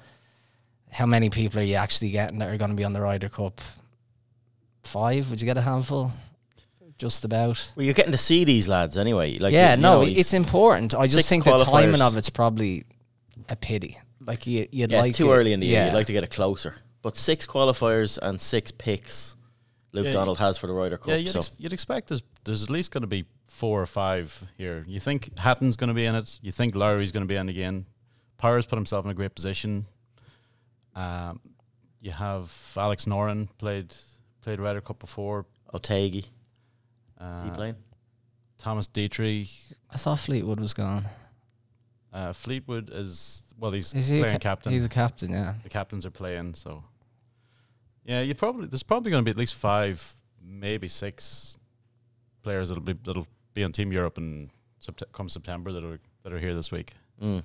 How 0.90 1.06
many 1.06 1.30
people 1.30 1.60
are 1.60 1.64
you 1.64 1.76
actually 1.76 2.10
getting 2.10 2.40
that 2.40 2.50
are 2.50 2.58
going 2.58 2.72
to 2.72 2.76
be 2.76 2.84
on 2.84 2.92
the 2.92 3.00
Ryder 3.00 3.30
Cup? 3.30 3.62
Five? 4.82 5.30
Would 5.30 5.40
you 5.40 5.46
get 5.46 5.56
a 5.56 5.62
handful? 5.62 6.12
Just 6.98 7.24
about. 7.24 7.72
Well, 7.74 7.84
you're 7.84 7.94
getting 7.94 8.12
to 8.12 8.18
see 8.18 8.44
these 8.44 8.68
lads 8.68 8.98
anyway. 8.98 9.38
Like 9.38 9.52
yeah, 9.54 9.70
you- 9.70 9.76
you 9.76 9.82
no, 9.82 10.02
know, 10.02 10.08
it's 10.08 10.34
important. 10.34 10.94
I 10.94 11.04
just 11.06 11.14
six 11.14 11.28
think 11.28 11.44
the 11.44 11.56
timing 11.64 12.02
of 12.02 12.16
it's 12.18 12.28
probably 12.30 12.84
a 13.48 13.56
pity. 13.56 13.98
Like 14.24 14.46
you, 14.46 14.68
you'd 14.70 14.92
yeah, 14.92 15.00
like 15.00 15.08
it's 15.10 15.18
too 15.18 15.32
it- 15.32 15.36
early 15.36 15.52
in 15.54 15.60
the 15.60 15.66
year. 15.66 15.86
You'd 15.86 15.94
like 15.94 16.06
to 16.08 16.12
get 16.12 16.22
it 16.24 16.30
closer. 16.30 16.74
But 17.02 17.16
six 17.16 17.46
qualifiers 17.46 18.16
and 18.22 18.40
six 18.40 18.70
picks 18.70 19.36
Luke 19.92 20.06
Yeah, 20.06 20.12
Donald 20.12 20.38
has 20.38 20.56
for 20.56 20.66
the 20.68 20.72
Ryder 20.72 20.96
Cup. 20.98 21.08
Yeah, 21.08 21.16
you'd, 21.16 21.30
so 21.32 21.40
ex- 21.40 21.50
you'd 21.58 21.72
expect 21.72 22.08
there's 22.08 22.22
there's 22.44 22.62
at 22.64 22.70
least 22.70 22.90
going 22.92 23.02
to 23.02 23.06
be 23.08 23.24
four 23.46 23.82
or 23.82 23.86
five 23.86 24.42
here. 24.56 24.84
You 24.88 25.00
think 25.00 25.36
Hatton's 25.38 25.76
going 25.76 25.88
to 25.88 25.94
be 25.94 26.06
in 26.06 26.14
it? 26.14 26.38
You 26.42 26.50
think 26.52 26.74
Lowry's 26.74 27.12
going 27.12 27.22
to 27.22 27.28
be 27.28 27.36
in 27.36 27.48
again? 27.48 27.84
Powers 28.38 28.64
put 28.66 28.76
himself 28.76 29.04
in 29.04 29.10
a 29.10 29.14
great 29.14 29.34
position. 29.34 29.84
Um, 30.94 31.40
you 32.00 32.10
have 32.10 32.50
Alex 32.76 33.04
Noren 33.06 33.48
played 33.58 33.94
played 34.42 34.60
Ryder 34.60 34.80
Cup 34.80 34.98
before. 34.98 35.46
Otaegui, 35.74 36.18
is 36.18 36.28
Uh, 37.18 37.44
he 37.44 37.50
playing? 37.50 37.76
Thomas 38.58 38.86
Detry, 38.88 39.48
I 39.90 39.96
thought 39.96 40.20
Fleetwood 40.20 40.60
was 40.60 40.74
gone. 40.74 41.04
uh, 42.12 42.32
Fleetwood 42.32 42.90
is 42.92 43.42
well, 43.58 43.72
he's 43.72 43.92
Is 43.94 44.08
he 44.08 44.18
playing 44.20 44.34
ca- 44.34 44.38
captain. 44.50 44.72
He's 44.72 44.84
a 44.84 44.88
captain, 44.88 45.30
yeah. 45.32 45.54
the 45.62 45.68
captains 45.70 46.04
are 46.06 46.10
playing, 46.10 46.54
so 46.54 46.84
yeah, 48.04 48.20
you 48.20 48.34
probably 48.34 48.66
there's 48.66 48.82
probably 48.82 49.10
going 49.10 49.22
to 49.22 49.24
be 49.24 49.30
at 49.30 49.36
least 49.38 49.54
five, 49.54 50.14
maybe 50.42 50.88
six 50.88 51.58
players 52.42 52.68
that'll 52.68 52.82
be 52.82 52.94
that'll 52.94 53.26
be 53.54 53.64
on 53.64 53.72
Team 53.72 53.92
Europe 53.92 54.18
and 54.18 54.50
sept- 54.80 55.10
come 55.12 55.28
September 55.28 55.72
that 55.72 55.84
are 55.84 56.00
that 56.22 56.32
are 56.32 56.38
here 56.38 56.54
this 56.54 56.70
week. 56.72 56.94
Mm. 57.20 57.42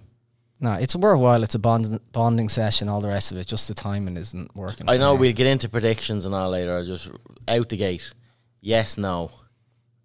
No, 0.60 0.74
it's 0.74 0.96
worthwhile. 0.96 1.44
It's 1.44 1.54
a 1.54 1.60
bond, 1.60 2.00
bonding 2.12 2.50
session, 2.50 2.90
all 2.90 3.00
the 3.00 3.08
rest 3.10 3.32
of 3.32 3.38
it. 3.38 3.46
Just 3.46 3.68
the 3.68 3.76
timing 3.76 4.18
isn't 4.18 4.56
working. 4.56 4.90
I 4.90 4.98
know 4.98 5.14
me. 5.14 5.22
we'll 5.22 5.34
get 5.34 5.46
into 5.46 5.70
predictions 5.70 6.26
and 6.26 6.34
all 6.34 6.50
later. 6.50 6.80
I 6.80 6.84
just 6.84 7.10
out 7.48 7.70
the 7.70 7.78
gate. 7.78 8.12
Yes, 8.60 8.98
no. 8.98 9.30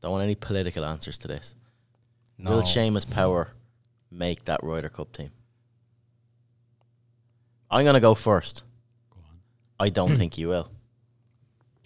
Don't 0.02 0.10
want 0.12 0.24
any 0.24 0.34
political 0.34 0.84
answers 0.84 1.16
to 1.18 1.28
this. 1.28 1.54
No. 2.36 2.50
Will 2.50 2.62
Seamus 2.62 3.10
Power 3.10 3.54
make 4.10 4.44
that 4.44 4.62
Ryder 4.62 4.90
Cup 4.90 5.12
team? 5.12 5.30
I'm 7.70 7.86
gonna 7.86 8.00
go 8.00 8.14
first. 8.14 8.64
I 9.82 9.88
don't 9.88 10.10
hmm. 10.10 10.16
think 10.16 10.38
you 10.38 10.48
will. 10.48 10.70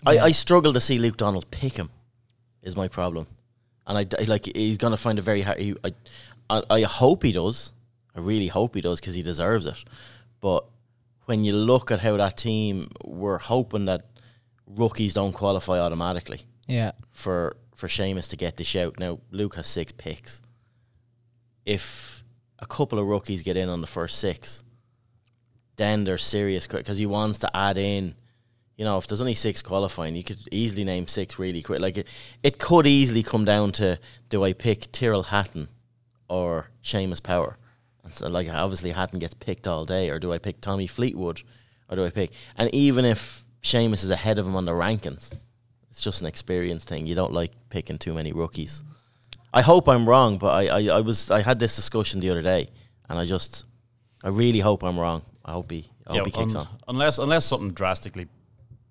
I. 0.05 0.19
I 0.19 0.33
struggle 0.33 0.73
to 0.75 0.81
see 0.81 0.99
Luke 0.99 1.17
Donald 1.17 1.51
pick 1.51 1.77
him. 1.77 1.91
Is 2.63 2.77
my 2.77 2.89
problem, 2.89 3.27
and 3.87 3.97
I, 3.97 4.05
d- 4.05 4.27
like 4.27 4.47
he's 4.47 4.77
gonna 4.77 4.97
find 4.97 5.19
it 5.19 5.23
very 5.23 5.43
hard. 5.43 5.59
He, 5.61 5.75
I, 5.85 5.93
I 6.51 6.63
I 6.69 6.83
hope 6.83 7.23
he 7.23 7.33
does. 7.33 7.73
I 8.15 8.21
really 8.21 8.49
hope 8.49 8.75
he 8.75 8.81
does 8.81 9.01
because 9.01 9.15
he 9.15 9.23
deserves 9.23 9.67
it. 9.67 9.85
But 10.41 10.65
when 11.27 11.45
you 11.45 11.55
look 11.55 11.91
at 11.91 12.01
how 12.01 12.17
that 12.17 12.37
team, 12.37 12.89
we're 13.05 13.39
hoping 13.39 13.85
that 13.87 14.07
rookies 14.67 15.15
don't 15.15 15.33
qualify 15.33 15.79
automatically 15.79 16.41
Yeah. 16.67 16.93
for 17.13 17.57
for 17.75 17.89
Seamus 17.89 18.29
to 18.31 18.37
get 18.37 18.57
the 18.57 18.65
shout. 18.65 18.99
Now 18.99 19.21
Luke 19.31 19.55
has 19.57 19.67
six 19.67 19.93
picks. 19.93 20.43
If 21.65 22.25
a 22.59 22.67
couple 22.67 22.99
of 22.99 23.07
rookies 23.07 23.43
get 23.43 23.57
in 23.57 23.69
on 23.69 23.81
the 23.81 23.87
first 23.87 24.19
six, 24.19 24.65
then 25.77 26.05
they're 26.05 26.19
serious 26.19 26.67
quick 26.67 26.85
because 26.85 26.99
he 26.99 27.07
wants 27.07 27.39
to 27.41 27.57
add 27.57 27.79
in. 27.79 28.15
You 28.77 28.85
know, 28.85 28.99
if 28.99 29.07
there's 29.07 29.21
only 29.21 29.35
six 29.35 29.63
qualifying, 29.63 30.17
you 30.17 30.25
could 30.25 30.39
easily 30.51 30.85
name 30.85 31.07
six 31.07 31.39
really 31.39 31.63
quick. 31.63 31.81
Like 31.81 31.99
it, 31.99 32.09
it 32.43 32.59
could 32.59 32.87
easily 32.87 33.23
come 33.23 33.45
down 33.45 33.73
to 33.73 33.99
do 34.29 34.45
I 34.45 34.53
pick 34.53 34.93
Tyrrell 34.93 35.25
Hatton 35.25 35.69
or 36.29 36.71
Seamus 36.83 37.23
Power? 37.23 37.57
And 38.05 38.15
so, 38.15 38.29
like 38.29 38.49
obviously 38.49 38.91
Hatton 38.91 39.19
gets 39.19 39.35
picked 39.35 39.67
all 39.67 39.85
day, 39.85 40.11
or 40.11 40.19
do 40.19 40.33
I 40.33 40.39
pick 40.39 40.61
Tommy 40.61 40.87
Fleetwood, 40.87 41.43
or 41.89 41.97
do 41.97 42.05
I 42.05 42.11
pick? 42.11 42.33
And 42.57 42.73
even 42.75 43.05
if 43.05 43.45
Seamus 43.63 44.05
is 44.05 44.11
ahead 44.11 44.39
of 44.39 44.47
him 44.47 44.57
on 44.57 44.65
the 44.65 44.73
rankings, 44.73 45.35
it's 45.91 46.01
just 46.03 46.21
an 46.21 46.27
experience 46.27 46.85
thing. 46.85 47.07
You 47.07 47.15
don't 47.15 47.33
like 47.33 47.53
picking 47.71 47.99
too 47.99 48.15
many 48.15 48.33
rookies. 48.33 48.85
I 49.53 49.63
hope 49.63 49.89
I'm 49.89 50.09
wrong, 50.09 50.37
but 50.39 50.49
I, 50.49 50.67
I, 50.67 50.97
I 50.99 51.01
was 51.01 51.31
I 51.31 51.41
had 51.41 51.59
this 51.59 51.75
discussion 51.77 52.21
the 52.21 52.31
other 52.31 52.43
day, 52.43 52.69
and 53.09 53.19
I 53.19 53.25
just 53.25 53.65
I 54.23 54.29
really 54.29 54.61
hope 54.61 54.85
I'm 54.85 55.01
wrong. 55.01 55.23
I 55.47 55.53
hope 55.53 55.71
he 55.71 55.89
I 56.07 56.17
hope 56.19 56.27
he 56.27 56.33
kicks 56.33 56.55
un- 56.55 56.63
on. 56.63 56.69
Unless 56.89 57.19
unless 57.19 57.47
something 57.47 57.71
drastically 57.73 58.27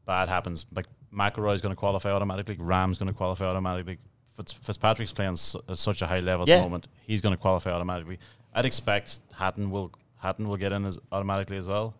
bad 0.05 0.27
happens, 0.29 0.65
like 0.73 0.87
McIlroy's 1.13 1.61
going 1.61 1.71
to 1.73 1.79
qualify 1.79 2.11
automatically, 2.11 2.55
Rahm's 2.57 2.97
going 2.97 3.07
to 3.11 3.13
qualify 3.13 3.45
automatically. 3.45 3.97
Fitz, 4.35 4.53
Fitzpatrick's 4.53 5.13
playing 5.13 5.35
su- 5.35 5.61
at 5.69 5.77
such 5.77 6.01
a 6.01 6.07
high 6.07 6.19
level 6.21 6.43
at 6.43 6.47
Yeah. 6.49 6.57
the 6.57 6.63
moment. 6.63 6.87
He's 7.05 7.21
going 7.21 7.35
to 7.35 7.41
qualify 7.41 7.71
automatically. 7.71 8.19
I'd 8.53 8.65
expect 8.65 9.21
Hatton 9.33 9.69
will 9.69 9.91
Hatton 10.17 10.47
will 10.47 10.57
get 10.57 10.71
in 10.71 10.85
as 10.85 10.97
automatically 11.11 11.57
as 11.57 11.67
well. 11.67 11.93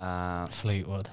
Uh, 0.00 0.46
Fleetwood. 0.46 1.08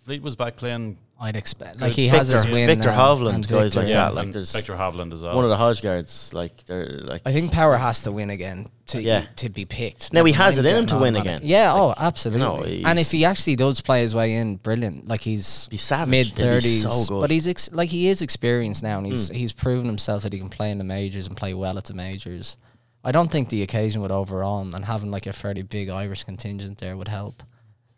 Fleet 0.00 0.22
was 0.22 0.36
back 0.36 0.56
playing. 0.56 0.98
I'd 1.20 1.36
expect. 1.36 1.80
Like 1.80 1.90
It's 1.90 1.96
he 1.96 2.08
has 2.08 2.28
his 2.28 2.42
Viktor- 2.42 2.52
win. 2.54 2.66
Viktor 2.66 2.90
now, 2.90 3.14
Hovland, 3.14 3.34
and 3.36 3.48
guys 3.48 3.76
like 3.76 3.86
Viktor- 3.86 3.92
that, 3.92 4.14
like 4.14 4.32
there's 4.32 4.52
Viktor 4.52 4.74
Hovland 4.74 5.12
as 5.12 5.22
well. 5.22 5.34
One 5.36 5.44
of 5.44 5.48
the 5.50 5.56
Hodge 5.56 5.80
guards, 5.80 6.32
like 6.34 6.64
they're 6.64 7.00
like 7.04 7.22
I 7.24 7.32
think 7.32 7.52
Power 7.52 7.76
has 7.76 8.02
to 8.02 8.12
win 8.12 8.30
again 8.30 8.66
to 8.88 9.00
Yeah. 9.00 9.24
to 9.36 9.48
be 9.48 9.64
picked. 9.64 10.12
Now, 10.12 10.24
he 10.24 10.32
has 10.32 10.56
mind 10.56 10.66
it 10.66 10.70
in 10.70 10.76
him 10.80 10.86
to 10.86 10.94
win 10.98 11.16
automatic. 11.16 11.40
again. 11.40 11.48
Yeah. 11.48 11.72
Like, 11.72 11.82
oh, 11.82 11.94
absolutely. 12.04 12.82
no, 12.82 12.88
and 12.88 12.98
if 12.98 13.10
he 13.12 13.24
actually 13.24 13.56
does 13.56 13.80
play 13.80 14.02
his 14.02 14.14
way 14.14 14.34
in, 14.34 14.56
brilliant. 14.56 15.06
Like 15.08 15.20
he's 15.22 15.68
He's 15.70 15.90
mid 16.08 16.32
thirties, 16.34 16.82
so 17.06 17.20
but 17.20 17.30
he's 17.30 17.46
ex- 17.48 17.70
like 17.72 17.90
he 17.90 18.08
is 18.08 18.20
experienced 18.20 18.82
now, 18.82 18.98
and 18.98 19.06
he's 19.06 19.30
Mm. 19.30 19.34
he's 19.36 19.52
proven 19.52 19.86
himself 19.86 20.24
that 20.24 20.32
he 20.32 20.38
can 20.40 20.48
play 20.50 20.70
in 20.72 20.78
the 20.78 20.84
majors 20.84 21.26
and 21.28 21.36
play 21.36 21.54
well 21.54 21.78
at 21.78 21.84
the 21.84 21.94
majors. 21.94 22.56
I 23.04 23.12
don't 23.12 23.30
think 23.30 23.50
the 23.50 23.62
occasion 23.62 24.02
would 24.02 24.10
overwhelm, 24.10 24.74
and 24.74 24.84
having 24.84 25.10
like 25.12 25.26
a 25.26 25.32
fairly 25.32 25.62
big 25.62 25.88
Irish 25.90 26.24
contingent 26.24 26.78
there 26.78 26.96
would 26.96 27.08
help. 27.08 27.42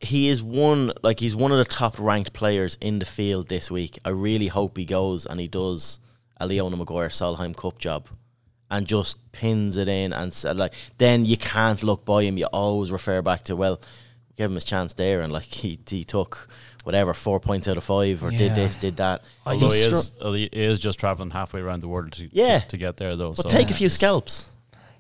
He 0.01 0.29
is 0.29 0.43
one 0.43 0.93
like 1.03 1.21
he's 1.21 1.35
one 1.35 1.53
of 1.53 1.59
the 1.59 1.65
top 1.65 1.99
ranked 1.99 2.33
players 2.33 2.77
in 2.81 2.99
the 2.99 3.05
field 3.07 3.49
this 3.49 3.71
week. 3.71 3.99
I 4.05 4.11
really 4.11 4.49
hope 4.49 4.77
he 4.77 4.85
goes 4.85 5.27
and 5.27 5.41
he 5.41 5.49
does 5.49 5.99
a 6.39 6.47
Leona 6.47 6.77
Maguire 6.77 7.09
Solheim 7.09 7.57
Cup 7.57 7.79
job 7.79 8.09
and 8.71 8.87
just 8.87 9.19
pins 9.33 9.77
it 9.77 9.89
in 9.89 10.13
and 10.13 10.33
s- 10.33 10.45
like 10.45 10.75
then 10.99 11.25
you 11.25 11.37
can't 11.37 11.83
look 11.83 12.05
by 12.05 12.25
him. 12.25 12.37
You 12.37 12.47
always 12.47 12.91
refer 12.93 13.23
back 13.23 13.43
to 13.45 13.57
well, 13.57 13.81
give 14.37 14.51
him 14.51 14.55
his 14.57 14.65
chance 14.65 14.93
there 14.95 15.23
and 15.23 15.33
like 15.33 15.45
he 15.45 15.79
he 15.89 16.05
took 16.05 16.49
whatever 16.85 17.15
four 17.15 17.41
points 17.41 17.67
out 17.67 17.79
of 17.79 17.85
five 17.85 18.23
or 18.23 18.31
Yeah. 18.31 18.39
did 18.39 18.55
this 18.55 18.77
did 18.77 18.97
that. 18.99 19.23
Although 19.47 19.71
he 19.71 19.83
He's 19.85 19.93
is, 19.95 20.11
uh, 20.21 20.33
he 20.33 20.45
is 20.45 20.79
just 20.79 21.01
traveling 21.01 21.31
halfway 21.31 21.61
around 21.61 21.81
the 21.81 21.89
world 21.89 22.13
to, 22.13 22.29
Yeah. 22.33 22.59
to, 22.61 22.69
to 22.69 22.77
get 22.77 22.97
there, 22.99 23.17
though. 23.17 23.31
But 23.31 23.43
so 23.45 23.49
take 23.49 23.69
a 23.69 23.71
Yeah, 23.71 23.77
few 23.79 23.87
it's- 23.87 23.95
scalps. 23.99 24.51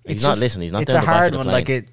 He's 0.05 0.15
It's 0.15 0.23
not 0.23 0.31
just- 0.31 0.41
listening. 0.41 0.63
He's 0.63 0.73
not 0.73 0.83
It's 0.83 0.93
down 0.93 0.99
a 0.99 1.01
the 1.03 1.07
back 1.07 1.15
hard 1.17 1.27
of 1.29 1.33
the 1.33 1.39
one. 1.39 1.45
plane. 1.47 1.55
Like 1.55 1.69
it, 1.69 1.89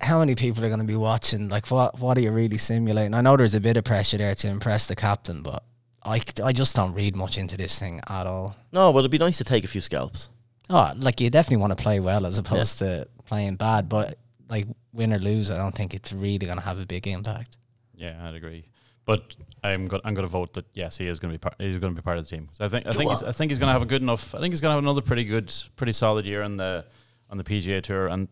how 0.00 0.18
many 0.20 0.34
people 0.34 0.64
are 0.64 0.68
going 0.68 0.80
to 0.80 0.86
be 0.86 0.96
watching? 0.96 1.48
Like 1.48 1.70
what? 1.70 1.98
What 1.98 2.16
are 2.18 2.20
you 2.20 2.30
really 2.30 2.58
simulating? 2.58 3.14
I 3.14 3.20
know 3.20 3.36
there's 3.36 3.54
a 3.54 3.60
bit 3.60 3.76
of 3.76 3.84
pressure 3.84 4.18
there 4.18 4.34
to 4.34 4.48
impress 4.48 4.86
the 4.86 4.96
captain, 4.96 5.42
but 5.42 5.64
I, 6.04 6.20
I 6.42 6.52
just 6.52 6.74
don't 6.76 6.94
read 6.94 7.16
much 7.16 7.36
into 7.38 7.56
this 7.56 7.78
thing 7.78 8.00
at 8.08 8.26
all. 8.26 8.56
no, 8.72 8.92
but 8.92 9.00
it'd 9.00 9.10
be 9.10 9.18
nice 9.18 9.38
to 9.38 9.44
take 9.44 9.64
a 9.64 9.68
few 9.68 9.80
scalps. 9.80 10.30
Oh, 10.70 10.92
like 10.96 11.20
you 11.20 11.30
definitely 11.30 11.58
want 11.62 11.76
to 11.76 11.82
play 11.82 11.98
well 12.00 12.26
as 12.26 12.38
opposed 12.38 12.78
to 12.80 13.08
playing 13.24 13.56
bad, 13.56 13.88
but 13.88 14.18
like 14.48 14.66
win 14.94 15.12
or 15.12 15.18
lose, 15.18 15.50
I 15.50 15.56
don't 15.56 15.74
think 15.74 15.94
it's 15.94 16.12
really 16.12 16.46
going 16.46 16.58
to 16.58 16.64
have 16.64 16.78
a 16.80 16.86
big 16.86 17.06
impact. 17.06 17.56
Yeah, 17.94 18.16
I'd 18.28 18.34
agree. 18.34 18.64
But 19.04 19.34
I'm 19.64 19.88
go- 19.88 20.00
I'm 20.04 20.12
going 20.14 20.26
to 20.26 20.30
vote 20.30 20.52
that 20.54 20.66
yes, 20.74 20.98
he 20.98 21.08
is 21.08 21.18
going 21.18 21.32
to 21.32 21.38
be 21.38 21.40
part. 21.40 21.54
He's 21.58 21.78
going 21.78 21.94
to 21.94 22.00
be 22.00 22.04
part 22.04 22.18
of 22.18 22.24
the 22.28 22.30
team. 22.36 22.48
So 22.52 22.64
I 22.64 22.68
think 22.68 22.86
I 22.86 22.92
think 22.92 23.10
he's, 23.10 23.22
I 23.22 23.32
think 23.32 23.50
he's 23.50 23.58
going 23.58 23.68
to 23.68 23.72
have 23.72 23.80
a 23.82 23.86
good 23.86 24.02
enough. 24.02 24.34
I 24.34 24.38
think 24.38 24.52
he's 24.52 24.60
going 24.60 24.70
to 24.70 24.74
have 24.74 24.84
another 24.84 25.00
pretty 25.00 25.24
good, 25.24 25.52
pretty 25.76 25.92
solid 25.92 26.26
year 26.26 26.42
on 26.42 26.58
the 26.58 26.84
on 27.30 27.38
the 27.38 27.44
PGA 27.44 27.82
Tour. 27.82 28.08
And 28.08 28.28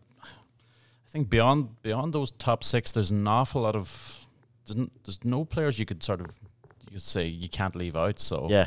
I 1.07 1.09
think 1.09 1.29
beyond 1.29 1.81
beyond 1.83 2.13
those 2.13 2.31
top 2.31 2.63
six, 2.63 2.91
there's 2.91 3.11
an 3.11 3.27
awful 3.27 3.61
lot 3.61 3.75
of 3.75 4.25
there's, 4.65 4.77
n- 4.77 4.91
there's 5.05 5.23
no 5.23 5.45
players 5.45 5.79
you 5.79 5.85
could 5.85 6.03
sort 6.03 6.19
of 6.19 6.27
you 6.85 6.91
could 6.93 7.01
say 7.01 7.25
you 7.25 7.47
can't 7.49 7.75
leave 7.75 7.95
out. 7.95 8.19
So 8.19 8.47
Yeah. 8.49 8.65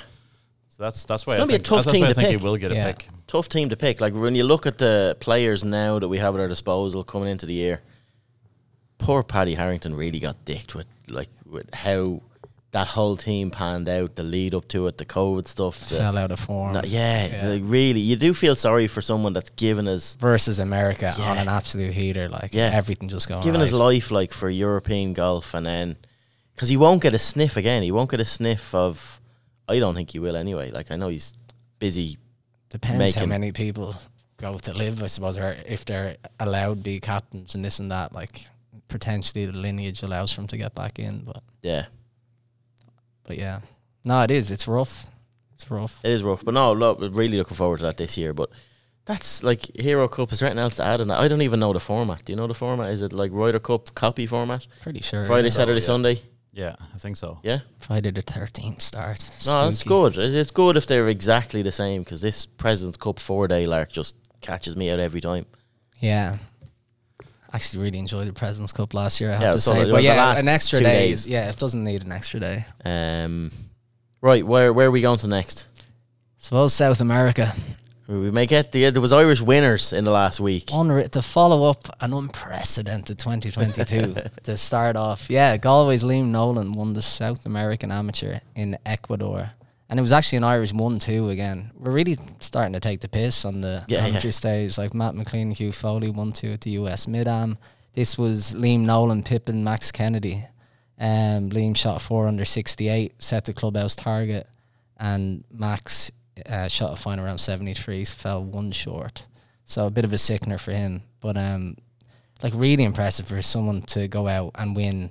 so 0.71 0.83
that's 0.83 1.05
that's 1.05 1.27
why 1.27 1.35
it's 1.35 1.39
gonna 1.41 1.45
I 1.45 1.47
be 1.49 1.55
a 1.55 1.57
think, 1.59 1.65
tough 1.67 1.85
that's 1.85 1.93
team 1.93 2.01
why 2.03 2.07
I 2.07 2.09
to 2.11 2.15
think 2.15 2.29
pick. 2.31 2.41
he 2.41 2.45
will 2.47 2.57
get 2.57 2.73
Yeah. 2.73 2.89
a 2.89 2.95
pick. 2.95 3.09
tough 3.27 3.49
team 3.49 3.69
to 3.69 3.77
pick. 3.77 4.01
Like 4.01 4.15
when 4.15 4.35
you 4.35 4.45
look 4.45 4.67
at 4.67 4.79
the 4.79 5.17
players 5.21 5.63
now 5.65 5.99
that 5.99 6.09
we 6.09 6.19
have 6.19 6.35
at 6.35 6.41
our 6.41 6.49
disposal 6.49 7.05
coming 7.05 7.29
into 7.29 7.45
the 7.45 7.53
year, 7.55 7.83
poor 8.99 9.23
Paddy 9.23 9.55
Harrington 9.55 9.95
really 9.95 10.19
got 10.21 10.43
dicked 10.47 10.75
with 10.75 10.87
like 11.09 11.29
with 11.45 11.73
how 11.75 12.23
that 12.73 12.87
whole 12.87 13.17
team 13.17 13.51
panned 13.51 13.89
out, 13.89 14.15
the 14.15 14.23
lead 14.23 14.55
up 14.55 14.69
to 14.69 14.87
it, 14.87 14.97
the 14.99 15.05
COVID 15.05 15.49
stuff. 15.49 15.89
The, 15.89 15.97
Fell 15.97 16.17
out 16.17 16.31
of 16.31 16.39
form 16.41 16.75
no, 16.75 16.83
yeah, 16.85 17.27
Yeah. 17.27 17.49
like 17.49 17.63
really, 17.65 18.01
you 18.01 18.15
do 18.17 18.33
feel 18.33 18.55
sorry 18.55 18.87
for 18.87 19.01
someone 19.03 19.33
that's 19.33 19.51
given 19.51 19.89
us 19.89 20.17
versus 20.21 20.59
America 20.61 21.13
on 21.19 21.39
an 21.39 21.49
absolute 21.49 21.93
heater. 21.93 22.29
Like 22.29 22.53
Yeah. 22.53 22.71
everything 22.73 23.09
just 23.09 23.29
going. 23.29 23.43
given 23.43 23.61
right. 23.61 23.65
his 23.67 23.73
life 23.73 24.11
like 24.13 24.33
for 24.33 24.49
European 24.49 25.13
golf, 25.15 25.53
and 25.55 25.67
then 25.67 25.97
because 26.55 26.69
he 26.69 26.77
won't 26.77 27.03
get 27.03 27.15
a 27.15 27.19
sniff 27.19 27.57
again, 27.57 27.83
he 27.83 27.91
won't 27.91 28.11
get 28.11 28.21
a 28.21 28.25
sniff 28.25 28.75
of. 28.75 29.21
I 29.69 29.79
don't 29.79 29.95
think 29.95 30.11
he 30.11 30.19
will 30.19 30.37
anyway. 30.37 30.71
Like 30.71 30.91
I 30.91 30.97
know 30.97 31.09
he's 31.09 31.33
busy. 31.79 32.19
Depends 32.69 33.15
how 33.17 33.27
many 33.27 33.51
people 33.51 33.97
go 34.37 34.57
to 34.59 34.73
LIV, 34.73 35.03
I 35.03 35.07
suppose, 35.09 35.37
or 35.39 35.57
if 35.67 35.85
they're 35.85 36.17
allowed 36.39 36.75
to 36.79 36.83
be 36.83 37.01
captains 37.01 37.55
and 37.57 37.65
this 37.65 37.81
and 37.81 37.91
that. 37.91 38.13
Like 38.13 38.47
potentially 38.89 39.47
the 39.47 39.57
lineage 39.59 40.03
allows 40.03 40.33
for 40.33 40.41
him 40.43 40.47
to 40.49 40.57
get 40.57 40.75
back 40.75 40.99
in, 40.99 41.25
but 41.25 41.43
Yeah, 41.63 41.87
but 43.31 43.39
yeah, 43.39 43.61
no, 44.05 44.23
it 44.23 44.31
is. 44.33 44.51
It's 44.51 44.67
rough. 44.67 45.07
It's 45.55 45.71
rough. 45.71 46.01
It 46.03 46.11
is 46.11 46.25
rough, 46.25 46.45
but 46.45 46.53
no, 46.53 46.73
look, 46.73 46.99
really 47.01 47.39
looking 47.39 47.57
forward 47.57 47.77
to 47.77 47.85
that 47.85 47.97
this 47.97 48.19
year. 48.19 48.33
But 48.35 48.51
that's 49.05 49.45
like 49.45 49.61
Hero 49.77 50.09
Cup. 50.09 50.33
Is 50.33 50.41
there 50.41 50.49
anything 50.49 50.65
else 50.65 50.77
to 50.77 50.85
add 50.85 51.01
on 51.01 51.07
that? 51.09 51.21
I 51.21 51.29
don't 51.29 51.43
even 51.43 51.61
know 51.61 51.73
the 51.73 51.79
format. 51.79 52.25
Do 52.25 52.33
you 52.33 52.37
know 52.37 52.49
the 52.49 52.55
format? 52.55 52.91
Is 52.91 53.03
it 53.03 53.13
like 53.13 53.31
Ryder 53.33 53.61
Cup 53.61 53.95
copy 53.95 54.27
format? 54.27 54.67
Pretty 54.81 55.01
sure. 55.01 55.27
Friday, 55.27 55.51
so, 55.51 55.59
Saturday, 55.59 55.79
yeah. 55.81 55.87
Sunday. 55.87 56.23
Yeah, 56.53 56.75
I 56.93 56.99
think 56.99 57.17
so. 57.17 57.39
Yeah, 57.45 57.61
Friday 57.79 58.11
the 58.11 58.23
thirteenth 58.23 58.83
start. 58.83 59.21
no, 59.47 59.67
that's 59.67 59.79
Spooky. 59.79 60.17
good. 60.17 60.35
It's 60.35 60.51
good 60.51 60.77
if 60.77 60.89
they're 60.89 61.09
exactly 61.09 61.63
the 61.63 61.71
same 61.71 62.03
because 62.03 62.21
this 62.21 62.47
President's 62.47 62.99
Cup 62.99 63.21
four 63.21 63.47
day 63.47 63.65
lark 63.65 63.93
just 63.93 64.17
catches 64.41 64.75
me 64.75 64.91
out 64.91 64.99
every 64.99 65.21
time. 65.21 65.47
Yeah. 66.01 66.39
Actually, 67.53 67.85
really 67.85 67.99
enjoyed 67.99 68.29
the 68.29 68.33
Presidents 68.33 68.73
Cup 68.73 68.95
last 68.95 69.21
year. 69.21 69.33
I 69.33 69.35
have 69.35 69.43
it 69.43 69.53
to 69.53 69.61
say, 69.61 69.91
but 69.91 70.03
yeah, 70.03 70.39
an 70.39 70.49
extra 70.49 70.79
day. 70.79 71.09
days. 71.09 71.29
Yeah, 71.29 71.49
it 71.49 71.57
doesn't 71.57 71.83
need 71.83 72.03
an 72.03 72.13
extra 72.13 72.39
day. 72.39 72.65
Um, 72.85 73.51
right, 74.21 74.47
where 74.47 74.73
where 74.73 74.87
are 74.87 74.91
we 74.91 75.01
going 75.01 75.19
to 75.19 75.27
next? 75.27 75.67
Suppose 76.39 76.73
South 76.73 77.01
America. 77.01 77.53
We 78.11 78.31
may 78.33 78.47
get 78.47 78.73
the 78.73 78.91
there 78.91 79.01
was 79.01 79.13
Irish 79.13 79.41
winners 79.41 79.93
in 79.93 80.05
the 80.05 80.11
last 80.11 80.41
week. 80.41 80.67
Unre- 80.67 81.09
to 81.11 81.23
follow 81.23 81.71
up 81.71 81.89
an 82.01 82.13
unprecedented 82.13 83.19
2022 83.21 84.15
to 84.45 84.57
start 84.57 84.97
off. 84.97 85.31
Yeah, 85.31 85.57
Galway's 85.59 86.03
Liam 86.03 86.27
Nolan 86.27 86.73
won 86.73 86.93
the 86.93 87.03
South 87.03 87.47
American 87.47 87.93
Amateur 87.93 88.41
in 88.57 88.79
Ecuador. 88.85 89.53
And 89.91 89.99
it 89.99 90.03
was 90.03 90.13
actually 90.13 90.39
an 90.39 90.45
Irish 90.45 90.73
1 90.73 90.99
2 91.01 91.29
again. 91.31 91.73
We're 91.77 91.91
really 91.91 92.17
starting 92.39 92.73
to 92.75 92.81
take 92.81 93.01
the 93.01 93.09
piss 93.09 93.45
on 93.45 93.61
the 93.61 93.85
Yeah, 93.89 94.07
amateur 94.07 94.29
yeah. 94.29 94.33
stage. 94.33 94.79
Like 94.79 94.95
Matt 94.95 95.15
McLean, 95.17 95.51
Hugh 95.51 95.73
Foley 95.73 96.09
1 96.09 96.33
2 96.33 96.53
at 96.53 96.61
the 96.63 96.71
US 96.73 97.09
Mid 97.09 97.27
Am. 97.27 97.59
This 97.95 98.17
was 98.17 98.55
Liam 98.55 98.83
Nolan, 98.83 99.25
Pippin, 99.25 99.65
Max 99.65 99.91
Kennedy. 99.91 100.45
Um, 100.99 101.51
Liam 101.51 101.77
shot 101.77 102.01
4 102.03 102.29
under 102.29 102.45
68, 102.45 103.15
set 103.23 103.45
the 103.47 103.53
clubhouse 103.53 103.97
target. 103.97 104.47
And 104.97 105.43
Max 105.51 106.13
uh, 106.47 106.69
shot 106.69 106.93
a 106.93 106.97
final 106.97 107.25
around 107.25 107.39
73, 107.39 108.05
fell 108.05 108.45
one 108.45 108.71
short. 108.71 109.27
So 109.65 109.87
a 109.87 109.91
bit 109.91 110.05
of 110.05 110.13
a 110.13 110.19
sickener 110.19 110.59
for 110.59 110.73
him, 110.73 111.03
but 111.21 111.37
um, 111.37 111.77
like 112.43 112.53
really 112.55 112.85
impressive 112.85 113.27
for 113.29 113.41
someone 113.43 113.83
to 113.83 114.07
go 114.09 114.29
out 114.29 114.53
and 114.55 114.77
win. 114.77 115.11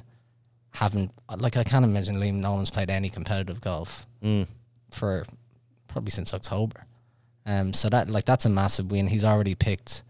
Having 0.74 1.12
like 1.36 1.58
I 1.58 1.64
can't 1.64 1.84
imagine 1.84 2.18
Liam 2.18 2.36
Nolan's 2.36 2.70
played 2.70 2.90
any 2.92 3.10
competitive 3.10 3.60
golf 3.60 4.06
Mm. 4.24 4.48
For 4.92 5.26
probably 5.88 6.12
since 6.12 6.34
October. 6.34 6.86
Um, 7.46 7.74
so 7.74 7.90
that 7.90 8.10
like 8.10 8.26
that's 8.26 8.46
a 8.46 8.50
massive 8.50 8.92
win. 8.92 9.08
He's 9.08 9.26
already 9.26 9.56
picked 9.56 10.04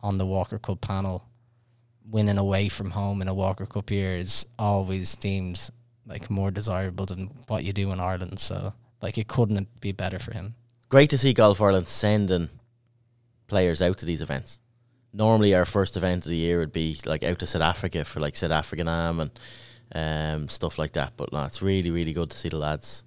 on 0.00 0.18
the 0.18 0.26
Walker 0.26 0.58
Cup 0.58 0.80
panel. 0.80 1.24
Winning 2.10 2.36
away 2.36 2.68
from 2.68 2.90
home 2.90 3.22
in 3.22 3.28
a 3.28 3.34
Walker 3.34 3.64
Cup 3.64 3.90
year 3.90 4.16
is 4.16 4.46
always 4.58 5.16
deemed 5.16 5.70
like 6.06 6.28
more 6.30 6.50
desirable 6.50 7.06
than 7.06 7.30
what 7.48 7.64
you 7.64 7.72
do 7.72 7.90
in 7.92 8.00
Ireland. 8.00 8.38
So 8.38 8.74
like 9.00 9.16
it 9.18 9.26
couldn't 9.26 9.80
be 9.80 9.92
better 9.92 10.18
for 10.18 10.32
him. 10.32 10.54
Great 10.90 11.10
to 11.10 11.18
see 11.18 11.32
Golf 11.32 11.60
Ireland 11.60 11.88
sending 11.88 12.50
players 13.46 13.82
out 13.82 13.98
to 13.98 14.06
these 14.06 14.22
events. 14.22 14.60
Normally, 15.12 15.54
our 15.54 15.64
first 15.64 15.96
event 15.96 16.24
of 16.24 16.30
the 16.30 16.36
year 16.36 16.58
would 16.58 16.72
be 16.72 16.98
like 17.06 17.22
out 17.22 17.38
to 17.38 17.46
South 17.46 17.62
Africa 17.62 18.04
for 18.04 18.20
like 18.20 18.36
South 18.36 18.50
African 18.50 18.88
Am 18.88 19.20
and 19.20 19.30
um, 19.94 20.48
stuff 20.48 20.78
like 20.78 20.92
that. 20.92 21.12
But 21.16 21.32
no, 21.32 21.44
it's 21.44 21.62
really, 21.62 21.90
really 21.90 22.12
good 22.12 22.30
to 22.30 22.36
see 22.36 22.48
the 22.48 22.58
lads 22.58 23.04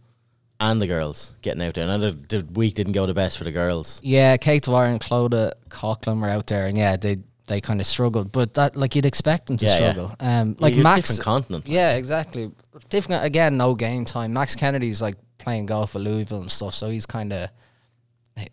and 0.60 0.82
the 0.82 0.88
girls 0.88 1.38
getting 1.41 1.62
out 1.62 1.74
there. 1.76 1.88
And 1.88 2.02
the, 2.02 2.12
the 2.39 2.46
week 2.54 2.74
didn't 2.76 2.93
go 2.93 3.06
the 3.06 3.13
best 3.13 3.38
for 3.38 3.43
the 3.43 3.52
girls. 3.52 4.00
Yeah, 4.04 4.38
Kate 4.38 4.63
Dwyer 4.63 4.88
and 4.88 5.00
Clodagh 5.00 5.54
Coughlin 5.70 6.20
were 6.22 6.30
out 6.30 6.48
there, 6.48 6.67
and 6.67 6.78
yeah, 6.78 6.98
they 6.98 7.17
they 7.48 7.62
kind 7.62 7.80
of 7.80 7.86
struggled, 7.88 8.32
but 8.34 8.54
that 8.56 8.76
like 8.76 8.93
you'd 8.96 9.06
expect 9.06 9.48
them 9.48 9.56
to 9.58 9.65
Yeah, 9.65 9.72
yeah. 9.72 9.78
struggle. 9.91 10.15
Um, 10.20 10.56
like 10.60 10.74
You're 10.76 10.84
Max, 10.84 11.08
different 11.10 11.24
continent. 11.24 11.67
yeah, 11.67 11.96
exactly. 11.96 12.52
Different 12.89 13.24
again, 13.24 13.56
no 13.58 13.74
game 13.74 14.04
time. 14.06 14.34
Max 14.34 14.54
Kennedy's 14.56 15.02
like 15.02 15.15
playing 15.38 15.65
golf 15.67 15.96
at 15.96 16.02
Louisville 16.02 16.41
and 16.41 16.52
stuff, 16.52 16.74
so 16.74 16.89
he's 16.89 17.06
kind 17.06 17.32
of 17.32 17.50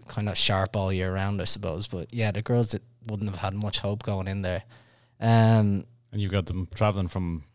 kind 0.07 0.29
of 0.29 0.37
sharp 0.38 0.77
all 0.77 0.93
year 0.93 1.12
round, 1.12 1.40
I 1.40 1.45
suppose. 1.45 1.87
But 1.87 2.12
yeah, 2.14 2.31
the 2.31 2.43
girls 2.43 2.71
that 2.71 2.83
wouldn't 3.09 3.29
have 3.31 3.38
had 3.40 3.55
much 3.55 3.81
hope 3.81 4.03
going 4.03 4.29
in 4.29 4.43
there. 4.43 4.63
Um, 5.21 5.85
And 6.13 6.21
you've 6.21 6.33
got 6.33 6.46
them 6.46 6.69
traveling 6.75 7.09
from 7.09 7.42
the 7.42 7.54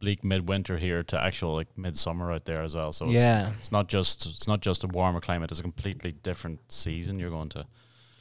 bleak 0.00 0.24
midwinter 0.24 0.78
here 0.78 1.02
to 1.04 1.20
actual 1.22 1.54
like 1.54 1.68
midsummer 1.76 2.32
out 2.32 2.44
there 2.46 2.62
as 2.62 2.74
well. 2.74 2.92
So 2.92 3.06
Yeah. 3.06 3.48
it's, 3.50 3.58
it's 3.58 3.72
not 3.72 3.88
just 3.88 4.26
it's 4.26 4.48
not 4.48 4.60
just 4.60 4.82
a 4.84 4.86
warmer 4.88 5.20
climate; 5.20 5.50
it's 5.50 5.60
a 5.60 5.62
completely 5.62 6.12
different 6.22 6.60
season 6.72 7.18
you're 7.18 7.30
going 7.30 7.50
to. 7.50 7.66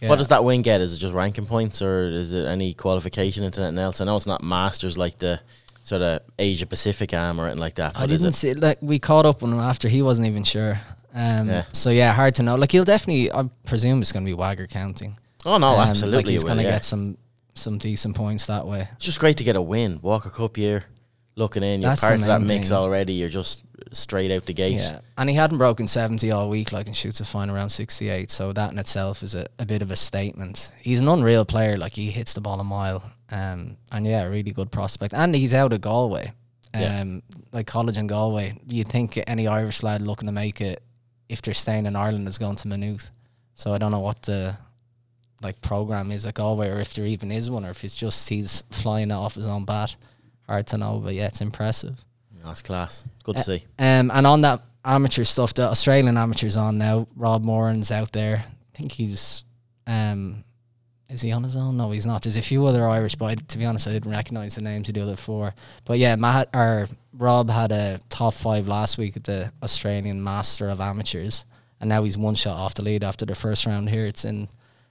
yeah. 0.01 0.09
What 0.09 0.17
does 0.19 0.27
that 0.27 0.43
win 0.43 0.61
get? 0.61 0.81
Is 0.81 0.93
it 0.93 0.97
just 0.99 1.13
ranking 1.13 1.45
points 1.45 1.81
or 1.81 2.09
is 2.09 2.31
it 2.33 2.45
any 2.45 2.73
qualification 2.73 3.43
into 3.43 3.61
anything 3.61 3.79
else? 3.79 4.01
I 4.01 4.05
know 4.05 4.17
it's 4.17 4.27
not 4.27 4.43
masters 4.43 4.97
like 4.97 5.17
the 5.19 5.39
sort 5.83 6.01
of 6.01 6.19
Asia 6.37 6.65
Pacific 6.67 7.13
Am 7.13 7.39
or 7.39 7.45
anything 7.45 7.59
like 7.61 7.75
that. 7.75 7.93
I 7.97 8.05
didn't 8.07 8.29
it- 8.29 8.35
see 8.35 8.53
like 8.53 8.77
we 8.81 8.99
caught 8.99 9.25
up 9.25 9.41
with 9.41 9.51
him 9.51 9.59
after 9.59 9.87
he 9.89 10.01
wasn't 10.01 10.27
even 10.27 10.43
sure. 10.43 10.79
Um, 11.15 11.47
Yeah. 11.49 11.63
So 11.73 11.89
yeah, 11.89 12.13
hard 12.13 12.35
to 12.35 12.43
know. 12.43 12.55
Like 12.55 12.71
he'll 12.71 12.85
definitely, 12.85 13.31
I 13.31 13.49
presume 13.65 14.01
it's 14.01 14.11
going 14.11 14.25
to 14.25 14.31
be 14.31 14.37
WAGR 14.37 14.69
counting. 14.69 15.17
Oh 15.45 15.57
no, 15.57 15.69
Um, 15.79 15.89
absolutely. 15.89 16.17
Like 16.17 16.25
he's 16.27 16.43
going 16.43 16.57
to 16.57 16.63
yeah. 16.63 16.71
get 16.71 16.85
some 16.85 17.17
some 17.55 17.77
decent 17.77 18.15
points 18.15 18.45
that 18.47 18.67
way. 18.67 18.87
It's 18.93 19.05
just 19.05 19.19
great 19.19 19.37
to 19.37 19.43
get 19.43 19.55
a 19.55 19.61
win. 19.61 19.99
Walker 20.01 20.29
Cup 20.29 20.57
year, 20.57 20.83
looking 21.39 21.63
in, 21.63 21.81
you're 21.81 21.89
That's 21.89 22.01
part 22.01 22.17
the 22.17 22.21
of 22.21 22.27
that 22.27 22.39
main 22.41 22.47
mix 22.59 22.69
thing. 22.69 22.77
already. 22.77 23.13
You're 23.13 23.29
just 23.29 23.63
straight 23.91 24.31
out 24.31 24.45
the 24.45 24.53
gate. 24.53 24.73
Yeah, 24.79 24.99
and 25.17 25.27
he 25.29 25.35
hadn't 25.35 25.57
broken 25.57 25.87
seventy 25.87 26.29
all 26.31 26.49
week, 26.49 26.71
like 26.71 26.85
and 26.87 26.95
shoots 26.95 27.19
a 27.21 27.25
fine 27.25 27.49
around 27.49 27.69
sixty 27.69 28.09
eight. 28.09 28.29
So 28.29 28.53
that 28.53 28.71
in 28.71 28.77
itself 28.77 29.23
is 29.23 29.33
a, 29.33 29.47
a 29.57 29.65
bit 29.65 29.81
of 29.81 29.89
a 29.89 29.95
statement. 29.95 30.71
He's 30.79 30.99
an 30.99 31.07
unreal 31.07 31.45
player. 31.45 31.77
Like 31.77 31.93
he 31.93 32.11
hits 32.11 32.33
the 32.33 32.41
ball 32.41 32.59
a 32.59 32.63
mile. 32.63 33.01
Um, 33.31 33.77
and 33.91 34.05
yeah, 34.05 34.23
really 34.25 34.51
good 34.51 34.71
prospect. 34.71 35.13
And 35.13 35.33
he's 35.35 35.53
out 35.53 35.73
of 35.73 35.81
Galway. 35.81 36.33
Um, 36.73 36.81
Yeah. 36.81 37.03
like 37.51 37.67
college 37.67 37.97
in 37.97 38.07
Galway. 38.07 38.59
You'd 38.67 38.87
think 38.87 39.19
any 39.27 39.47
Irish 39.47 39.81
lad 39.83 40.01
looking 40.01 40.27
to 40.27 40.31
make 40.31 40.61
it, 40.61 40.81
if 41.29 41.41
they're 41.41 41.53
staying 41.53 41.85
in 41.85 41.95
Ireland, 41.95 42.27
is 42.27 42.37
going 42.37 42.55
to 42.57 42.67
Maynooth. 42.67 43.09
So 43.55 43.73
I 43.73 43.77
don't 43.77 43.91
know 43.91 43.99
what 43.99 44.23
the 44.23 44.55
like 45.41 45.61
program 45.61 46.11
is 46.11 46.25
at 46.25 46.33
Galway, 46.35 46.69
or 46.69 46.79
if 46.79 46.93
there 46.93 47.05
even 47.05 47.31
is 47.31 47.49
one, 47.49 47.65
or 47.65 47.69
if 47.69 47.83
it's 47.83 47.95
just 47.95 48.27
he's 48.29 48.61
flying 48.71 49.09
it 49.11 49.13
off 49.15 49.35
his 49.35 49.45
own 49.47 49.63
bat. 49.65 49.95
Hard 50.49 50.65
to 50.67 50.77
know, 50.77 50.99
but 51.03 51.13
yeah, 51.13 51.27
it's 51.27 51.41
impressive. 51.41 52.03
That's 52.43 52.61
class. 52.63 53.05
It's 53.15 53.23
good 53.23 53.35
to 53.35 53.41
Uh, 53.41 53.43
see. 53.43 53.63
Um, 53.77 54.09
and 54.11 54.25
on 54.25 54.41
that 54.41 54.61
amateur 54.83 55.23
stuff, 55.23 55.53
the 55.53 55.69
Australian 55.69 56.17
amateurs 56.17 56.57
on 56.57 56.77
now. 56.79 57.07
Rob 57.15 57.43
Moran's 57.45 57.91
out 57.91 58.11
there. 58.13 58.43
I 58.47 58.77
think 58.77 58.91
he's, 58.93 59.43
um, 59.85 60.43
is 61.07 61.21
he 61.21 61.31
on 61.31 61.43
his 61.43 61.55
own? 61.55 61.77
No, 61.77 61.91
he's 61.91 62.05
not. 62.07 62.23
There's 62.23 62.37
a 62.37 62.41
few 62.41 62.65
other 62.65 62.87
Irish, 62.87 63.13
but 63.15 63.25
I, 63.25 63.35
to 63.35 63.57
be 63.59 63.65
honest, 63.65 63.87
I 63.87 63.91
didn't 63.91 64.09
recognise 64.09 64.55
the 64.55 64.61
names 64.61 64.87
of 64.89 64.95
the 64.95 65.01
other 65.01 65.15
four. 65.15 65.53
But 65.85 65.99
yeah, 65.99 66.15
Matt 66.15 66.49
or 66.55 66.87
Rob 67.13 67.49
had 67.51 67.71
a 67.71 67.99
top 68.09 68.33
five 68.33 68.67
last 68.67 68.97
week 68.97 69.17
at 69.17 69.25
the 69.25 69.51
Australian 69.61 70.23
Master 70.23 70.69
of 70.69 70.81
Amateurs, 70.81 71.45
and 71.79 71.89
now 71.89 72.03
he's 72.03 72.17
one 72.17 72.33
shot 72.35 72.57
off 72.57 72.73
the 72.73 72.83
lead 72.83 73.03
after 73.03 73.25
the 73.25 73.35
first 73.35 73.67
round 73.67 73.89
here. 73.91 74.05
It's 74.05 74.25
in 74.25 74.47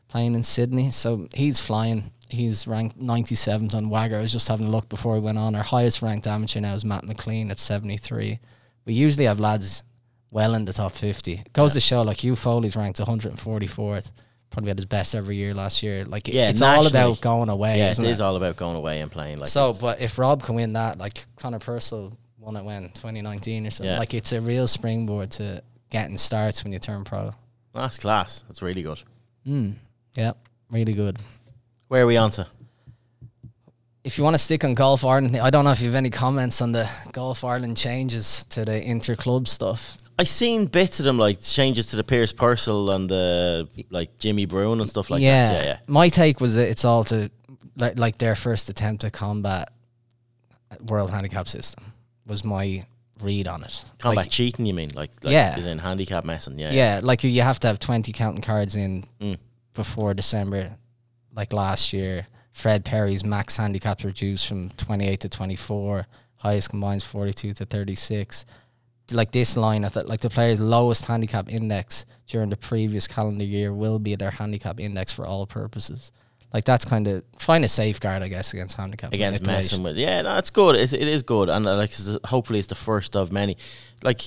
playing 0.07 0.35
in 0.37 0.45
Sydney, 0.45 0.93
so 0.93 1.27
he's 1.35 1.59
flying. 1.61 2.13
He's 2.31 2.67
ranked 2.67 2.99
97th 3.01 3.75
on 3.75 3.89
WAGR. 3.91 4.17
I 4.19 4.21
was 4.21 4.33
just 4.33 4.49
having 4.49 4.67
a 4.67 4.71
look 4.71 4.89
before 4.89 5.15
we 5.15 5.21
went 5.21 5.39
on. 5.39 5.55
Our 5.55 5.63
highest 5.63 6.03
ranked 6.03 6.27
amateur 6.27 6.61
now 6.61 6.75
is 6.75 6.85
Matt 6.85 7.05
McLean 7.05 7.51
at 7.51 7.59
73. 7.59 8.39
We 8.85 8.93
usually 8.93 9.25
have 9.25 9.41
lads 9.41 9.83
well 10.31 10.55
in 10.55 10.65
the 10.67 10.73
top 10.73 10.93
50. 10.93 11.33
It 11.35 11.53
goes 11.53 11.73
to 11.73 11.81
show, 11.81 12.03
like 12.03 12.23
Hugh 12.23 12.37
Foley's 12.37 12.77
ranked 12.77 12.99
144th. 13.01 14.11
Probably 14.51 14.69
had 14.71 14.79
his 14.79 14.87
best 14.87 15.15
every 15.15 15.37
year 15.37 15.55
last 15.55 15.83
year. 15.83 16.05
Like, 16.05 16.27
Yeah, 16.29 16.49
it's 16.51 16.63
all 16.63 16.87
about 16.87 17.21
going 17.21 17.49
away. 17.51 17.79
yeah, 17.79 17.91
it 17.91 17.99
it 17.99 18.05
is 18.07 18.21
all 18.21 18.37
about 18.37 18.57
going 18.57 18.77
away 18.77 19.01
and 19.01 19.11
playing. 19.11 19.39
Like 19.39 19.49
so, 19.49 19.75
but 19.75 20.01
if 20.01 20.19
Rob 20.19 20.43
can 20.43 20.55
win 20.55 20.73
that, 20.73 20.99
like 20.99 21.25
Conor 21.37 21.59
Purcell 21.59 22.13
won 22.39 22.57
it 22.57 22.65
when 22.65 22.85
2019 22.91 23.67
or 23.67 23.71
something, 23.71 23.93
Yeah. 23.93 23.99
like 23.99 24.15
it's 24.15 24.33
a 24.33 24.41
real 24.41 24.67
springboard 24.67 25.31
to 25.33 25.63
getting 25.91 26.17
starts 26.17 26.65
when 26.65 26.73
you 26.73 26.79
turn 26.79 27.05
pro. 27.05 27.33
that's 27.75 27.99
class. 27.99 28.43
That's 28.49 28.63
really 28.63 28.83
good. 28.83 29.01
Mm. 29.47 29.75
Yeah, 30.15 30.33
really 30.71 30.95
good. 30.95 31.19
Where 31.89 32.05
are 32.05 32.07
we 32.07 32.17
on 32.17 32.31
to? 32.33 32.47
If 34.05 34.17
you 34.17 34.25
want 34.25 34.35
to 34.35 34.39
stick 34.39 34.65
on 34.65 34.75
golf 34.75 35.05
Ireland, 35.05 35.37
I 35.37 35.51
don't 35.51 35.65
know 35.65 35.71
if 35.73 35.81
you 35.81 35.87
have 35.89 35.95
any 35.95 36.11
comments 36.11 36.63
on 36.63 36.73
the 36.73 36.89
golf 37.13 37.45
Ireland 37.45 37.77
changes 37.77 38.45
to 38.51 38.65
the 38.65 38.83
inter 38.83 39.17
club 39.17 39.49
stuff. 39.49 39.99
I 40.19 40.25
seen 40.25 40.67
bits 40.67 40.99
of 40.99 41.05
them 41.05 41.19
like 41.19 41.41
changes 41.43 41.87
to 41.87 41.97
the 41.97 42.03
Pierce 42.05 42.33
Purcell 42.33 42.91
and 42.91 43.09
the 43.09 43.69
like 43.91 44.19
Jimmy 44.19 44.47
Bruen 44.47 44.81
and 44.81 44.89
stuff 44.89 45.11
like 45.11 45.23
yeah. 45.23 45.45
that. 45.47 45.53
Yeah, 45.65 45.71
yeah. 45.71 45.79
My 45.87 46.09
take 46.09 46.41
was 46.41 46.55
that 46.57 46.69
it's 46.69 46.85
all 46.85 47.05
to 47.05 47.31
like, 47.77 47.99
like 47.99 48.19
their 48.19 48.35
first 48.35 48.69
attempt 48.69 49.03
to 49.03 49.11
combat 49.11 49.71
world 50.89 51.11
handicap 51.11 51.47
system 51.49 51.85
was 52.27 52.45
my 52.45 52.85
read 53.23 53.47
on 53.47 53.63
it. 53.63 53.85
Combat 53.99 54.25
Like, 54.25 54.31
cheating, 54.31 54.67
you 54.67 54.75
mean? 54.75 54.91
Like, 54.95 55.11
like 55.23 55.33
Yeah. 55.33 55.57
is 55.57 55.67
in 55.67 55.79
handicap 55.79 56.25
messing? 56.25 56.59
Yeah, 56.59 56.73
yeah, 56.73 57.01
like 57.03 57.25
you 57.25 57.43
have 57.43 57.59
to 57.61 57.69
have 57.69 57.79
20 57.79 58.13
counting 58.13 58.43
cards 58.43 58.75
in 58.75 59.05
Mm. 59.21 59.39
before 59.75 60.15
December, 60.15 60.77
like 61.39 61.53
last 61.53 61.93
year. 61.93 62.27
Fred 62.51 62.85
Perry's 62.85 63.25
max 63.25 63.57
handicaps 63.57 64.05
reduced 64.05 64.49
from 64.49 64.71
28 64.71 65.21
to 65.21 65.29
24, 65.29 66.07
highest 66.39 66.71
combines 66.71 67.05
42 67.05 67.55
to 67.55 67.65
36. 67.65 68.45
Like 69.13 69.31
this 69.31 69.57
line, 69.57 69.85
I 69.85 69.89
thought, 69.89 70.09
like 70.09 70.21
the 70.21 70.29
player's 70.29 70.59
lowest 70.59 71.05
handicap 71.07 71.49
index 71.49 72.05
during 72.27 72.51
the 72.51 72.57
previous 72.57 73.07
calendar 73.07 73.45
year 73.45 73.73
will 73.73 74.01
be 74.01 74.17
their 74.17 74.33
handicap 74.33 74.81
index 74.81 75.13
for 75.13 75.25
all 75.25 75.47
purposes. 75.47 76.11
Like 76.53 76.65
that's 76.65 76.85
kind 76.85 77.07
of 77.07 77.23
trying 77.39 77.63
to 77.63 77.69
safeguard, 77.69 78.23
I 78.25 78.29
guess, 78.29 78.53
against 78.53 78.77
handicap 78.77 79.13
against 79.15 79.43
messing 79.47 79.85
with. 79.85 79.97
Yeah, 79.97 80.23
no, 80.23 80.37
it's 80.39 80.51
good. 80.51 80.75
It's, 80.75 80.93
it 80.93 81.07
is 81.07 81.23
good, 81.23 81.49
and 81.49 81.65
uh, 81.67 81.77
like 81.77 81.91
s- 81.91 82.19
hopefully 82.25 82.59
it's 82.59 82.69
the 82.69 82.75
first 82.75 83.15
of 83.15 83.31
many. 83.31 83.57
Like 84.03 84.23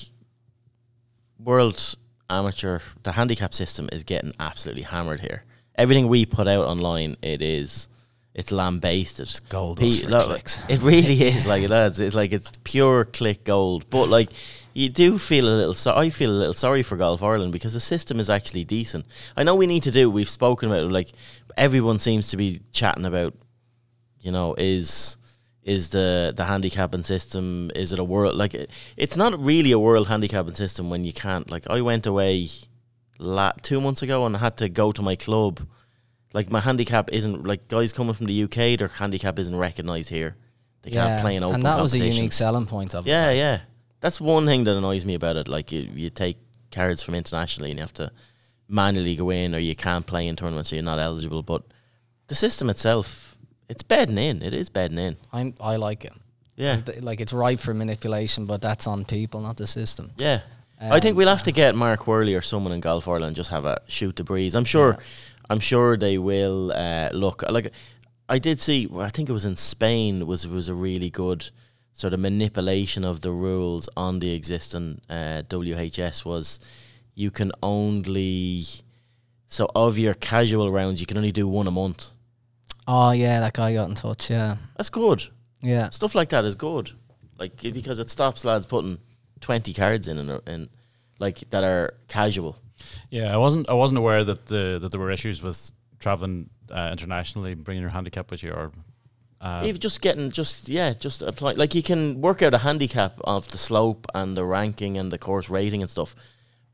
world 1.38 1.96
amateur, 2.30 2.80
the 3.04 3.12
handicap 3.14 3.54
system 3.54 3.90
is 3.92 4.04
getting 4.04 4.32
absolutely 4.40 4.84
hammered 4.84 5.20
here. 5.20 5.44
Everything 5.76 6.08
we 6.08 6.26
put 6.26 6.48
out 6.48 6.66
online, 6.66 7.16
it 7.22 7.42
is 7.42 7.88
it's 8.34 8.52
lambasted. 8.52 9.42
gold 9.50 9.80
Pe- 9.80 9.90
dust 9.90 10.04
for 10.04 10.10
look, 10.10 10.26
clicks. 10.28 10.70
It 10.70 10.82
really 10.82 11.22
is 11.22 11.46
like 11.46 11.64
it 11.64 11.72
is. 11.72 12.00
It's 12.00 12.16
like 12.16 12.32
it's 12.32 12.52
pure 12.64 13.06
click 13.06 13.44
gold. 13.44 13.90
But 13.90 14.08
like 14.08 14.30
you 14.74 14.90
do 14.90 15.18
feel 15.18 15.48
a 15.48 15.56
little. 15.56 15.74
So 15.74 15.96
I 15.96 16.10
feel 16.10 16.32
a 16.32 16.34
little 16.34 16.54
sorry 16.54 16.84
for 16.84 16.96
Golf 16.96 17.22
Ireland 17.22 17.52
because 17.52 17.74
the 17.74 17.80
system 17.80 18.20
is 18.20 18.30
actually 18.30 18.64
decent. 18.64 19.06
I 19.36 19.44
know 19.44 19.56
we 19.56 19.68
need 19.68 19.84
to 19.84 19.92
do. 19.92 20.10
We've 20.10 20.30
spoken 20.30 20.70
about 20.70 20.86
it, 20.86 20.92
like 20.92 21.12
everyone 21.58 22.00
seems 22.00 22.30
to 22.30 22.38
be 22.38 22.62
chatting 22.72 23.06
about. 23.06 23.34
You 24.20 24.32
know, 24.32 24.56
is 24.58 25.18
is 25.64 25.90
the 25.90 26.34
the 26.36 26.46
handicapping 26.46 27.04
system? 27.04 27.72
Is 27.76 27.92
it 27.92 28.00
a 28.00 28.04
world 28.04 28.36
like 28.36 28.54
it, 28.54 28.70
it's 28.96 29.18
not 29.18 29.38
really 29.44 29.72
a 29.72 29.80
world 29.80 30.08
handicapping 30.08 30.54
system 30.54 30.90
when 30.90 31.04
you 31.04 31.12
can't. 31.12 31.50
Like 31.52 31.68
I 31.70 31.82
went 31.82 32.06
away, 32.06 32.48
la- 33.22 33.54
two 33.62 33.80
months 33.80 34.02
ago 34.02 34.26
and 34.26 34.36
I 34.36 34.40
had 34.40 34.58
to 34.58 34.70
go 34.70 34.92
to 34.92 35.02
my 35.02 35.16
club 35.16 35.62
like 36.34 36.50
my 36.50 36.60
handicap 36.62 37.12
isn't 37.12 37.46
like 37.46 37.68
guys 37.68 37.92
coming 37.92 38.14
from 38.14 38.26
the 38.28 38.44
UK, 38.44 38.80
their 38.80 38.88
handicap 38.88 39.38
isn't 39.38 39.56
recognised 39.56 40.10
here. 40.10 40.38
They 40.82 40.92
can't 40.92 41.22
play 41.22 41.36
in 41.36 41.44
open 41.44 41.56
and 41.56 41.66
that 41.66 41.82
was 41.82 41.94
a 41.94 42.00
unique 42.00 42.34
selling 42.34 42.66
point 42.66 42.96
of 42.96 43.06
it. 43.06 43.10
Yeah, 43.10 43.32
yeah. 43.32 43.62
That's 44.00 44.20
one 44.20 44.46
thing 44.46 44.64
that 44.64 44.76
annoys 44.76 45.06
me 45.06 45.14
about 45.14 45.36
it. 45.36 45.48
Like 45.48 45.72
you, 45.72 45.88
you 45.94 46.10
take 46.10 46.38
cards 46.72 47.04
from 47.04 47.16
internationally 47.16 47.70
and 47.72 47.80
you 47.80 47.84
have 47.84 47.94
to 47.94 48.12
manually 48.68 49.16
go 49.16 49.30
in, 49.30 49.54
or 49.54 49.60
you 49.60 49.76
can't 49.76 50.08
play 50.08 50.26
in 50.28 50.36
tournaments, 50.36 50.70
so 50.70 50.76
you're 50.78 50.84
not 50.84 50.98
eligible. 50.98 51.44
But 51.44 51.64
the 52.28 52.36
system 52.36 52.70
itself, 52.70 53.38
it's 53.70 53.84
bedding 53.84 54.18
in. 54.18 54.42
It 54.42 54.54
is 54.54 54.70
bedding 54.70 54.98
in. 54.98 55.18
I'm, 55.32 55.54
I 55.60 55.76
like 55.76 56.06
it. 56.06 56.14
Yeah, 56.56 56.82
like 57.02 57.22
it's 57.22 57.34
ripe 57.34 57.60
for 57.60 57.74
manipulation, 57.74 58.46
but 58.46 58.62
that's 58.62 58.88
on 58.88 59.04
people, 59.06 59.42
not 59.42 59.58
the 59.58 59.68
system. 59.68 60.12
yeah. 60.18 60.42
I 60.82 61.00
think 61.00 61.12
Um, 61.14 61.18
we'll 61.18 61.28
have 61.30 61.44
to 61.44 61.52
get 61.52 61.76
Mark 61.76 62.08
Worley 62.08 62.34
or 62.34 62.42
someone 62.42 62.72
in 62.74 62.80
Golf 62.82 63.08
Ireland 63.08 63.36
just 63.36 63.50
have 63.52 63.66
a 63.66 63.82
shoot 63.88 64.16
the 64.16 64.24
breeze. 64.24 64.56
I'm 64.56 64.66
sure. 64.66 64.98
I'm 65.50 65.60
sure 65.60 65.98
they 65.98 66.18
will 66.18 66.72
uh, 66.72 67.10
look 67.14 67.44
like. 67.50 67.72
I 68.30 68.40
did 68.40 68.60
see. 68.62 68.88
I 68.98 69.10
think 69.10 69.30
it 69.30 69.34
was 69.34 69.46
in 69.46 69.58
Spain. 69.58 70.26
Was 70.26 70.48
was 70.48 70.70
a 70.70 70.74
really 70.74 71.10
good 71.10 71.50
sort 71.94 72.14
of 72.14 72.20
manipulation 72.20 73.04
of 73.04 73.20
the 73.22 73.32
rules 73.32 73.90
on 73.98 74.20
the 74.20 74.34
existing 74.34 75.02
uh, 75.10 75.44
WHS. 75.50 76.26
Was 76.26 76.60
you 77.14 77.30
can 77.32 77.52
only 77.62 78.64
so 79.48 79.70
of 79.76 79.98
your 79.98 80.14
casual 80.14 80.72
rounds 80.72 81.02
you 81.02 81.08
can 81.08 81.18
only 81.18 81.32
do 81.34 81.48
one 81.48 81.68
a 81.68 81.72
month. 81.72 82.10
Oh 82.88 83.12
yeah, 83.12 83.40
that 83.42 83.54
guy 83.54 83.74
got 83.74 83.90
in 83.90 83.96
touch. 83.96 84.30
Yeah, 84.30 84.58
That's 84.78 84.90
good. 84.90 85.24
yeah. 85.62 85.90
Stuff 85.90 86.16
like 86.16 86.30
that 86.30 86.46
is 86.46 86.56
good. 86.56 86.92
Like 87.38 87.58
because 87.62 88.00
it 88.00 88.10
stops 88.10 88.46
lads 88.46 88.66
putting 88.66 89.00
twenty 89.42 89.74
cards 89.74 90.08
in 90.08 90.18
and 90.18 90.48
in 90.48 90.70
like 91.20 91.50
that 91.50 91.64
are 91.64 91.94
casual. 92.08 92.56
Yeah, 93.10 93.34
I 93.34 93.38
wasn't 93.38 93.70
I 93.70 93.74
wasn't 93.74 93.98
aware 93.98 94.24
that 94.24 94.46
the 94.46 94.80
that 94.82 94.92
there 94.92 95.00
were 95.00 95.12
issues 95.12 95.42
with 95.44 95.72
traveling 96.00 96.50
uh, 96.72 96.90
internationally, 96.92 97.54
bringing 97.54 97.82
your 97.82 97.92
handicap 97.92 98.32
with 98.32 98.42
you, 98.44 98.52
or 98.52 98.72
uh, 99.42 99.64
Even 99.66 99.80
just 99.82 100.02
getting 100.02 100.32
just 100.32 100.70
yeah, 100.70 100.94
just 100.94 101.22
apply 101.22 101.54
like 101.54 101.76
you 101.76 101.84
can 101.84 102.22
work 102.22 102.42
out 102.42 102.54
a 102.54 102.60
handicap 102.60 103.20
of 103.24 103.48
the 103.50 103.58
slope 103.58 104.08
and 104.16 104.38
the 104.38 104.46
ranking 104.46 104.98
and 104.98 105.12
the 105.12 105.18
course 105.18 105.50
rating 105.50 105.82
and 105.82 105.90
stuff. 105.90 106.16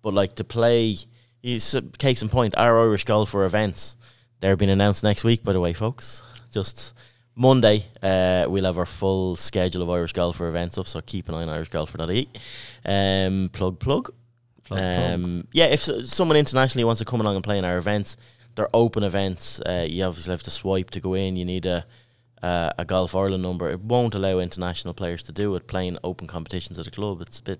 But 0.01 0.13
like 0.13 0.35
to 0.35 0.43
play 0.43 0.95
you 1.41 1.55
s- 1.55 1.75
case 1.97 2.21
in 2.21 2.29
point, 2.29 2.55
our 2.57 2.79
Irish 2.79 3.03
golfer 3.05 3.43
events, 3.45 3.97
they're 4.39 4.55
being 4.55 4.71
announced 4.71 5.03
next 5.03 5.23
week, 5.23 5.43
by 5.43 5.51
the 5.53 5.59
way, 5.59 5.73
folks. 5.73 6.23
Just 6.51 6.93
Monday, 7.39 7.85
uh, 8.01 8.45
we'll 8.49 8.65
have 8.65 8.77
our 8.79 8.85
full 8.87 9.35
schedule 9.35 9.83
of 9.83 9.89
Irish 9.91 10.11
golfer 10.13 10.49
events 10.49 10.77
up, 10.77 10.87
so 10.87 10.99
keep 11.01 11.29
an 11.29 11.35
eye 11.35 11.43
on 11.43 11.49
irishgolfer.ie. 11.49 12.27
Um 12.85 13.49
plug 13.53 13.79
plug. 13.79 14.11
Plug, 14.63 14.79
plug. 14.79 15.13
um, 15.13 15.47
Yeah, 15.53 15.65
if 15.65 15.87
s- 15.87 16.09
someone 16.11 16.35
internationally 16.35 16.83
wants 16.83 16.99
to 16.99 17.05
come 17.05 17.21
along 17.21 17.35
and 17.35 17.43
play 17.43 17.57
in 17.59 17.63
our 17.65 17.77
events, 17.77 18.17
they're 18.55 18.67
open 18.73 19.03
events. 19.03 19.61
Uh, 19.61 19.85
you 19.87 20.03
obviously 20.03 20.31
have 20.31 20.43
to 20.43 20.51
swipe 20.51 20.89
to 20.91 20.99
go 20.99 21.13
in. 21.13 21.35
You 21.37 21.45
need 21.45 21.65
a 21.67 21.85
uh, 22.43 22.71
a 22.77 22.85
Golf 22.85 23.15
Ireland 23.15 23.43
number. 23.43 23.69
It 23.69 23.81
won't 23.81 24.13
allow 24.15 24.39
international 24.39 24.93
players 24.93 25.23
to 25.23 25.31
do 25.31 25.55
it 25.55 25.67
playing 25.67 25.97
open 26.03 26.27
competitions 26.27 26.77
at 26.79 26.85
a 26.87 26.91
club. 26.91 27.21
It's 27.21 27.39
a 27.39 27.43
bit 27.43 27.59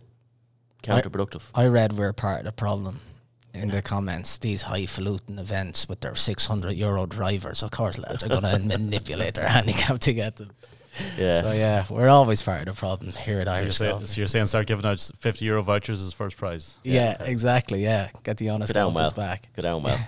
counterproductive. 0.84 1.44
I 1.56 1.66
read 1.68 1.94
we're 1.94 2.14
part 2.14 2.40
of 2.40 2.46
the 2.46 2.52
problem 2.52 3.00
in 3.58 3.70
the 3.70 3.82
comments. 3.82 4.38
These 4.38 4.64
highfalutin 4.64 5.40
events 5.40 5.88
with 5.90 6.00
their 6.02 6.16
six 6.16 6.46
hundred 6.46 6.74
euro 6.76 7.06
drivers, 7.06 7.64
of 7.64 7.72
course, 7.72 7.98
lads 7.98 8.24
are 8.24 8.30
going 8.30 8.44
to 8.44 8.60
manipulate 8.60 9.34
their 9.36 9.48
handicap 9.48 10.00
to 10.00 10.14
get 10.14 10.36
them. 10.38 10.52
yeah, 11.18 11.42
So 11.42 11.52
yeah, 11.52 11.86
we're 11.90 12.08
always 12.10 12.42
part 12.42 12.62
of 12.62 12.66
the 12.68 12.74
problem 12.74 13.12
here 13.12 13.40
at 13.42 13.48
so, 13.48 13.62
you're 13.62 13.72
saying, 13.72 14.06
so 14.08 14.18
you're 14.22 14.28
saying 14.28 14.46
start 14.48 14.66
giving 14.68 14.86
out 14.86 15.00
fifty 15.20 15.46
euro 15.46 15.62
vouchers 15.62 16.02
as 16.02 16.14
first 16.14 16.38
prize. 16.38 16.78
Yeah, 16.84 17.16
exactly. 17.24 17.84
Yeah, 17.84 18.10
get 18.24 18.38
the 18.38 18.50
honest 18.50 18.74
Go 18.74 18.80
down 18.80 18.94
golfers 18.94 19.16
well. 19.16 19.28
back. 19.28 19.48
go 19.56 19.62
down 19.62 19.84
well. 19.84 20.00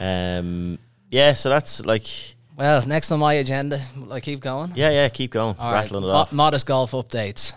um, 0.00 0.78
yeah, 1.10 1.34
so 1.34 1.48
that's 1.48 1.84
like 1.84 2.06
Well, 2.56 2.86
next 2.86 3.10
on 3.12 3.20
my 3.20 3.34
agenda, 3.34 3.80
will 3.98 4.12
I 4.12 4.20
keep 4.20 4.40
going? 4.40 4.72
yeah, 4.74 4.90
yeah. 4.90 5.08
Keep 5.08 5.32
going, 5.32 5.56
All 5.58 5.72
right, 5.72 5.82
rattling 5.82 6.04
it 6.04 6.06
mo- 6.06 6.12
off. 6.12 6.32
modest 6.32 6.66
golf 6.66 6.92
updates. 6.92 7.52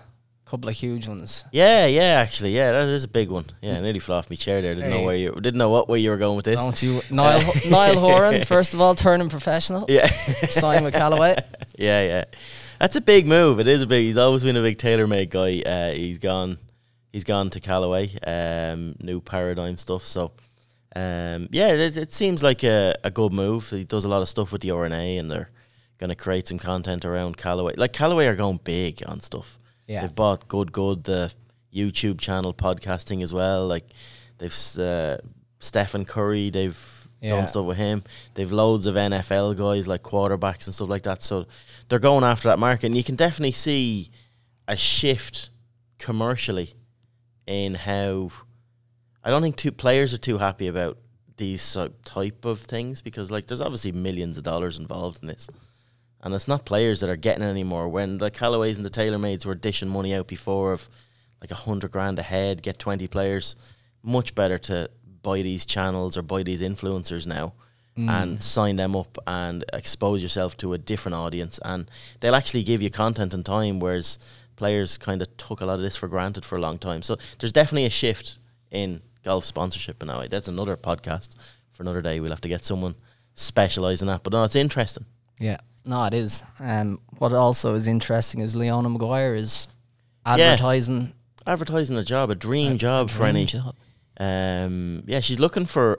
Couple 0.50 0.70
of 0.70 0.76
huge 0.76 1.10
ones. 1.10 1.44
yeah, 1.52 1.88
yeah. 1.88 2.22
Actually, 2.22 2.56
yeah, 2.56 2.72
that 2.72 2.88
is 2.88 3.04
a 3.04 3.10
big 3.10 3.30
one. 3.30 3.46
Yeah, 3.62 3.78
I 3.78 3.82
nearly 3.82 4.00
fell 4.00 4.16
off 4.16 4.30
my 4.30 4.38
chair 4.38 4.62
there. 4.62 4.76
Didn't 4.76 4.92
know 4.92 5.04
where 5.04 5.16
you 5.16 5.32
didn't 5.34 5.58
know 5.58 5.70
what 5.70 5.90
way 5.90 6.00
you 6.00 6.10
were 6.10 6.18
going 6.18 6.38
with 6.38 6.46
this. 6.46 6.56
Don't 6.56 6.82
you, 6.82 7.02
Niall, 7.12 7.42
Niall 7.70 8.00
Horan, 8.00 8.46
first 8.46 8.74
of 8.74 8.80
all, 8.80 8.96
turning 8.96 9.28
professional. 9.28 9.86
Yeah. 9.90 10.08
Simon 10.50 10.92
Calloway. 10.92 11.36
Yeah, 11.80 12.02
yeah. 12.02 12.24
That's 12.80 12.96
a 12.96 13.02
big 13.02 13.28
move. 13.28 13.60
It 13.60 13.68
is 13.68 13.84
a 13.84 13.86
big. 13.88 14.06
He's 14.06 14.18
always 14.18 14.44
been 14.44 14.58
a 14.58 14.64
big 14.64 14.80
tailor-made 14.80 15.30
guy. 15.30 15.62
Uh, 15.62 15.92
he's 15.92 16.18
gone. 16.18 16.58
He's 17.14 17.24
gone 17.24 17.52
to 17.52 17.60
Callaway. 17.60 18.10
Um, 18.26 18.96
new 19.00 19.22
paradigm 19.22 19.78
stuff. 19.78 20.02
So, 20.04 20.32
um, 20.96 21.50
yeah, 21.52 21.68
it, 21.74 21.98
it 21.98 22.14
seems 22.14 22.42
like 22.42 22.64
a, 22.64 22.96
a 23.04 23.12
good 23.12 23.32
move. 23.32 23.70
He 23.70 23.84
does 23.84 24.06
a 24.06 24.10
lot 24.10 24.24
of 24.24 24.30
stuff 24.30 24.52
with 24.52 24.62
the 24.62 24.72
R&A, 24.72 25.18
and 25.18 25.30
they're 25.30 25.50
going 26.00 26.10
to 26.10 26.16
create 26.16 26.48
some 26.48 26.58
content 26.58 27.06
around 27.06 27.38
Callaway. 27.38 27.76
Like 27.78 27.94
Callaway 27.94 28.26
are 28.26 28.36
going 28.36 28.60
big 28.64 29.04
on 29.06 29.20
stuff. 29.20 29.60
Yeah. 29.88 30.02
They've 30.02 30.14
bought 30.16 30.48
Good 30.48 30.72
Good, 30.72 31.06
the 31.06 31.34
YouTube 31.74 32.20
channel 32.20 32.54
podcasting 32.54 33.24
as 33.24 33.34
well. 33.34 33.66
Like 33.68 33.86
they've 34.38 34.78
uh, 34.78 35.18
Stephen 35.60 36.06
Curry, 36.06 36.50
they've 36.50 37.08
Yeah. 37.22 37.32
done 37.38 37.48
stuff 37.48 37.66
with 37.66 37.78
him. 37.78 38.04
They've 38.36 38.52
loads 38.52 38.86
of 38.86 38.96
NFL 38.96 39.56
guys 39.58 39.88
like 39.88 40.04
quarterbacks 40.04 40.66
and 40.68 40.76
stuff 40.76 40.90
like 40.90 41.04
that. 41.04 41.24
So 41.24 41.46
they're 41.90 42.00
going 42.00 42.24
after 42.24 42.50
that 42.50 42.60
market, 42.60 42.88
and 42.88 42.98
you 42.98 43.04
can 43.04 43.16
definitely 43.16 43.52
see 43.54 44.12
a 44.68 44.76
shift 44.76 45.50
commercially 46.00 46.74
in 47.48 47.74
how 47.76 48.30
I 49.24 49.30
don't 49.30 49.42
think 49.42 49.56
two 49.56 49.72
players 49.72 50.14
are 50.14 50.18
too 50.20 50.38
happy 50.38 50.68
about 50.68 50.98
these 51.38 51.78
type 52.04 52.46
of 52.46 52.60
things 52.62 53.02
because 53.02 53.30
like 53.32 53.46
there's 53.48 53.62
obviously 53.62 53.92
millions 53.92 54.38
of 54.38 54.44
dollars 54.44 54.78
involved 54.78 55.20
in 55.22 55.28
this. 55.28 55.50
And 56.28 56.36
it's 56.36 56.48
not 56.48 56.66
players 56.66 57.00
that 57.00 57.10
are 57.10 57.16
getting 57.16 57.44
it 57.44 57.48
anymore. 57.48 57.88
When 57.90 58.18
the 58.18 58.30
Callaways 58.30 58.76
and 58.76 58.86
the 58.86 58.90
TaylorMades 58.90 59.46
were 59.46 59.56
dishing 59.56 59.90
money 59.90 60.14
out 60.14 60.28
before 60.28 60.74
of 60.74 60.88
like 61.42 61.52
a 61.52 61.56
hundred 61.56 61.92
grand 61.92 62.20
a 62.20 62.24
head, 62.24 62.62
get 62.62 62.80
twenty 62.80 63.08
players, 63.08 63.56
much 64.04 64.36
better 64.36 64.58
to 64.60 64.90
buy 65.24 65.42
these 65.42 65.66
channels 65.66 66.18
or 66.18 66.22
buy 66.22 66.44
these 66.44 66.62
influencers 66.62 67.26
now 67.26 67.54
mm. 67.98 68.10
and 68.10 68.42
sign 68.42 68.76
them 68.76 68.96
up 68.96 69.18
and 69.26 69.66
expose 69.74 70.22
yourself 70.22 70.56
to 70.58 70.74
a 70.74 70.78
different 70.78 71.16
audience 71.16 71.60
and 71.66 71.90
they'll 72.20 72.36
actually 72.36 72.64
give 72.64 72.82
you 72.82 72.90
content 72.90 73.34
and 73.34 73.46
time 73.46 73.80
whereas 73.80 74.20
players 74.58 74.98
kind 74.98 75.22
of 75.22 75.38
took 75.38 75.62
a 75.62 75.66
lot 75.66 75.76
of 75.76 75.82
this 75.82 75.96
for 75.96 76.10
granted 76.10 76.44
for 76.44 76.58
a 76.58 76.62
long 76.62 76.78
time. 76.78 77.02
So 77.02 77.18
there's 77.40 77.54
definitely 77.54 77.86
a 77.86 77.90
shift 77.90 78.38
in 78.70 79.02
golf 79.24 79.46
sponsorship 79.46 80.02
And 80.02 80.10
now. 80.10 80.28
That's 80.28 80.50
another 80.50 80.76
podcast 80.76 81.36
for 81.72 81.84
another 81.84 82.02
day. 82.02 82.20
We'll 82.20 82.32
have 82.32 82.42
to 82.42 82.50
get 82.50 82.66
someone 82.66 82.96
specialised 83.34 84.02
in 84.02 84.08
that. 84.08 84.24
But 84.24 84.34
no, 84.34 84.44
it's 84.44 84.56
interesting. 84.56 85.06
Yeah, 85.40 85.60
no, 85.88 86.04
it 86.06 86.14
is. 86.14 86.44
Um, 86.60 87.00
what 87.18 87.34
also 87.34 87.74
is 87.74 87.88
interesting 87.88 88.42
is 88.42 88.56
Leona 88.56 88.90
Maguire 88.90 89.36
is 89.36 89.68
advertising 90.26 91.14
Advertising 91.46 91.98
a 91.98 92.04
job, 92.04 92.30
a 92.30 92.36
dream 92.36 92.78
job 92.78 93.10
for 93.10 93.24
dream 93.24 93.30
any. 93.30 93.46
job. 93.46 93.74
Um, 94.20 95.04
yeah, 95.08 95.22
she's 95.22 95.40
looking 95.40 95.66
for 95.66 95.98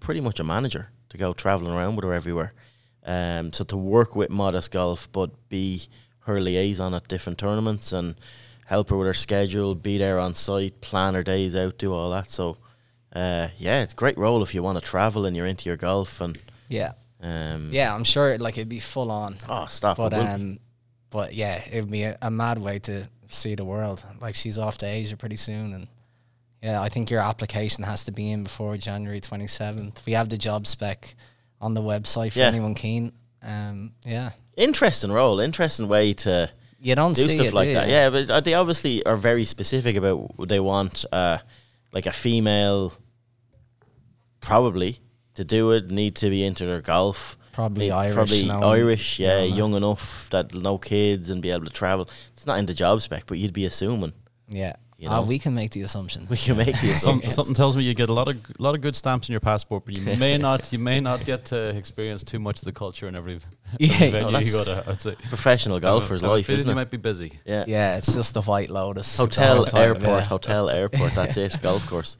pretty 0.00 0.20
much 0.20 0.38
a 0.40 0.44
manager 0.44 0.90
to 1.08 1.16
go 1.16 1.32
travelling 1.32 1.74
around 1.74 1.96
with 1.96 2.04
her 2.04 2.12
everywhere. 2.12 2.52
Um, 3.04 3.52
so 3.52 3.64
to 3.64 3.76
work 3.78 4.14
with 4.14 4.28
Modest 4.28 4.70
Golf, 4.70 5.10
but 5.10 5.30
be 5.48 5.84
her 6.24 6.38
liaison 6.38 6.92
at 6.92 7.08
different 7.08 7.38
tournaments 7.38 7.94
and 7.94 8.14
help 8.66 8.90
her 8.90 8.96
with 8.96 9.06
her 9.06 9.14
schedule, 9.14 9.74
be 9.74 9.96
there 9.96 10.18
on 10.18 10.34
site, 10.34 10.82
plan 10.82 11.14
her 11.14 11.22
days 11.22 11.56
out, 11.56 11.78
do 11.78 11.94
all 11.94 12.10
that. 12.10 12.30
So, 12.30 12.58
uh, 13.14 13.48
yeah, 13.56 13.82
it's 13.82 13.94
a 13.94 13.96
great 13.96 14.18
role 14.18 14.42
if 14.42 14.54
you 14.54 14.62
want 14.62 14.78
to 14.78 14.84
travel 14.84 15.24
and 15.24 15.34
you're 15.34 15.46
into 15.46 15.70
your 15.70 15.78
golf 15.78 16.20
and 16.20 16.38
Yeah, 16.68 16.92
um, 17.22 17.70
yeah, 17.72 17.94
I'm 17.94 18.04
sure 18.04 18.38
like 18.38 18.56
it'd 18.58 18.68
be 18.68 18.80
full 18.80 19.10
on. 19.10 19.36
Oh, 19.48 19.66
stop! 19.66 19.96
But 19.96 20.12
it 20.12 20.16
will 20.16 20.24
be. 20.24 20.30
um, 20.30 20.58
but 21.10 21.34
yeah, 21.34 21.62
it'd 21.70 21.90
be 21.90 22.04
a, 22.04 22.16
a 22.22 22.30
mad 22.30 22.58
way 22.58 22.78
to 22.80 23.08
see 23.28 23.54
the 23.54 23.64
world. 23.64 24.02
Like 24.20 24.34
she's 24.34 24.58
off 24.58 24.78
to 24.78 24.86
Asia 24.86 25.16
pretty 25.16 25.36
soon, 25.36 25.72
and 25.74 25.88
yeah, 26.62 26.80
I 26.80 26.88
think 26.88 27.10
your 27.10 27.20
application 27.20 27.84
has 27.84 28.04
to 28.04 28.12
be 28.12 28.30
in 28.30 28.44
before 28.44 28.76
January 28.76 29.20
twenty 29.20 29.46
seventh. 29.46 30.04
We 30.06 30.12
have 30.14 30.28
the 30.28 30.38
job 30.38 30.66
spec 30.66 31.14
on 31.60 31.74
the 31.74 31.82
website 31.82 32.32
for 32.32 32.38
Yeah. 32.40 32.46
anyone 32.46 32.74
keen. 32.74 33.12
Um, 33.42 33.92
yeah, 34.04 34.30
interesting 34.56 35.12
role, 35.12 35.40
interesting 35.40 35.88
way 35.88 36.12
to 36.14 36.50
you 36.82 36.94
don't 36.94 37.14
do 37.14 37.22
see 37.24 37.34
stuff 37.36 37.46
it, 37.48 37.54
like 37.54 37.68
do 37.68 37.74
that. 37.74 37.88
Yeah, 37.88 38.10
but 38.10 38.30
uh, 38.30 38.40
they 38.40 38.54
obviously 38.54 39.04
are 39.04 39.16
very 39.16 39.44
specific 39.44 39.96
about 39.96 40.38
what 40.38 40.48
they 40.48 40.60
want, 40.60 41.04
uh, 41.12 41.38
like 41.92 42.06
a 42.06 42.12
female, 42.12 42.94
probably 44.40 44.98
to 45.40 45.44
do 45.44 45.72
it 45.72 45.90
need 45.90 46.14
to 46.16 46.28
be 46.30 46.44
into 46.44 46.64
their 46.66 46.80
golf. 46.82 47.36
Probably 47.52 47.86
Need- 47.86 47.92
Irish. 47.92 48.14
probably 48.14 48.44
knowing- 48.46 48.62
Irish, 48.80 49.18
yeah, 49.18 49.28
knowing 49.38 49.50
that. 49.50 49.56
young 49.56 49.74
enough 49.74 50.28
that 50.30 50.54
no 50.54 50.78
kids 50.78 51.30
and 51.30 51.42
be 51.42 51.50
able 51.50 51.64
to 51.66 51.72
travel. 51.72 52.08
It's 52.34 52.46
not 52.46 52.58
in 52.58 52.66
the 52.66 52.74
job 52.74 53.00
spec, 53.02 53.24
but 53.26 53.38
you'd 53.38 53.52
be 53.52 53.66
assuming 53.66 54.12
Yeah, 54.48 54.74
you 54.98 55.08
Ah, 55.08 55.16
know. 55.16 55.22
we 55.22 55.38
can 55.38 55.54
make 55.54 55.70
the 55.72 55.82
assumptions. 55.82 56.30
we 56.30 56.36
can 56.36 56.56
make 56.56 56.76
the 56.80 56.88
Some, 56.88 57.18
assumption. 57.18 57.32
something 57.32 57.54
tells 57.54 57.76
me 57.76 57.82
you 57.84 57.94
get 57.94 58.08
a 58.08 58.12
lot 58.12 58.28
of 58.28 58.36
lot 58.58 58.74
of 58.76 58.80
good 58.80 58.94
stamps 58.96 59.28
in 59.28 59.32
your 59.32 59.40
passport, 59.40 59.84
but 59.84 59.94
you 59.96 60.02
may 60.26 60.38
not 60.38 60.72
you 60.72 60.78
may 60.78 61.00
not 61.00 61.24
get 61.24 61.44
to 61.46 61.58
experience 61.82 62.22
too 62.22 62.38
much 62.38 62.58
of 62.60 62.64
the 62.64 62.72
culture 62.72 63.08
in 63.08 63.14
every, 63.16 63.40
Yeah. 63.78 63.94
every 64.00 64.20
No, 64.32 64.38
you 64.38 64.52
go 64.52 64.64
to. 64.64 64.84
I'd 64.88 65.00
say 65.02 65.14
Professional 65.28 65.80
golfer's 65.80 66.22
I 66.22 66.26
have 66.26 66.32
a 66.32 66.36
life, 66.36 66.46
feeling 66.46 66.56
isn't 66.60 66.68
you 66.68 66.72
it? 66.72 66.80
might 66.82 66.90
be 66.90 66.98
busy. 66.98 67.30
Yeah. 67.44 67.64
Yeah, 67.66 67.96
it's 67.98 68.14
just 68.14 68.32
the 68.34 68.42
White 68.42 68.70
Lotus. 68.70 69.16
Hotel, 69.16 69.64
the 69.64 69.76
airport, 69.76 70.24
hotel, 70.26 70.70
airport. 70.70 71.12
That's 71.14 71.36
it. 71.44 71.56
Golf 71.62 71.84
course. 71.86 72.16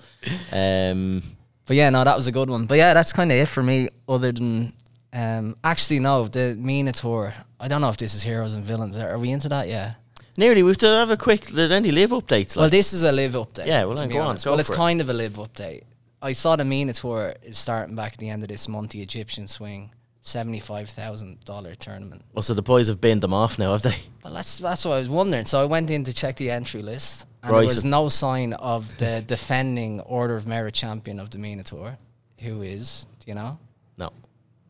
Um, 0.52 1.22
But 1.70 1.76
yeah, 1.76 1.88
no, 1.90 2.02
that 2.02 2.16
was 2.16 2.26
a 2.26 2.32
good 2.32 2.50
one. 2.50 2.66
But 2.66 2.78
yeah, 2.78 2.94
that's 2.94 3.12
kind 3.12 3.30
of 3.30 3.38
it 3.38 3.46
for 3.46 3.62
me. 3.62 3.90
Other 4.08 4.32
than, 4.32 4.72
um, 5.12 5.54
actually, 5.62 6.00
no, 6.00 6.26
the 6.26 6.56
MENA 6.58 6.92
tour. 6.94 7.32
I 7.60 7.68
don't 7.68 7.80
know 7.80 7.90
if 7.90 7.96
this 7.96 8.16
is 8.16 8.24
heroes 8.24 8.54
and 8.54 8.64
villains. 8.64 8.96
Are 8.98 9.16
we 9.16 9.30
into 9.30 9.48
that? 9.50 9.68
Yeah. 9.68 9.94
nearly, 10.36 10.64
we 10.64 10.70
have 10.70 10.78
to 10.78 10.88
have 10.88 11.10
a 11.12 11.16
quick. 11.16 11.42
Did 11.46 11.70
any 11.70 11.92
live 11.92 12.10
updates? 12.10 12.56
Well, 12.56 12.68
this 12.68 12.92
is 12.92 13.04
a 13.04 13.12
live 13.12 13.34
update. 13.34 13.66
Yeah, 13.66 13.84
well, 13.84 13.94
then 13.94 14.08
go 14.08 14.18
on, 14.18 14.36
go 14.38 14.50
well, 14.50 14.58
it's 14.58 14.68
it. 14.68 14.74
kind 14.74 15.00
of 15.00 15.10
a 15.10 15.12
live 15.12 15.34
update. 15.34 15.82
I 16.20 16.32
saw 16.32 16.56
the 16.56 16.64
MENA 16.64 16.94
tour 16.94 17.36
is 17.44 17.56
starting 17.56 17.94
back 17.94 18.14
at 18.14 18.18
the 18.18 18.30
end 18.30 18.42
of 18.42 18.48
this 18.48 18.66
month. 18.66 18.90
The 18.90 19.02
Egyptian 19.02 19.46
swing, 19.46 19.92
seventy-five 20.22 20.88
thousand 20.90 21.44
dollar 21.44 21.76
tournament. 21.76 22.24
well, 22.32 22.42
so 22.42 22.52
the 22.52 22.62
boys 22.62 22.88
have 22.88 23.00
binned 23.00 23.20
them 23.22 23.32
off 23.32 23.60
now, 23.60 23.70
have 23.70 23.82
they? 23.82 23.94
Well, 24.24 24.34
that's 24.34 24.58
that's 24.58 24.84
what 24.84 24.94
I 24.94 24.98
was 24.98 25.08
wondering. 25.08 25.44
So 25.44 25.62
I 25.62 25.66
went 25.66 25.88
in 25.88 26.02
to 26.02 26.12
check 26.12 26.34
the 26.34 26.50
entry 26.50 26.82
list, 26.82 27.28
and 27.42 27.52
Right, 27.52 27.60
there 27.60 27.66
was 27.68 27.84
no 27.84 28.08
sign 28.08 28.52
of 28.54 28.98
the 28.98 29.22
defending 29.26 30.00
Order 30.00 30.36
of 30.36 30.46
Merit 30.46 30.74
champion 30.74 31.18
of 31.20 31.30
the 31.30 31.38
MENA 31.38 31.64
tour, 31.64 31.98
who 32.40 32.62
is, 32.62 33.06
do 33.18 33.26
you 33.30 33.34
know, 33.34 33.58
No. 33.96 34.10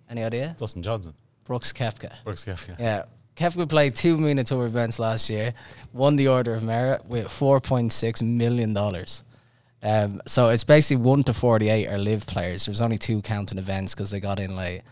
any 0.08 0.22
idea? 0.24 0.54
Dustin 0.58 0.82
Johnson, 0.82 1.14
Brooks 1.44 1.72
Koepka. 1.72 2.12
Brooks 2.24 2.44
Koepka. 2.44 2.78
Yeah. 2.78 3.04
Koepka 3.36 3.68
played 3.68 3.96
two 3.96 4.18
MENA 4.18 4.44
Tour 4.44 4.66
events 4.66 4.98
last 4.98 5.30
year, 5.30 5.54
won 5.92 6.16
the 6.16 6.28
Order 6.28 6.54
of 6.54 6.62
Merit 6.62 7.06
with 7.06 7.26
$4.6 7.28 8.22
million. 8.22 8.76
Um, 9.82 10.20
so 10.26 10.50
it's 10.50 10.64
basically 10.64 11.02
1 11.02 11.24
to 11.24 11.32
48 11.32 11.86
are 11.88 11.96
LIV 11.98 12.26
players. 12.26 12.66
There's 12.66 12.82
only 12.82 12.98
two 12.98 13.22
counting 13.22 13.56
events 13.58 13.94
because 13.94 14.10
they 14.10 14.20
got 14.20 14.38
in 14.38 14.56
late. 14.56 14.82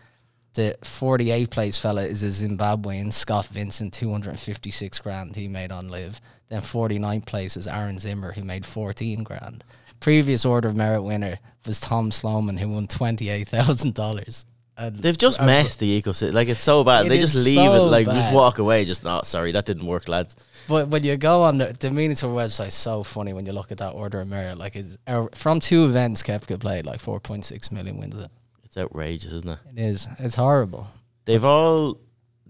The 0.54 0.78
48 0.82 1.50
place 1.50 1.76
fella 1.78 2.04
is 2.04 2.22
a 2.24 2.28
Zimbabwean, 2.28 3.12
Scott 3.12 3.46
Vincent, 3.46 3.92
256 3.92 4.98
grand 5.00 5.36
he 5.36 5.46
made 5.46 5.70
on 5.70 5.88
LIV. 5.88 6.20
Then 6.48 6.62
49th 6.62 7.26
place 7.26 7.56
is 7.56 7.66
Aaron 7.68 7.98
Zimmer, 7.98 8.32
who 8.32 8.42
made 8.42 8.64
14 8.64 9.22
grand. 9.22 9.64
Previous 10.00 10.44
Order 10.44 10.68
of 10.68 10.76
Merit 10.76 11.02
winner 11.02 11.38
was 11.66 11.80
Tom 11.80 12.10
Sloman, 12.10 12.58
who 12.58 12.68
won 12.68 12.86
$28,000. 12.86 14.44
And 14.80 15.02
They've 15.02 15.18
just 15.18 15.40
messed 15.40 15.80
the 15.80 16.00
ecosystem. 16.00 16.34
Like 16.34 16.46
it's 16.46 16.62
so 16.62 16.84
bad. 16.84 17.06
It 17.06 17.08
they 17.08 17.18
just 17.18 17.34
leave 17.34 17.58
it. 17.58 17.78
so 17.78 17.86
Like 17.86 18.06
just 18.06 18.32
walk 18.32 18.60
away. 18.60 18.84
Just 18.84 19.02
not. 19.02 19.26
sorry, 19.26 19.50
that 19.52 19.66
didn't 19.66 19.86
work, 19.86 20.08
lads. 20.08 20.36
But 20.68 20.86
when 20.86 21.02
you 21.02 21.16
go 21.16 21.42
on 21.42 21.58
the, 21.58 21.74
the 21.78 21.90
MENA 21.90 22.14
Tour 22.14 22.32
website, 22.32 22.70
so 22.70 23.02
funny 23.02 23.32
when 23.32 23.44
you 23.44 23.52
look 23.52 23.72
at 23.72 23.78
that 23.78 23.94
order 23.94 24.20
of 24.20 24.28
merit. 24.28 24.56
Like 24.56 24.76
it's 24.76 24.96
uh, 25.08 25.26
from 25.34 25.58
two 25.58 25.84
events, 25.84 26.22
Koepka 26.22 26.60
played 26.60 26.86
like 26.86 27.00
four 27.00 27.18
point 27.18 27.44
six 27.44 27.72
million 27.72 27.98
wins. 27.98 28.14
It 28.14 28.30
It's 28.62 28.76
outrageous, 28.76 29.32
isn't 29.32 29.50
it? 29.50 29.58
It 29.74 29.80
is. 29.80 30.06
It's 30.20 30.36
horrible. 30.36 30.86
They've 31.24 31.44
all. 31.44 31.98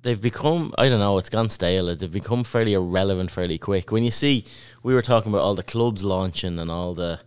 They've 0.02 0.20
become. 0.20 0.72
I 0.78 0.88
don't 0.88 1.00
know. 1.00 1.18
It's 1.18 1.28
gone 1.28 1.48
stale. 1.48 1.94
They've 1.94 2.12
become 2.12 2.44
fairly 2.44 2.74
irrelevant 2.74 3.30
fairly 3.30 3.58
quick. 3.58 3.90
When 3.90 4.04
you 4.04 4.10
see, 4.10 4.44
we 4.82 4.94
were 4.94 5.02
talking 5.02 5.32
about 5.32 5.42
all 5.42 5.54
the 5.54 5.62
clubs 5.62 6.04
launching 6.04 6.58
and 6.58 6.70
all 6.70 6.94
the 6.94 7.20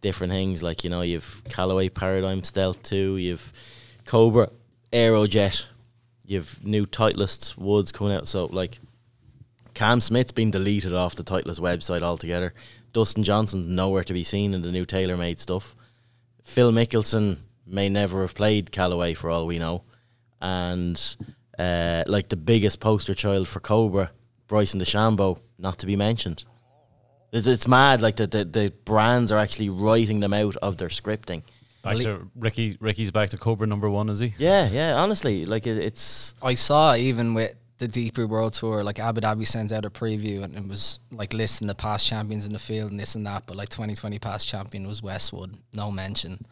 different 0.00 0.32
things. 0.32 0.62
Like 0.62 0.84
you 0.84 0.90
know, 0.90 1.02
you've 1.02 1.42
Callaway 1.48 1.88
Paradigm 1.88 2.42
Stealth 2.42 2.82
Two. 2.82 3.16
You've 3.16 3.52
Cobra 4.04 4.50
Aerojet. 4.92 5.66
You've 6.24 6.64
new 6.64 6.86
Titleist 6.86 7.56
Woods 7.56 7.92
coming 7.92 8.14
out. 8.14 8.28
So 8.28 8.46
like. 8.46 8.78
Cam 9.74 10.00
Smith's 10.00 10.32
been 10.32 10.50
deleted 10.50 10.94
off 10.94 11.16
the 11.16 11.22
Titleist 11.22 11.60
website 11.60 12.02
altogether. 12.02 12.54
Dustin 12.94 13.22
Johnson's 13.22 13.68
nowhere 13.68 14.04
to 14.04 14.14
be 14.14 14.24
seen 14.24 14.54
in 14.54 14.62
the 14.62 14.72
new 14.72 14.86
TaylorMade 14.86 15.38
stuff. 15.38 15.74
Phil 16.42 16.72
Mickelson 16.72 17.40
may 17.66 17.90
never 17.90 18.22
have 18.22 18.34
played 18.34 18.72
Callaway 18.72 19.12
for 19.12 19.28
all 19.28 19.46
we 19.46 19.58
know. 19.58 19.82
And 20.40 20.98
uh, 21.58 22.04
like 22.06 22.28
the 22.28 22.36
biggest 22.36 22.80
poster 22.80 23.14
child 23.14 23.48
for 23.48 23.60
Cobra, 23.60 24.10
Bryson 24.48 24.80
DeChambeau, 24.80 25.40
not 25.58 25.78
to 25.78 25.86
be 25.86 25.96
mentioned. 25.96 26.44
It's, 27.32 27.46
it's 27.46 27.66
mad, 27.66 28.00
like 28.00 28.16
the, 28.16 28.26
the, 28.26 28.44
the 28.44 28.72
brands 28.84 29.32
are 29.32 29.38
actually 29.38 29.70
writing 29.70 30.20
them 30.20 30.32
out 30.32 30.56
of 30.56 30.78
their 30.78 30.88
scripting. 30.88 31.42
Back 31.82 31.98
to 31.98 32.28
Rickie. 32.34 32.76
Rickie's 32.80 33.10
back 33.10 33.30
to 33.30 33.38
Cobra 33.38 33.66
number 33.66 33.88
one, 33.88 34.08
is 34.08 34.18
he? 34.18 34.34
Yeah, 34.38 34.68
yeah, 34.68 34.94
honestly, 34.94 35.46
like 35.46 35.66
it, 35.66 35.78
it's. 35.78 36.34
I 36.42 36.54
saw 36.54 36.96
even 36.96 37.34
with 37.34 37.54
the 37.78 37.86
DP 37.86 38.28
World 38.28 38.54
Tour, 38.54 38.82
like 38.82 38.98
Abu 38.98 39.20
Dhabi 39.20 39.46
sent 39.46 39.70
out 39.70 39.84
a 39.84 39.90
preview 39.90 40.42
and 40.42 40.56
it 40.56 40.66
was 40.66 40.98
like 41.12 41.32
listing 41.32 41.68
the 41.68 41.74
past 41.74 42.06
champions 42.06 42.46
in 42.46 42.52
the 42.52 42.58
field 42.58 42.90
and 42.90 42.98
this 42.98 43.14
and 43.14 43.26
that. 43.26 43.44
But 43.46 43.56
like 43.56 43.68
2020 43.68 44.18
past 44.18 44.48
champion 44.48 44.86
was 44.86 45.02
Westwood, 45.02 45.58
no 45.72 45.90
mention. 45.90 46.46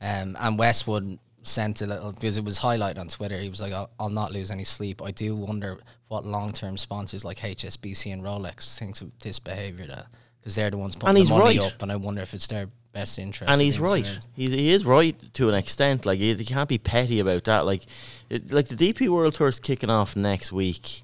Um, 0.00 0.36
and 0.40 0.58
Westwood 0.58 1.18
sent 1.42 1.82
a 1.82 1.86
little 1.86 2.12
because 2.12 2.36
it 2.36 2.44
was 2.44 2.58
highlighted 2.58 2.98
on 2.98 3.08
Twitter. 3.08 3.38
He 3.38 3.48
was 3.48 3.60
like, 3.60 3.72
"I'll, 3.72 3.90
I'll 3.98 4.10
not 4.10 4.32
lose 4.32 4.50
any 4.50 4.64
sleep." 4.64 5.02
I 5.02 5.10
do 5.10 5.34
wonder 5.34 5.78
what 6.08 6.24
long 6.24 6.52
term 6.52 6.76
sponsors 6.76 7.24
like 7.24 7.38
HSBC 7.38 8.12
and 8.12 8.22
Rolex 8.22 8.78
thinks 8.78 9.00
of 9.00 9.10
this 9.20 9.38
behavior 9.38 9.86
that 9.86 10.06
because 10.40 10.54
they're 10.54 10.70
the 10.70 10.78
ones 10.78 10.94
putting 10.94 11.08
And 11.08 11.16
the 11.16 11.20
he's 11.20 11.30
money 11.30 11.58
right. 11.58 11.72
up, 11.72 11.82
and 11.82 11.92
I 11.92 11.96
wonder 11.96 12.22
if 12.22 12.34
it's 12.34 12.46
their 12.46 12.68
best 12.92 13.18
interest. 13.18 13.52
and 13.52 13.60
he's 13.60 13.78
right. 13.78 14.06
He's 14.34 14.52
he 14.52 14.72
is 14.72 14.84
right 14.84 15.16
to 15.34 15.48
an 15.48 15.54
extent. 15.54 16.06
Like 16.06 16.18
you, 16.18 16.34
you 16.34 16.46
can't 16.46 16.68
be 16.68 16.78
petty 16.78 17.20
about 17.20 17.44
that. 17.44 17.66
Like, 17.66 17.82
it, 18.28 18.52
like 18.52 18.68
the 18.68 18.76
DP 18.76 19.08
World 19.08 19.34
Tour 19.34 19.48
is 19.48 19.60
kicking 19.60 19.90
off 19.90 20.16
next 20.16 20.52
week. 20.52 21.02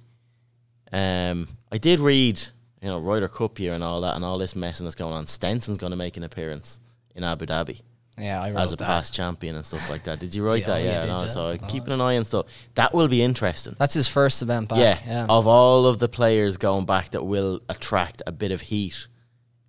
Um, 0.93 1.49
I 1.71 1.79
did 1.79 1.99
read, 1.99 2.41
you 2.81 2.89
know, 2.89 2.99
Ryder 3.01 3.29
Cup 3.29 3.59
here 3.59 3.73
and 3.75 3.83
all 3.83 4.01
that, 4.03 4.15
and 4.17 4.25
all 4.25 4.39
this 4.39 4.55
messing 4.55 4.87
that's 4.87 4.95
going 4.95 5.13
on. 5.13 5.27
Stenson's 5.27 5.79
going 5.79 5.91
to 5.91 5.97
make 5.97 6.17
an 6.17 6.23
appearance 6.23 6.81
in 7.15 7.25
Abu 7.25 7.47
Dhabi 7.47 7.83
Yeah, 8.19 8.43
I 8.43 8.51
wrote 8.51 8.61
as 8.61 8.73
a 8.73 8.77
that. 8.77 8.87
past 8.87 9.13
champion 9.15 9.57
and 9.57 9.65
stuff 9.67 9.91
like 9.91 10.05
that. 10.05 10.19
Did 10.19 10.35
you 10.35 10.45
write 10.47 10.63
Yeah, 10.63 10.67
that? 10.69 10.79
you 10.83 10.87
Yeah, 10.89 11.01
did, 11.03 11.09
no, 11.09 11.23
yeah. 11.23 11.29
so 11.29 11.47
Oh, 11.49 11.59
keeping 11.69 11.93
an 11.93 12.01
eye 12.01 12.17
on 12.17 12.25
stuff. 12.25 12.47
That 12.75 12.95
will 12.95 13.09
be 13.09 13.23
interesting. 13.23 13.77
That's 13.79 13.95
his 13.95 14.09
first 14.09 14.41
event 14.43 14.69
back. 14.71 14.79
yeah, 14.79 14.99
Yeah, 15.07 15.27
of 15.29 15.47
all 15.47 15.87
of 15.87 15.99
the 15.99 16.09
players 16.09 16.57
going 16.57 16.87
back 16.87 17.11
that 17.11 17.25
will 17.25 17.61
attract 17.69 18.23
a 18.27 18.33
bit 18.33 18.53
of 18.53 18.63
heat, 18.63 19.07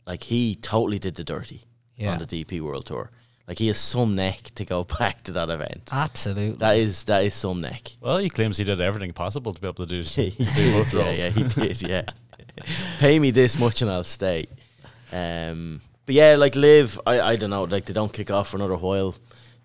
like 0.05 0.23
he 0.23 0.55
totally 0.55 0.97
did 0.99 1.15
the 1.15 1.23
dirty 1.25 1.65
Yeah. 1.97 2.13
on 2.13 2.19
the 2.19 2.25
DP 2.25 2.61
World 2.61 2.85
Tour. 2.85 3.11
Like 3.49 3.59
he 3.59 3.67
has 3.67 3.77
some 3.77 4.15
neck 4.15 4.41
to 4.55 4.65
go 4.65 4.83
back 4.99 5.23
to 5.23 5.31
that 5.33 5.49
event. 5.49 5.89
absolutely. 5.91 6.57
That 6.57 6.77
is 6.77 7.03
that 7.05 7.23
is 7.25 7.33
some 7.33 7.59
neck. 7.61 7.91
Well, 8.01 8.17
he 8.19 8.29
claims 8.29 8.57
he 8.57 8.63
did 8.63 8.79
everything 8.79 9.11
possible 9.13 9.53
to 9.53 9.59
be 9.59 9.67
able 9.67 9.85
to 9.85 9.87
do, 9.87 10.01
he 10.03 10.29
do 10.31 10.45
did, 10.55 10.73
both 10.73 10.93
yeah, 10.93 11.03
roles. 11.03 11.19
yeah, 11.19 11.29
he 11.29 11.43
did, 11.43 11.81
yeah. 11.81 12.03
Pay 12.99 13.19
me 13.19 13.31
this 13.31 13.57
much 13.59 13.81
and 13.81 13.91
I'll 13.91 14.03
stay. 14.03 14.45
Um, 15.11 15.81
but 16.07 16.15
yeah, 16.15 16.35
like 16.35 16.55
LIV, 16.55 16.99
I, 17.05 17.21
I 17.21 17.35
don't 17.35 17.51
know, 17.51 17.65
like 17.65 17.85
they 17.85 17.93
don't 17.93 18.11
kick 18.11 18.31
off 18.31 18.49
for 18.49 18.57
another 18.57 18.75
while, 18.77 19.13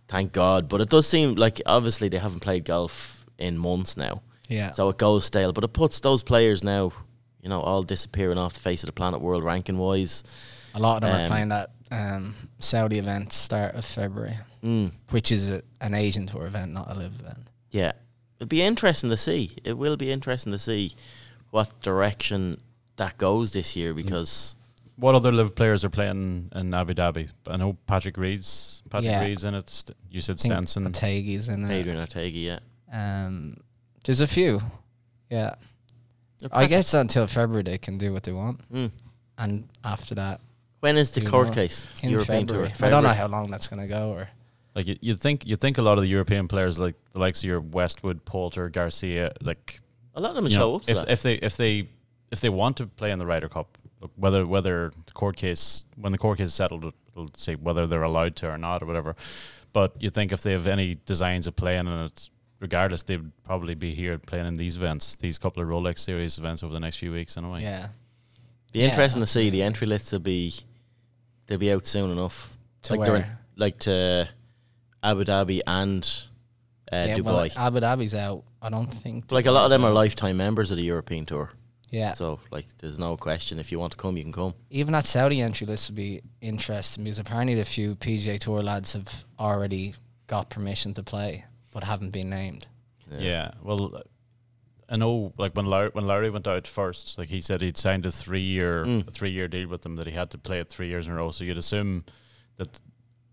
thank 0.09 0.33
God. 0.33 0.69
But 0.69 0.81
it 0.83 0.91
does 0.91 1.07
seem 1.09 1.37
like 1.37 1.63
obviously 1.65 2.09
they 2.11 2.19
haven't 2.19 2.41
played 2.41 2.65
golf 2.67 3.25
in 3.39 3.57
months 3.57 3.97
now, 3.97 4.21
yeah, 4.49 4.73
so 4.73 4.89
it 4.91 4.99
goes 4.99 5.25
stale. 5.25 5.53
But 5.55 5.65
it 5.65 5.73
puts 5.73 6.01
those 6.01 6.23
players 6.23 6.63
now, 6.63 6.93
you 7.41 7.49
know, 7.49 7.61
all 7.63 7.83
disappearing 7.83 8.37
off 8.39 8.53
the 8.55 8.61
face 8.61 8.83
of 8.83 8.89
the 8.89 8.93
planet, 8.93 9.21
world 9.23 9.43
ranking 9.45 9.79
wise. 9.79 10.23
a 10.75 10.79
lot 10.81 10.97
of 10.97 11.01
them 11.03 11.19
are 11.21 11.25
um, 11.25 11.31
playing 11.31 11.49
that 11.49 11.71
um, 11.91 12.35
Saudi 12.59 12.99
event 12.99 13.33
start 13.33 13.75
of 13.75 13.85
February, 13.85 14.37
Mm, 14.63 14.93
which 15.11 15.33
is 15.33 15.49
a, 15.51 15.63
an 15.81 15.95
Asian 15.95 16.27
tour 16.27 16.47
event, 16.47 16.73
not 16.73 16.89
a 16.91 16.99
LIV 16.99 17.21
event. 17.21 17.49
yeah, 17.71 17.93
it'll 18.37 18.49
be 18.49 18.63
interesting 18.63 19.11
to 19.11 19.17
see. 19.17 19.57
It 19.65 19.75
will 19.79 19.97
be 19.97 20.11
interesting 20.13 20.53
to 20.53 20.59
see 20.59 20.95
what 21.51 21.81
direction 21.83 22.61
that 22.97 23.17
goes 23.19 23.53
this 23.53 23.77
year 23.77 23.95
because. 23.95 24.57
What 24.97 25.15
other 25.15 25.33
LIV 25.33 25.55
players 25.55 25.85
are 25.85 25.91
playing 25.91 26.51
in 26.55 26.75
Abu 26.75 26.95
Dhabi? 26.95 27.31
I 27.47 27.57
know 27.57 27.77
Patrick 27.87 28.17
Reed's 28.17 28.83
Patrick 28.91 29.07
Yeah. 29.11 29.25
Reed's 29.25 29.43
in 29.45 29.55
it. 29.55 29.69
St- 29.71 29.97
you 30.11 30.21
said 30.21 30.35
I 30.35 30.37
think 30.43 30.53
Stenson. 30.53 30.87
Otaegui's 30.87 31.49
in 31.49 31.65
it. 31.65 31.73
Adrian 31.75 31.99
Otaegui, 32.07 32.45
yeah. 32.45 32.59
Um, 32.93 33.57
there's 34.05 34.21
a 34.21 34.27
few. 34.27 34.61
Yeah, 35.31 35.55
I 36.53 36.67
guess 36.67 36.93
until 36.95 37.27
February 37.27 37.63
they 37.63 37.79
can 37.79 37.97
do 37.99 38.13
what 38.13 38.23
they 38.25 38.33
want, 38.33 38.61
Mm. 38.71 38.91
and 39.39 39.69
after 39.83 40.15
that 40.17 40.41
When 40.81 40.97
is 40.99 41.13
the 41.13 41.23
court 41.23 41.47
more. 41.47 41.55
case? 41.55 41.87
in 42.03 42.11
European 42.11 42.47
February. 42.47 42.71
Tour. 42.77 42.87
I 42.87 42.91
don't 42.91 43.03
know 43.03 43.15
how 43.15 43.29
long 43.29 43.51
that's 43.51 43.69
gonna 43.69 43.87
go. 43.89 44.11
Or 44.11 44.29
Like 44.75 44.87
you, 44.87 44.97
you'd 45.01 45.21
think, 45.21 45.47
you'd 45.47 45.61
think 45.61 45.79
a 45.79 45.83
lot 45.83 45.97
of 45.99 46.03
the 46.03 46.09
European 46.11 46.49
players, 46.49 46.79
like 46.79 46.97
the 47.13 47.19
likes 47.19 47.41
of 47.41 47.45
your 47.49 47.61
Westwood, 47.61 48.25
Poulter, 48.27 48.69
Garcia, 48.69 49.33
like 49.41 49.81
A 50.15 50.21
lot 50.21 50.31
of 50.31 50.37
them 50.37 50.45
you 50.47 50.51
show 50.53 50.59
know, 50.71 50.75
up 50.77 50.83
to 50.85 50.91
if 50.91 50.97
that. 50.99 51.11
if 51.11 51.23
they 51.23 51.35
if 51.37 51.57
they 51.57 51.89
if 52.31 52.41
they 52.41 52.49
want 52.51 52.77
to 52.79 52.87
play 52.87 53.11
in 53.11 53.19
the 53.19 53.27
Ryder 53.27 53.49
Cup, 53.49 53.79
look, 53.82 53.82
whether 54.17 54.47
whether 54.47 54.93
the 55.07 55.13
court 55.13 55.37
case 55.37 55.85
when 55.97 56.13
the 56.13 56.19
court 56.19 56.39
case 56.39 56.49
is 56.49 56.55
settled, 56.55 56.85
it- 56.85 56.95
it'll 57.13 57.31
say 57.37 57.55
whether 57.55 57.87
they're 57.87 58.03
allowed 58.03 58.35
to 58.37 58.49
or 58.49 58.59
not 58.59 58.83
or 58.83 58.87
whatever. 58.87 59.15
But 59.73 59.95
you 60.01 60.11
think 60.11 60.33
if 60.33 60.43
they 60.43 60.53
have 60.53 60.67
any 60.67 60.99
designs 61.07 61.47
of 61.47 61.57
playing 61.57 61.87
in 61.87 61.93
it, 62.07 62.29
regardless, 62.61 63.03
they'd 63.03 63.31
probably 63.45 63.75
be 63.75 63.95
here 63.95 64.19
playing 64.19 64.47
in 64.47 64.55
these 64.57 64.77
events, 64.77 65.17
these 65.17 65.39
couple 65.39 65.63
of 65.63 65.69
Rolex 65.69 65.99
Series 66.01 66.39
events 66.39 66.63
over 66.63 66.73
the 66.73 66.81
next 66.81 66.97
few 66.99 67.13
weeks 67.13 67.37
anyway. 67.37 67.63
yeah, 67.63 67.89
be 68.73 68.81
Yeah, 68.81 68.87
interesting 68.87 69.21
to 69.21 69.27
see 69.27 69.51
the 69.51 69.63
entry 69.63 69.87
lists 69.87 70.13
will 70.13 70.19
be 70.21 70.55
they'll 71.47 71.59
be 71.59 71.73
out 71.73 71.87
soon 71.87 72.11
enough. 72.11 72.51
to 72.83 72.95
like 72.95 73.05
they're 73.07 73.17
in- 73.17 73.27
like 73.57 73.79
to 73.81 74.29
Abu 75.03 75.25
Dhabi 75.25 75.61
and 75.67 76.03
uh, 76.93 77.07
yeah, 77.09 77.17
Dubai. 77.17 77.25
well, 77.25 77.49
Abu 77.57 77.81
Dhabi's 77.81 78.15
out. 78.15 78.45
I 78.61 78.69
don't 78.71 78.87
think. 78.93 79.31
like 79.33 79.47
a 79.47 79.51
lot 79.51 79.65
of 79.65 79.71
Dubai's 79.71 79.73
them 79.73 79.85
are 79.85 79.93
lifetime 79.93 80.37
members 80.37 80.71
of 80.71 80.77
the 80.77 80.83
European 80.85 81.25
Tour. 81.27 81.51
Yeah, 81.93 82.15
So 82.15 82.41
like 82.51 82.67
there's 82.79 82.99
no 82.99 83.17
question 83.19 83.59
if 83.59 83.71
you 83.71 83.79
want 83.79 83.93
to 83.93 83.99
come 83.99 84.17
you 84.17 84.23
can 84.25 84.33
come. 84.33 84.55
even 84.71 84.93
that 84.93 85.05
Saudi 85.05 85.41
entry 85.43 85.67
list 85.67 85.89
would 85.91 85.97
be 85.97 86.23
interesting 86.41 87.05
because 87.05 87.19
apparently 87.19 87.55
the 87.55 87.65
few 87.67 87.95
PGA 87.97 88.39
Tour 88.41 88.63
lads 88.63 88.95
have 88.95 89.25
already 89.39 89.95
got 90.27 90.49
permission 90.51 90.95
to 90.95 91.03
play 91.03 91.45
but 91.75 91.85
haven't 91.85 92.11
been 92.11 92.31
named. 92.31 92.67
Yeah. 93.19 93.51
Well, 93.63 94.03
I 94.89 94.97
know 94.97 95.33
like 95.39 95.53
when 95.55 95.67
Larry, 95.67 95.91
when 95.93 96.07
Larry 96.07 96.31
went 96.31 96.47
out 96.49 96.67
first, 96.67 97.19
like 97.19 97.29
he 97.29 97.41
said 97.43 97.61
he'd 97.61 97.77
signed 97.77 98.07
a 98.07 98.11
three 98.11 98.41
year 98.41 98.85
Mm. 98.87 99.07
a 99.09 99.11
three 99.11 99.31
year 99.31 99.47
deal 99.49 99.69
with 99.69 99.83
them 99.83 99.97
that 99.97 100.07
he 100.07 100.13
had 100.15 100.31
to 100.31 100.39
play 100.39 100.59
it 100.61 100.69
three 100.71 100.89
years 100.89 101.07
in 101.07 101.13
a 101.13 101.17
row. 101.17 101.31
So 101.31 101.45
you'd 101.45 101.59
assume 101.59 102.05
that 102.57 102.81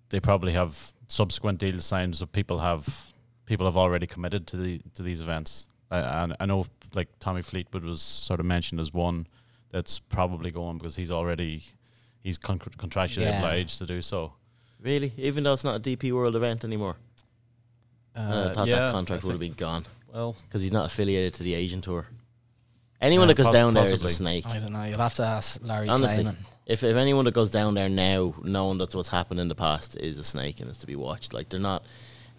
they 0.10 0.20
probably 0.20 0.52
have 0.54 0.92
subsequent 1.08 1.60
deals 1.60 1.86
signed, 1.86 2.16
so 2.18 2.26
people 2.26 2.60
have 2.60 3.14
people 3.46 3.66
have 3.66 3.78
already 3.78 4.06
committed 4.08 4.48
to 4.48 4.58
the 4.58 4.82
to 4.96 5.04
these 5.04 5.22
events. 5.22 5.70
Uh, 5.92 5.96
and 6.24 6.36
I 6.40 6.46
know 6.46 6.66
like 6.94 7.08
Tommy 7.20 7.42
Fleetwood 7.42 7.84
was 7.84 8.02
sort 8.02 8.40
of 8.40 8.46
mentioned 8.46 8.80
as 8.80 8.94
one 8.94 9.28
that's 9.72 10.00
probably 10.00 10.52
going 10.52 10.78
because 10.78 10.96
he's 10.96 11.12
already 11.12 11.64
he's 12.22 12.38
con- 12.38 12.60
contractually 12.60 13.22
Yeah. 13.24 13.40
obliged 13.40 13.78
to 13.80 13.86
do 13.86 14.02
so. 14.02 14.34
Really? 14.82 15.12
Even 15.18 15.44
though 15.44 15.54
it's 15.54 15.64
not 15.64 15.76
a 15.76 15.80
DP 15.80 16.12
World 16.12 16.36
event 16.36 16.64
anymore. 16.64 16.96
I 18.16 18.52
thought 18.54 18.68
that 18.68 18.92
contract 18.92 19.24
would 19.24 19.32
have 19.32 19.40
been 19.40 19.54
gone 19.54 19.86
well. 20.14 20.36
because 20.48 20.62
he's 20.62 20.72
not 20.72 20.86
affiliated 20.86 21.34
to 21.36 21.44
the 21.44 21.54
Asian 21.54 21.82
Tour. 21.82 22.06
Anyone 23.02 23.28
Yeah, 23.30 23.34
that 23.34 23.38
goes 23.38 23.46
poss- 23.48 23.56
down 23.56 23.74
there 23.74 23.84
is 23.86 24.04
a 24.04 24.10
snake. 24.10 24.46
I 24.46 24.60
don't 24.60 24.74
know. 24.74 24.84
You'll 24.84 24.98
have 25.00 25.16
to 25.16 25.24
ask 25.24 25.60
Larry 25.64 25.88
Honestly. 25.88 26.24
Klayman. 26.26 26.36
If 26.66 26.84
if 26.84 26.96
anyone 26.98 27.26
that 27.26 27.34
goes 27.34 27.50
down 27.50 27.74
there 27.76 27.88
now, 27.90 28.36
knowing 28.44 28.78
that's 28.78 28.94
what's 28.94 29.08
happened 29.10 29.40
in 29.40 29.48
the 29.48 29.56
past, 29.56 29.96
is 29.98 30.20
a 30.20 30.24
snake 30.24 30.60
and 30.60 30.70
is 30.70 30.78
to 30.80 30.88
be 30.88 30.96
watched. 30.96 31.34
Like 31.34 31.50
they're 31.50 31.60
not, 31.60 31.84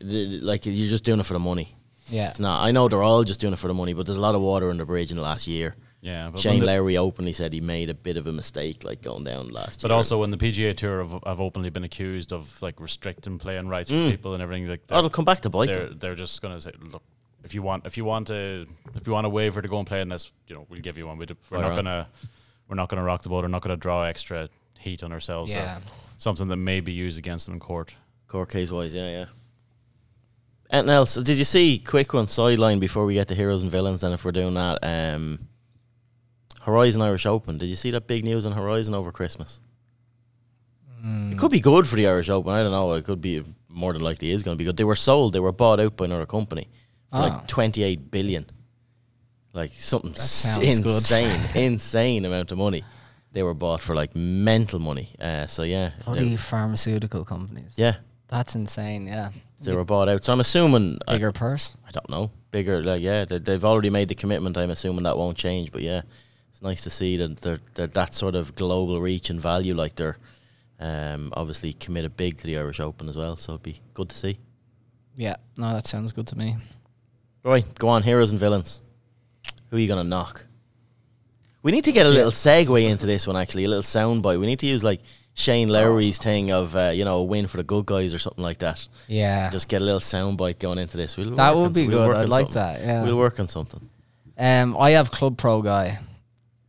th- 0.01 0.43
like 0.43 0.67
you're 0.67 0.89
just 0.89 1.03
doing 1.05 1.19
it 1.21 1.27
for 1.27 1.33
the 1.33 1.39
money. 1.41 1.75
Yeah, 2.11 2.31
It's 2.31 2.41
not. 2.41 2.63
I 2.63 2.71
know 2.71 2.89
they're 2.89 3.03
all 3.03 3.25
just 3.25 3.41
doing 3.41 3.53
it 3.53 3.59
for 3.59 3.69
the 3.69 3.75
money, 3.75 3.93
but 3.93 4.07
there's 4.07 4.19
a 4.19 4.21
lot 4.21 4.35
of 4.35 4.41
water 4.41 4.69
under 4.71 4.83
the 4.83 4.87
bridge 4.87 5.11
in 5.11 5.17
the 5.17 5.23
last 5.23 5.47
year. 5.47 5.75
Yeah, 6.03 6.31
but 6.31 6.41
Shane 6.41 6.61
the- 6.61 6.67
Lowry 6.67 6.97
openly 6.97 7.33
said 7.35 7.53
he 7.53 7.61
made 7.61 7.91
a 7.91 7.95
bit 7.95 8.17
of 8.17 8.27
a 8.27 8.33
mistake, 8.33 8.85
like 8.85 9.03
going 9.03 9.23
down 9.25 9.51
last 9.51 9.83
But 9.83 9.91
year. 9.91 9.97
also, 9.97 10.19
when 10.19 10.31
the 10.31 10.39
PGA 10.39 10.75
Tour 10.75 11.03
have, 11.03 11.23
have 11.27 11.41
openly 11.43 11.69
been 11.71 11.85
accused 11.85 12.33
of 12.33 12.61
like 12.63 12.81
restricting 12.81 13.39
playing 13.39 13.69
rights 13.69 13.91
Mm. 13.91 14.07
for 14.07 14.11
people 14.13 14.33
and 14.35 14.43
everything, 14.43 14.67
like 14.67 14.81
it'll 14.91 15.11
come 15.11 15.27
back 15.27 15.41
to 15.43 15.51
bite 15.51 15.67
they're, 15.69 15.89
them. 15.91 15.99
they're 15.99 16.15
just 16.15 16.41
gonna 16.41 16.59
say, 16.61 16.73
look, 16.81 17.03
if 17.45 17.55
you 17.55 17.61
want, 17.63 17.85
if 17.85 17.99
you 17.99 18.05
want 18.07 18.29
to, 18.29 18.67
if 18.95 19.07
you 19.07 19.13
want 19.13 19.27
a 19.27 19.31
waiver 19.31 19.61
to 19.61 19.69
go 19.69 19.79
and 19.79 19.87
play 19.87 20.01
in 20.01 20.09
this, 20.09 20.33
you 20.49 20.55
know, 20.55 20.65
we'll 20.71 20.81
give 20.81 20.97
you 20.97 21.07
one. 21.07 21.19
We 21.19 21.27
do, 21.27 21.37
we're 21.51 21.59
Fire 21.59 21.69
not 21.69 21.79
on. 21.79 21.85
gonna, 21.85 22.09
we're 22.69 22.77
not 22.77 22.89
gonna 22.89 23.05
rock 23.05 23.23
the 23.23 23.29
boat. 23.29 23.43
We're 23.45 23.49
not 23.49 23.61
gonna 23.63 23.77
draw 23.77 24.03
extra 24.05 24.49
heat 24.79 25.03
on 25.03 25.13
ourselves. 25.13 25.53
yeah. 25.53 25.81
Something 26.17 26.49
that 26.49 26.57
may 26.57 26.81
be 26.81 26.93
used 26.93 27.19
against 27.19 27.45
them 27.47 27.55
in 27.55 27.61
court. 27.61 27.95
Court 28.27 28.49
case 28.49 28.71
wise, 28.71 28.95
yeah, 28.95 29.11
yeah. 29.11 29.25
Anything 30.71 30.91
else? 30.91 31.15
Did 31.15 31.37
you 31.37 31.45
see 31.45 31.79
quick 31.79 32.13
one 32.15 32.29
sideline 32.29 32.79
before 32.79 33.05
we 33.05 33.15
get 33.15 33.29
to 33.29 33.35
heroes 33.35 33.63
and 33.63 33.71
villains? 33.71 34.03
Then 34.03 34.13
if 34.13 34.25
we're 34.25 34.31
doing 34.33 34.55
that, 34.55 34.79
um, 34.83 35.49
Horizon 36.63 37.03
Irish 37.03 37.27
Open. 37.27 37.59
Did 37.59 37.69
you 37.69 37.75
see 37.77 37.91
that 37.91 38.07
big 38.07 38.25
news 38.25 38.47
on 38.47 38.53
Horizon 38.53 38.95
over 38.95 39.11
Christmas? 39.11 39.61
Mm. 41.05 41.33
It 41.33 41.39
could 41.39 41.51
be 41.51 41.61
good 41.61 41.87
for 41.87 41.97
the 41.97 42.07
Irish 42.07 42.29
Open. 42.29 42.53
I 42.53 42.63
don't 42.63 42.71
know. 42.73 42.93
It 42.93 43.05
could 43.05 43.21
be 43.21 43.43
more 43.69 43.93
than 43.93 44.03
likely 44.03 44.31
is 44.31 44.43
going 44.43 44.57
to 44.57 44.59
be 44.59 44.65
good. 44.65 44.77
They 44.77 44.85
were 44.85 44.95
sold. 44.97 45.33
They 45.33 45.41
were 45.41 45.53
bought 45.53 45.81
out 45.81 45.97
by 45.97 46.05
another 46.05 46.27
company 46.27 46.69
for 47.11 47.19
Ah. 47.19 47.21
like 47.23 47.47
twenty 47.49 47.83
eight 47.83 48.11
billion. 48.11 48.47
Like 49.53 49.73
something 49.75 50.13
That 50.13 50.21
s- 50.21 50.31
sounds 50.31 50.79
good. 50.81 50.95
insane, 50.95 51.41
insane 51.55 52.25
amount 52.25 52.53
of 52.53 52.59
money. 52.59 52.85
They 53.33 53.43
were 53.43 53.55
bought 53.55 53.81
for 53.81 53.95
like 53.97 54.15
mental 54.15 54.79
money. 54.79 55.09
Uh, 55.21 55.47
so 55.47 55.63
yeah, 55.65 55.91
Bloody 56.05 56.37
pharmaceutical 56.37 57.25
companies. 57.25 57.73
yeah, 57.77 57.95
That's 58.31 58.55
insane. 58.55 59.07
Yeah, 59.07 59.31
they 59.61 59.75
were 59.75 59.85
bought 59.85 60.09
out. 60.09 60.25
So 60.25 60.33
I'm 60.33 60.41
assuming 60.41 60.99
I, 61.07 61.15
bigger 61.15 61.33
purse. 61.33 61.77
I 61.87 61.91
don't 61.91 62.09
know 62.09 62.31
bigger. 62.51 62.83
Like 62.83 63.03
yeah, 63.03 63.25
they, 63.25 63.39
they've 63.39 63.65
already 63.65 63.91
made 63.91 64.09
the 64.09 64.15
commitment. 64.15 64.57
I'm 64.57 64.71
assuming 64.71 65.05
that 65.05 65.17
won't 65.17 65.37
change. 65.37 65.73
But 65.73 65.83
yeah, 65.83 66.03
it's 66.51 66.63
nice 66.63 66.83
to 66.83 66.91
see 66.91 67.17
that 67.17 67.39
they're, 67.39 67.61
they're 67.75 67.87
that 67.89 68.15
sort 68.15 68.35
of 68.35 68.55
global 68.55 69.01
reach 69.01 69.31
and 69.31 69.41
value. 69.41 69.75
Like 69.75 69.97
they're 69.97 70.19
um, 70.79 71.33
obviously 71.37 71.73
committed 71.73 72.17
big 72.17 72.39
to 72.39 72.45
the 72.45 72.59
Irish 72.59 72.81
Open 72.81 73.09
as 73.09 73.17
well. 73.17 73.37
So 73.37 73.53
it'd 73.53 73.63
be 73.63 73.81
good 73.95 74.09
to 74.11 74.17
see. 74.17 74.39
Yeah, 75.17 75.37
no, 75.57 75.75
that 75.75 75.87
sounds 75.87 76.13
good 76.13 76.27
to 76.29 76.39
me. 76.39 76.57
Right, 77.45 77.65
go 77.79 77.89
on, 77.89 78.03
heroes 78.03 78.31
and 78.31 78.41
villains. 78.41 78.81
Who 79.71 79.77
are 79.77 79.81
you 79.81 79.89
gonna 79.89 80.05
knock? 80.05 80.47
We 81.63 81.73
need 81.73 81.85
to 81.85 81.93
get 81.93 82.07
a 82.07 82.09
little 82.09 82.31
segue 82.31 82.83
into 82.89 83.07
this 83.07 83.27
one. 83.27 83.37
Actually, 83.37 83.65
a 83.65 83.69
little 83.69 83.83
soundbite. 83.83 84.41
We 84.41 84.47
need 84.47 84.61
to 84.61 84.67
use 84.67 84.83
like 84.83 85.01
Shane 85.35 85.69
Lowry's 85.69 86.19
thing 86.19 86.51
of 86.51 86.77
uh, 86.77 86.91
you 86.91 87.05
know 87.05 87.19
a 87.19 87.25
win 87.25 87.47
for 87.47 87.57
the 87.57 87.63
good 87.63 87.87
guys 87.87 88.13
or 88.13 88.19
something 88.19 88.43
like 88.43 88.59
that. 88.59 88.87
Yeah, 89.09 89.51
Just 89.51 89.69
get 89.69 89.81
a 89.81 89.85
little 89.85 90.01
soundbite 90.01 90.59
going 90.59 90.79
into 90.79 90.97
this. 90.97 91.17
We'll 91.17 91.35
that 91.37 91.57
would 91.57 91.75
be 91.75 91.89
we'll 91.89 92.09
good. 92.09 92.17
I'd 92.17 92.29
like 92.29 92.53
something. 92.53 92.55
that. 92.55 92.81
Yeah. 92.81 93.03
We'll 93.05 93.19
work 93.19 93.41
on 93.41 93.49
something. 93.49 93.89
Um, 94.37 94.77
I 94.79 94.91
have 94.91 95.11
Club 95.11 95.37
Pro 95.39 95.63
guy. 95.63 95.99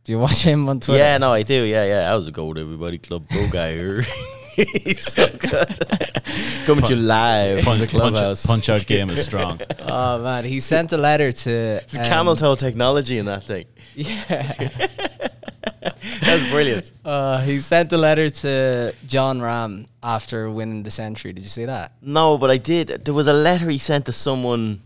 Do 0.04 0.12
you 0.12 0.18
watch 0.18 0.42
him 0.42 0.68
on 0.68 0.80
Twitter? 0.80 0.98
Yeah, 0.98 1.18
no, 1.18 1.32
I 1.32 1.42
do. 1.42 1.62
Yeah, 1.62 1.84
yeah. 1.84 2.12
I 2.12 2.16
was 2.16 2.26
a 2.26 2.32
gold 2.32 2.58
everybody 2.58 2.98
club 2.98 3.28
Pro 3.28 3.48
guy 3.48 3.72
here. 3.74 4.02
He's 4.54 5.10
so 5.10 5.28
good. 5.28 5.50
Coming 6.66 6.84
to 6.84 6.94
you 6.94 7.00
live 7.00 7.62
from 7.62 7.78
the 7.78 7.86
punch, 7.86 7.90
clubhouse. 7.90 8.44
punch 8.44 8.68
out 8.68 8.86
game 8.86 9.10
is 9.10 9.22
strong. 9.22 9.60
Oh 9.84 10.22
man, 10.22 10.44
he 10.44 10.60
sent 10.60 10.92
a 10.92 10.96
letter 10.96 11.32
to 11.32 11.78
um, 11.98 12.04
camel 12.04 12.36
toe 12.36 12.54
technology 12.54 13.18
in 13.18 13.26
that 13.26 13.44
thing. 13.44 13.66
Yeah, 13.94 14.88
That's 16.20 16.50
brilliant. 16.50 16.92
Uh, 17.04 17.38
he 17.40 17.58
sent 17.58 17.92
a 17.92 17.98
letter 17.98 18.30
to 18.30 18.94
Jon 19.06 19.40
Rahm 19.40 19.86
after 20.02 20.50
winning 20.50 20.82
the 20.84 20.90
Sentry. 20.90 21.32
Did 21.32 21.42
you 21.42 21.48
see 21.48 21.64
that? 21.64 21.92
No, 22.00 22.38
but 22.38 22.50
I 22.50 22.56
did. 22.58 23.04
There 23.04 23.14
was 23.14 23.26
a 23.26 23.32
letter 23.32 23.68
he 23.68 23.78
sent 23.78 24.06
to 24.06 24.12
someone. 24.12 24.80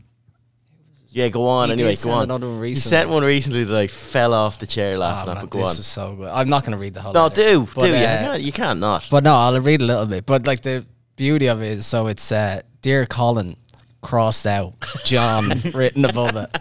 Yeah, 1.11 1.29
go 1.29 1.47
on. 1.47 1.69
He 1.69 1.73
anyway, 1.75 1.97
go 1.97 2.11
on. 2.11 2.25
another 2.25 2.49
one 2.51 2.63
He 2.65 2.75
sent 2.75 3.09
one 3.09 3.25
recently 3.25 3.65
that 3.65 3.77
I 3.77 3.87
fell 3.87 4.35
off 4.35 4.59
the 4.59 4.67
chair 4.67 4.97
Oh, 4.97 4.99
laughing 4.99 5.29
man, 5.29 5.37
at. 5.39 5.41
But 5.45 5.51
go 5.51 5.59
this 5.61 5.75
on. 5.75 5.81
is 5.81 5.87
so 5.87 6.15
good. 6.17 6.29
I'm 6.29 6.49
not 6.49 6.63
going 6.63 6.73
to 6.73 6.79
read 6.79 6.93
the 6.95 7.01
whole. 7.01 7.13
No, 7.15 7.25
letter. 7.25 7.43
do 7.43 7.69
But, 7.75 7.87
do. 7.87 7.95
uh, 7.95 7.97
you 7.97 8.05
can't, 8.07 8.43
you 8.43 8.53
can't 8.53 8.81
not. 8.81 9.07
But 9.11 9.23
no, 9.25 9.35
I'll 9.35 9.61
read 9.61 9.81
a 9.81 9.85
little 9.85 10.07
bit. 10.07 10.27
But 10.27 10.47
like 10.47 10.63
the 10.63 10.85
beauty 11.17 11.47
of 11.47 11.63
it 11.63 11.79
is, 11.79 11.87
so 11.87 12.07
it's 12.09 12.31
uh, 12.33 12.61
dear 12.83 13.07
Colin, 13.07 13.57
crossed 14.03 14.47
out, 14.47 14.75
John 15.05 15.49
written 15.75 16.05
above 16.05 16.37
it. 16.37 16.55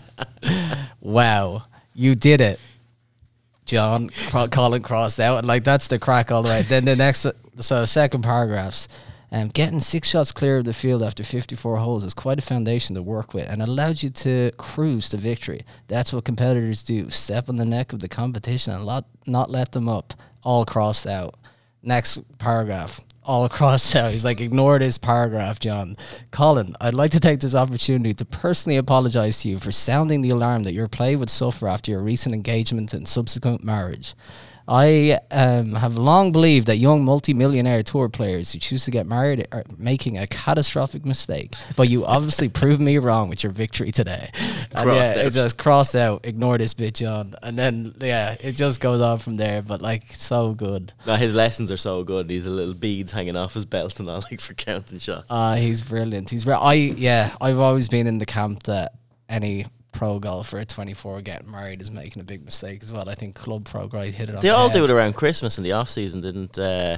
Wow, 1.02 1.66
you 1.94 2.16
did 2.16 2.40
it, 2.42 2.60
John. 3.66 4.10
Colin 4.52 4.82
crossed 4.82 5.20
out, 5.20 5.40
and 5.40 5.48
like 5.48 5.64
that's 5.64 5.88
the 5.88 6.00
crack 6.00 6.32
all 6.32 6.44
the 6.44 6.50
way. 6.50 6.62
Then 6.62 6.86
the 6.86 6.96
next, 6.96 7.26
so 7.60 7.86
second 7.86 8.24
paragraphs. 8.24 8.88
Um, 9.32 9.50
getting 9.50 9.82
six 9.82 10.08
shots 10.08 10.32
clear 10.32 10.60
of 10.60 10.66
the 10.66 10.72
field 10.72 11.04
after 11.04 11.24
54 11.24 11.78
holes 11.78 12.04
is 12.04 12.14
quite 12.14 12.40
a 12.40 12.44
foundation 12.44 12.96
to 12.96 13.02
work 13.02 13.34
with 13.34 13.50
and 13.50 13.62
allowed 13.62 14.02
you 14.02 14.10
to 14.12 14.52
cruise 14.58 15.10
to 15.10 15.18
victory. 15.18 15.66
That's 15.88 16.14
what 16.14 16.24
competitors 16.24 16.84
do. 16.84 17.10
Step 17.10 17.50
on 17.50 17.58
the 17.58 17.66
neck 17.66 17.92
of 17.92 18.00
the 18.00 18.08
competition 18.08 18.74
and 18.74 18.86
lot, 18.86 19.06
not 19.26 19.50
let 19.50 19.74
them 19.74 19.90
up. 19.90 20.14
All 20.44 20.64
crossed 20.64 21.08
out. 21.08 21.36
Next 21.82 22.20
paragraph. 22.38 23.02
All 23.26 23.44
across 23.44 23.96
out. 23.98 24.12
He's 24.12 24.24
like, 24.24 24.40
ignore 24.40 24.78
this 24.78 24.98
paragraph, 24.98 25.60
John. 25.60 25.98
Colin, 26.32 26.76
I'd 26.80 26.94
like 26.94 27.12
to 27.12 27.20
take 27.20 27.40
this 27.40 27.56
opportunity 27.56 28.14
to 28.14 28.26
personally 28.26 28.78
apologize 28.78 29.42
to 29.42 29.50
you 29.50 29.58
for 29.58 29.72
sounding 29.72 30.22
the 30.22 30.30
alarm 30.30 30.64
that 30.64 30.74
your 30.74 30.88
play 30.88 31.16
would 31.16 31.30
suffer 31.30 31.68
after 31.68 31.92
your 31.92 32.02
recent 32.02 32.36
engagement 32.36 32.94
and 32.94 33.08
subsequent 33.08 33.64
marriage. 33.64 34.14
I 34.68 35.20
um, 35.30 35.74
have 35.74 35.98
long 35.98 36.32
believed 36.32 36.68
that 36.68 36.78
young 36.78 37.06
multimillionaire 37.06 37.84
tour 37.84 38.10
players 38.10 38.52
who 38.52 38.60
choose 38.60 38.86
to 38.86 38.92
get 38.92 39.06
married 39.06 39.48
are 39.52 39.64
making 39.78 40.18
a 40.18 40.26
catastrophic 40.28 41.06
mistake. 41.06 41.54
But 41.76 41.90
you 41.90 42.06
obviously 42.06 42.50
proved 42.62 42.82
me 42.82 42.98
wrong 42.98 43.30
with 43.30 43.44
your 43.44 43.52
victory 43.52 43.92
today. 43.92 44.32
And 44.72 44.90
yeah, 44.90 45.12
out. 45.12 45.18
it 45.18 45.32
just 45.32 45.58
crossed 45.58 45.96
out. 45.96 46.26
Ignore 46.26 46.58
this 46.58 46.74
bit, 46.74 46.96
John. 46.96 47.36
And 47.44 47.58
then 47.58 47.94
yeah, 48.00 48.36
it 48.40 48.54
just 48.54 48.80
goes 48.80 49.02
on 49.02 49.20
from 49.20 49.38
there. 49.38 49.62
But 49.62 49.82
like 49.82 50.12
so 50.12 50.54
good. 50.54 50.94
No, 51.06 51.16
his 51.16 51.36
lessons 51.36 51.72
are 51.72 51.78
so 51.78 52.04
good. 52.04 52.30
He's 52.30 52.46
a 52.46 52.50
little 52.50 52.74
beads 52.74 53.12
hanging 53.12 53.36
off 53.36 53.54
his 53.54 53.66
belt 53.66 54.00
and 54.00 54.10
all, 54.10 54.24
like 54.32 54.42
for 54.42 54.54
counting 54.56 55.00
shots. 55.00 55.28
Uh, 55.30 55.56
he's 55.56 55.82
brilliant. 55.82 56.30
He's 56.30 56.46
re- 56.46 56.54
I 56.54 56.74
yeah. 56.74 57.36
I've 57.40 57.60
always 57.60 57.88
been 57.88 58.08
in 58.08 58.18
the 58.18 58.26
camp 58.26 58.64
that 58.64 58.94
any 59.30 59.66
pro 59.96 60.20
golfer 60.20 60.60
at 60.60 60.68
24 60.70 61.22
getting 61.22 61.50
married 61.50 61.82
is 61.82 61.90
making 61.90 62.22
a 62.22 62.26
big 62.26 62.44
mistake 62.44 62.84
as 62.84 62.92
well. 62.92 63.08
I 63.10 63.16
think 63.16 63.36
club 63.36 63.66
pro 63.66 63.88
guy 63.88 64.08
hit 64.08 64.30
it 64.30 64.36
on 64.36 64.42
they 64.42 64.50
the 64.50 64.56
all 64.56 64.68
head. 64.70 64.78
do 64.78 64.84
it 64.84 64.90
around 64.92 65.16
Christmas 65.16 65.58
in 65.58 65.64
the 65.64 65.72
off 65.72 65.90
season, 65.90 66.22
didn't? 66.22 66.60
Uh, 66.60 66.98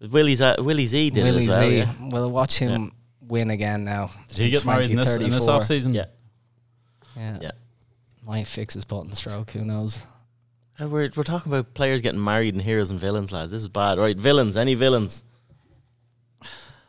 Willie's 0.00 0.40
uh, 0.40 0.54
Willie 0.60 0.86
Z 0.86 1.10
did 1.10 1.24
Willie 1.24 1.38
it 1.38 1.40
as 1.42 1.48
well. 1.48 1.68
Z. 1.68 1.76
Yeah. 1.76 1.92
We'll 2.00 2.30
watch 2.30 2.58
him 2.58 2.92
win 3.20 3.50
again 3.50 3.84
now. 3.84 4.10
Did 4.28 4.38
he 4.38 4.50
get 4.50 4.64
married 4.64 4.90
in 4.90 4.96
this 4.96 5.16
in 5.16 5.30
this 5.30 5.48
off 5.48 5.64
season? 5.64 5.92
Yeah. 5.92 6.06
Yeah. 7.16 7.38
Yeah. 7.42 7.50
Might 8.24 8.46
fix 8.46 8.74
his 8.74 8.84
button 8.84 9.12
stroke. 9.14 9.50
Who 9.50 9.64
knows? 9.64 10.00
Uh, 10.80 10.86
We're 10.86 11.10
we're 11.16 11.24
talking 11.24 11.52
about 11.52 11.74
players 11.74 12.00
getting 12.00 12.22
married 12.22 12.54
and 12.54 12.62
heroes 12.62 12.90
and 12.90 13.00
villains, 13.00 13.32
lads. 13.32 13.50
This 13.50 13.62
is 13.62 13.68
bad. 13.68 13.98
Right, 13.98 14.16
villains. 14.16 14.56
Any 14.56 14.74
villains? 14.74 15.24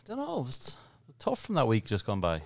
don't 0.05 0.17
know. 0.17 0.45
It's 0.47 0.77
tough 1.17 1.39
from 1.39 1.55
that 1.55 1.67
week 1.67 1.85
just 1.85 2.05
gone 2.05 2.21
by. 2.21 2.43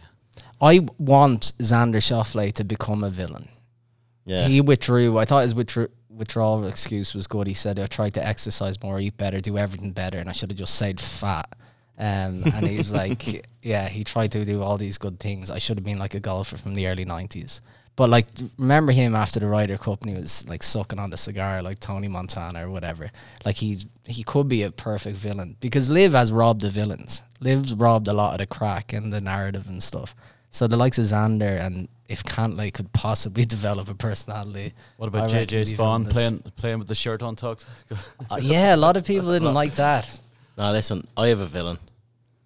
I 0.62 0.88
want 0.98 1.54
Xander 1.60 1.98
Schauffele 1.98 2.54
to 2.54 2.64
become 2.64 3.04
a 3.04 3.10
villain. 3.10 3.50
Yeah. 4.26 4.48
He 4.48 4.62
withdrew. 4.62 5.18
I 5.18 5.26
thought 5.26 5.44
his 5.44 5.54
withdraw- 5.56 5.88
withdrawal 6.10 6.66
excuse 6.66 7.14
was 7.14 7.28
good. 7.28 7.48
He 7.48 7.54
said, 7.54 7.80
I 7.80 7.88
tried 7.88 8.14
to 8.14 8.26
exercise 8.26 8.82
more, 8.82 9.00
eat 9.00 9.18
better, 9.18 9.42
do 9.42 9.58
everything 9.58 9.92
better, 9.92 10.18
and 10.18 10.30
I 10.30 10.32
should 10.32 10.50
have 10.50 10.58
just 10.58 10.76
said 10.76 11.02
fat. 11.02 11.50
Um, 11.98 12.44
and 12.46 12.66
he 12.66 12.78
was 12.78 12.92
like, 13.02 13.46
yeah, 13.62 13.90
he 13.90 14.04
tried 14.04 14.32
to 14.32 14.46
do 14.46 14.62
all 14.62 14.78
these 14.78 14.98
good 14.98 15.20
things. 15.20 15.50
I 15.52 15.58
should 15.58 15.78
have 15.78 15.86
been 15.86 16.00
like 16.00 16.14
a 16.14 16.20
golfer 16.20 16.58
from 16.58 16.76
the 16.76 16.88
early 16.88 17.06
90s. 17.06 17.60
But 17.96 18.10
like, 18.10 18.26
remember 18.58 18.92
him 18.92 19.14
after 19.14 19.40
the 19.40 19.46
Ryder 19.48 19.78
Cup 19.78 20.02
and 20.02 20.10
he 20.12 20.18
was 20.20 20.48
like 20.48 20.64
sucking 20.64 20.98
on 20.98 21.12
the 21.12 21.18
cigar 21.18 21.62
like 21.62 21.80
Tony 21.80 22.08
Montana 22.08 22.68
or 22.68 22.72
whatever. 22.72 23.12
Like 23.46 23.58
he 23.58 23.86
he 24.06 24.24
could 24.24 24.48
be 24.48 24.64
a 24.64 24.72
perfect 24.72 25.18
villain 25.18 25.58
because 25.60 25.90
LIV 25.90 26.14
has 26.14 26.32
robbed 26.32 26.62
the 26.62 26.70
villains. 26.72 27.22
LIV's 27.40 27.74
robbed 27.76 28.08
a 28.08 28.14
lot 28.14 28.34
of 28.34 28.40
the 28.40 28.48
crack 28.48 28.94
and 28.94 29.14
the 29.14 29.22
narrative 29.22 29.68
and 29.68 29.82
stuff. 29.84 30.16
So 30.50 30.66
the 30.68 30.76
likes 30.76 30.98
of 30.98 31.06
Xander 31.06 31.60
and 31.60 31.88
if 32.10 32.24
Cantlay 32.24 32.74
could 32.74 32.92
possibly 32.94 33.46
develop 33.58 33.90
a 33.90 33.96
personality. 33.96 34.74
What 34.98 35.08
about 35.08 35.30
I 35.32 35.40
reckon 35.42 35.60
JJ 35.60 35.78
Spaun 35.78 36.10
playing 36.10 36.40
playing 36.56 36.80
with 36.80 36.88
the 36.88 36.96
shirt 36.96 37.22
untucked? 37.22 37.66
Uh, 38.32 38.40
yeah, 38.42 38.74
a 38.74 38.78
lot 38.78 38.98
of 38.98 39.06
people 39.06 39.32
didn't 39.32 39.54
like 39.62 39.76
that. 39.76 40.20
Now 40.58 40.72
listen, 40.72 41.08
I 41.16 41.28
have 41.28 41.42
a 41.42 41.46
villain. 41.46 41.78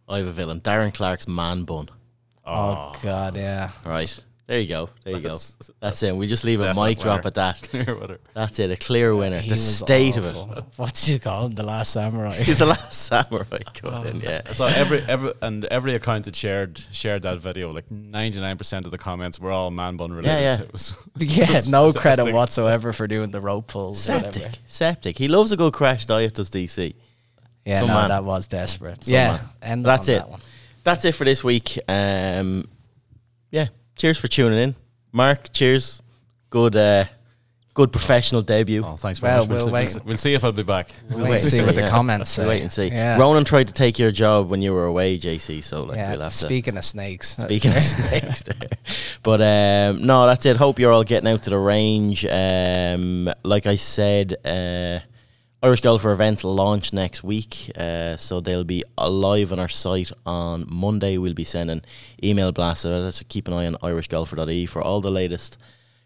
I 0.09 0.17
have 0.17 0.27
a 0.27 0.31
villain. 0.31 0.59
Darren 0.59 0.93
Clarke's 0.93 1.27
man 1.27 1.63
bun. 1.63 1.89
Oh, 2.45 2.93
God, 3.03 3.35
yeah. 3.35 3.71
Right. 3.85 4.17
There 4.47 4.59
you 4.61 4.67
go. 4.69 4.89
There 5.03 5.13
you 5.15 5.19
go. 5.19 5.27
That's- 5.33 5.71
That's 5.81 6.03
it. 6.03 6.15
We 6.15 6.25
just 6.25 6.45
leave 6.45 6.61
a 6.61 6.65
Definite 6.67 6.85
mic 6.85 6.99
drop 6.99 7.25
at 7.25 7.33
that. 7.35 7.61
Clear 7.69 7.95
winner. 7.99 8.17
That's 8.33 8.57
it. 8.59 8.71
A 8.71 8.77
clear 8.77 9.13
winner. 9.13 9.39
He 9.39 9.49
the 9.49 9.55
was 9.55 9.77
state 9.77 10.15
of 10.15 10.25
it. 10.25 10.35
What 10.77 10.93
did 10.93 11.07
you 11.09 11.19
call 11.19 11.47
him? 11.47 11.55
The 11.55 11.63
Last 11.63 11.91
Samurai. 11.91 12.33
He's 12.43 12.57
the 12.59 12.65
last 12.65 12.93
samurai. 12.93 13.59
Go 13.81 14.03
in, 14.03 14.21
yeah. 14.21 14.43
So 14.53 14.65
every 14.65 14.99
every 15.01 15.33
and 15.41 15.65
every 15.65 15.95
account 15.95 16.25
that 16.25 16.35
shared 16.37 16.79
shared 16.93 17.23
that 17.23 17.39
video, 17.39 17.71
like 17.73 17.91
ninety 17.91 18.39
nine 18.39 18.57
percent 18.57 18.85
of 18.85 18.91
the 18.91 18.97
comments 18.97 19.37
were 19.37 19.51
all 19.51 19.69
man 19.69 19.97
bun 19.97 20.13
related. 20.13 20.39
yeah. 20.41 20.61
It 20.61 20.71
was 20.71 20.93
yeah, 21.17 21.61
no 21.67 21.91
credit 21.91 22.33
whatsoever 22.33 22.93
for 22.93 23.05
doing 23.05 23.31
the 23.31 23.41
rope 23.41 23.67
pulls. 23.67 24.07
or 24.09 24.13
whatever. 24.13 24.33
Septic. 24.39 24.59
Septic. 24.65 25.17
He 25.17 25.27
loves 25.27 25.51
a 25.51 25.57
good 25.57 25.73
crash 25.73 26.05
diet, 26.05 26.35
does 26.35 26.49
DC. 26.49 26.95
Yeah, 27.65 27.79
Some 27.79 27.89
no, 27.89 27.93
man. 27.95 28.09
that 28.09 28.23
was 28.23 28.47
desperate. 28.47 29.03
Some 29.03 29.13
yeah, 29.13 29.39
and 29.61 29.83
That's 29.85 30.07
on 30.07 30.15
it. 30.15 30.19
That 30.19 30.29
one. 30.29 30.41
That's 30.85 31.03
it 31.03 31.15
for 31.15 31.25
this 31.25 31.43
week. 31.43 31.77
Um, 31.89 32.63
yeah. 33.51 33.67
Cheers 33.97 34.17
for 34.19 34.27
tuning 34.27 34.59
in. 34.59 34.75
Mark, 35.11 35.51
cheers. 35.51 36.01
Good 36.49 36.75
uh, 36.75 37.05
good 37.73 37.91
professional 37.91 38.41
debut. 38.43 38.83
Oh, 38.85 38.95
thanks 38.95 39.19
very 39.19 39.33
Well, 39.33 39.41
much. 39.41 39.49
we'll 39.49 39.65
see, 39.65 39.71
wait. 39.71 39.89
see- 39.89 39.99
we'll 40.05 40.17
see 40.17 40.33
if 40.33 40.43
I'll 40.43 40.51
be 40.51 40.63
back. 40.63 40.89
We'll 41.09 41.27
wait 41.27 41.41
and 41.41 41.49
see 41.49 41.61
what 41.63 41.75
the 41.75 41.81
yeah. 41.81 41.89
comments 41.89 42.37
We'll 42.37 42.45
say. 42.45 42.49
wait 42.49 42.61
and 42.61 42.71
see. 42.71 42.87
Yeah. 42.87 43.17
Ronan 43.19 43.43
tried 43.43 43.67
to 43.67 43.73
take 43.73 43.97
your 43.99 44.11
job 44.11 44.49
when 44.49 44.61
you 44.61 44.73
were 44.73 44.85
away, 44.85 45.17
JC. 45.17 45.63
So 45.63 45.83
like 45.83 45.97
yeah, 45.97 46.11
we'll 46.11 46.21
have 46.21 46.31
to. 46.31 46.37
speaking 46.37 46.77
of 46.77 46.85
snakes. 46.85 47.37
Speaking 47.37 47.71
of 47.75 47.81
snakes, 47.83 48.43
there. 48.43 48.69
But 49.23 49.41
um, 49.41 50.05
no, 50.05 50.25
that's 50.27 50.45
it. 50.45 50.57
Hope 50.57 50.77
you're 50.79 50.91
all 50.93 51.03
getting 51.03 51.29
out 51.29 51.43
to 51.43 51.49
the 51.49 51.57
range. 51.59 52.23
Um, 52.25 53.31
like 53.43 53.65
I 53.65 53.75
said, 53.77 54.35
uh, 54.45 54.99
Irish 55.63 55.81
Golfer 55.81 56.11
events 56.11 56.43
launch 56.43 56.93
next 56.93 57.23
week, 57.23 57.71
uh, 57.75 58.15
so 58.15 58.39
they'll 58.39 58.63
be 58.63 58.83
live 58.95 59.51
on 59.51 59.59
our 59.59 59.67
site 59.67 60.11
on 60.23 60.65
Monday. 60.69 61.17
We'll 61.17 61.33
be 61.33 61.43
sending 61.43 61.81
email 62.23 62.51
blasts. 62.51 62.85
out, 62.85 63.11
So 63.11 63.25
keep 63.27 63.47
an 63.47 63.55
eye 63.55 63.65
on 63.65 63.73
irishgolfer.ie 63.75 64.67
for 64.67 64.83
all 64.83 65.01
the 65.01 65.09
latest 65.09 65.57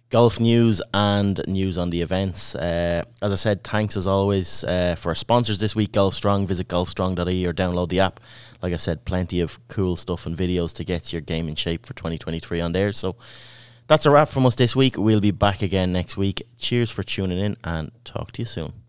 golf 0.09 0.39
news 0.39 0.81
and 0.93 1.41
news 1.47 1.77
on 1.77 1.89
the 1.89 2.01
events. 2.01 2.55
Uh, 2.55 3.03
as 3.21 3.33
I 3.33 3.35
said, 3.35 3.61
thanks 3.65 3.97
as 3.97 4.07
always 4.07 4.63
uh, 4.63 4.95
for 4.97 5.09
our 5.09 5.15
sponsors 5.15 5.59
this 5.59 5.75
week, 5.75 5.91
Golf 5.91 6.13
Strong. 6.13 6.47
Visit 6.47 6.69
golfstrong.ie 6.69 7.45
or 7.45 7.53
download 7.53 7.89
the 7.89 7.99
app. 7.99 8.21
Like 8.61 8.73
I 8.73 8.77
said, 8.77 9.03
plenty 9.03 9.41
of 9.41 9.59
cool 9.67 9.97
stuff 9.97 10.25
and 10.25 10.37
videos 10.37 10.73
to 10.75 10.85
get 10.85 11.11
your 11.11 11.21
game 11.21 11.49
in 11.49 11.55
shape 11.55 11.85
for 11.85 11.93
2023 11.93 12.61
on 12.61 12.71
there. 12.71 12.93
So 12.93 13.17
that's 13.87 14.05
a 14.05 14.11
wrap 14.11 14.29
from 14.29 14.45
us 14.45 14.55
this 14.55 14.77
week. 14.77 14.95
We'll 14.97 15.19
be 15.19 15.31
back 15.31 15.61
again 15.61 15.91
next 15.91 16.15
week. 16.15 16.41
Cheers 16.57 16.89
for 16.89 17.03
tuning 17.03 17.39
in 17.39 17.57
and 17.65 17.91
talk 18.05 18.31
to 18.33 18.43
you 18.43 18.45
soon. 18.45 18.80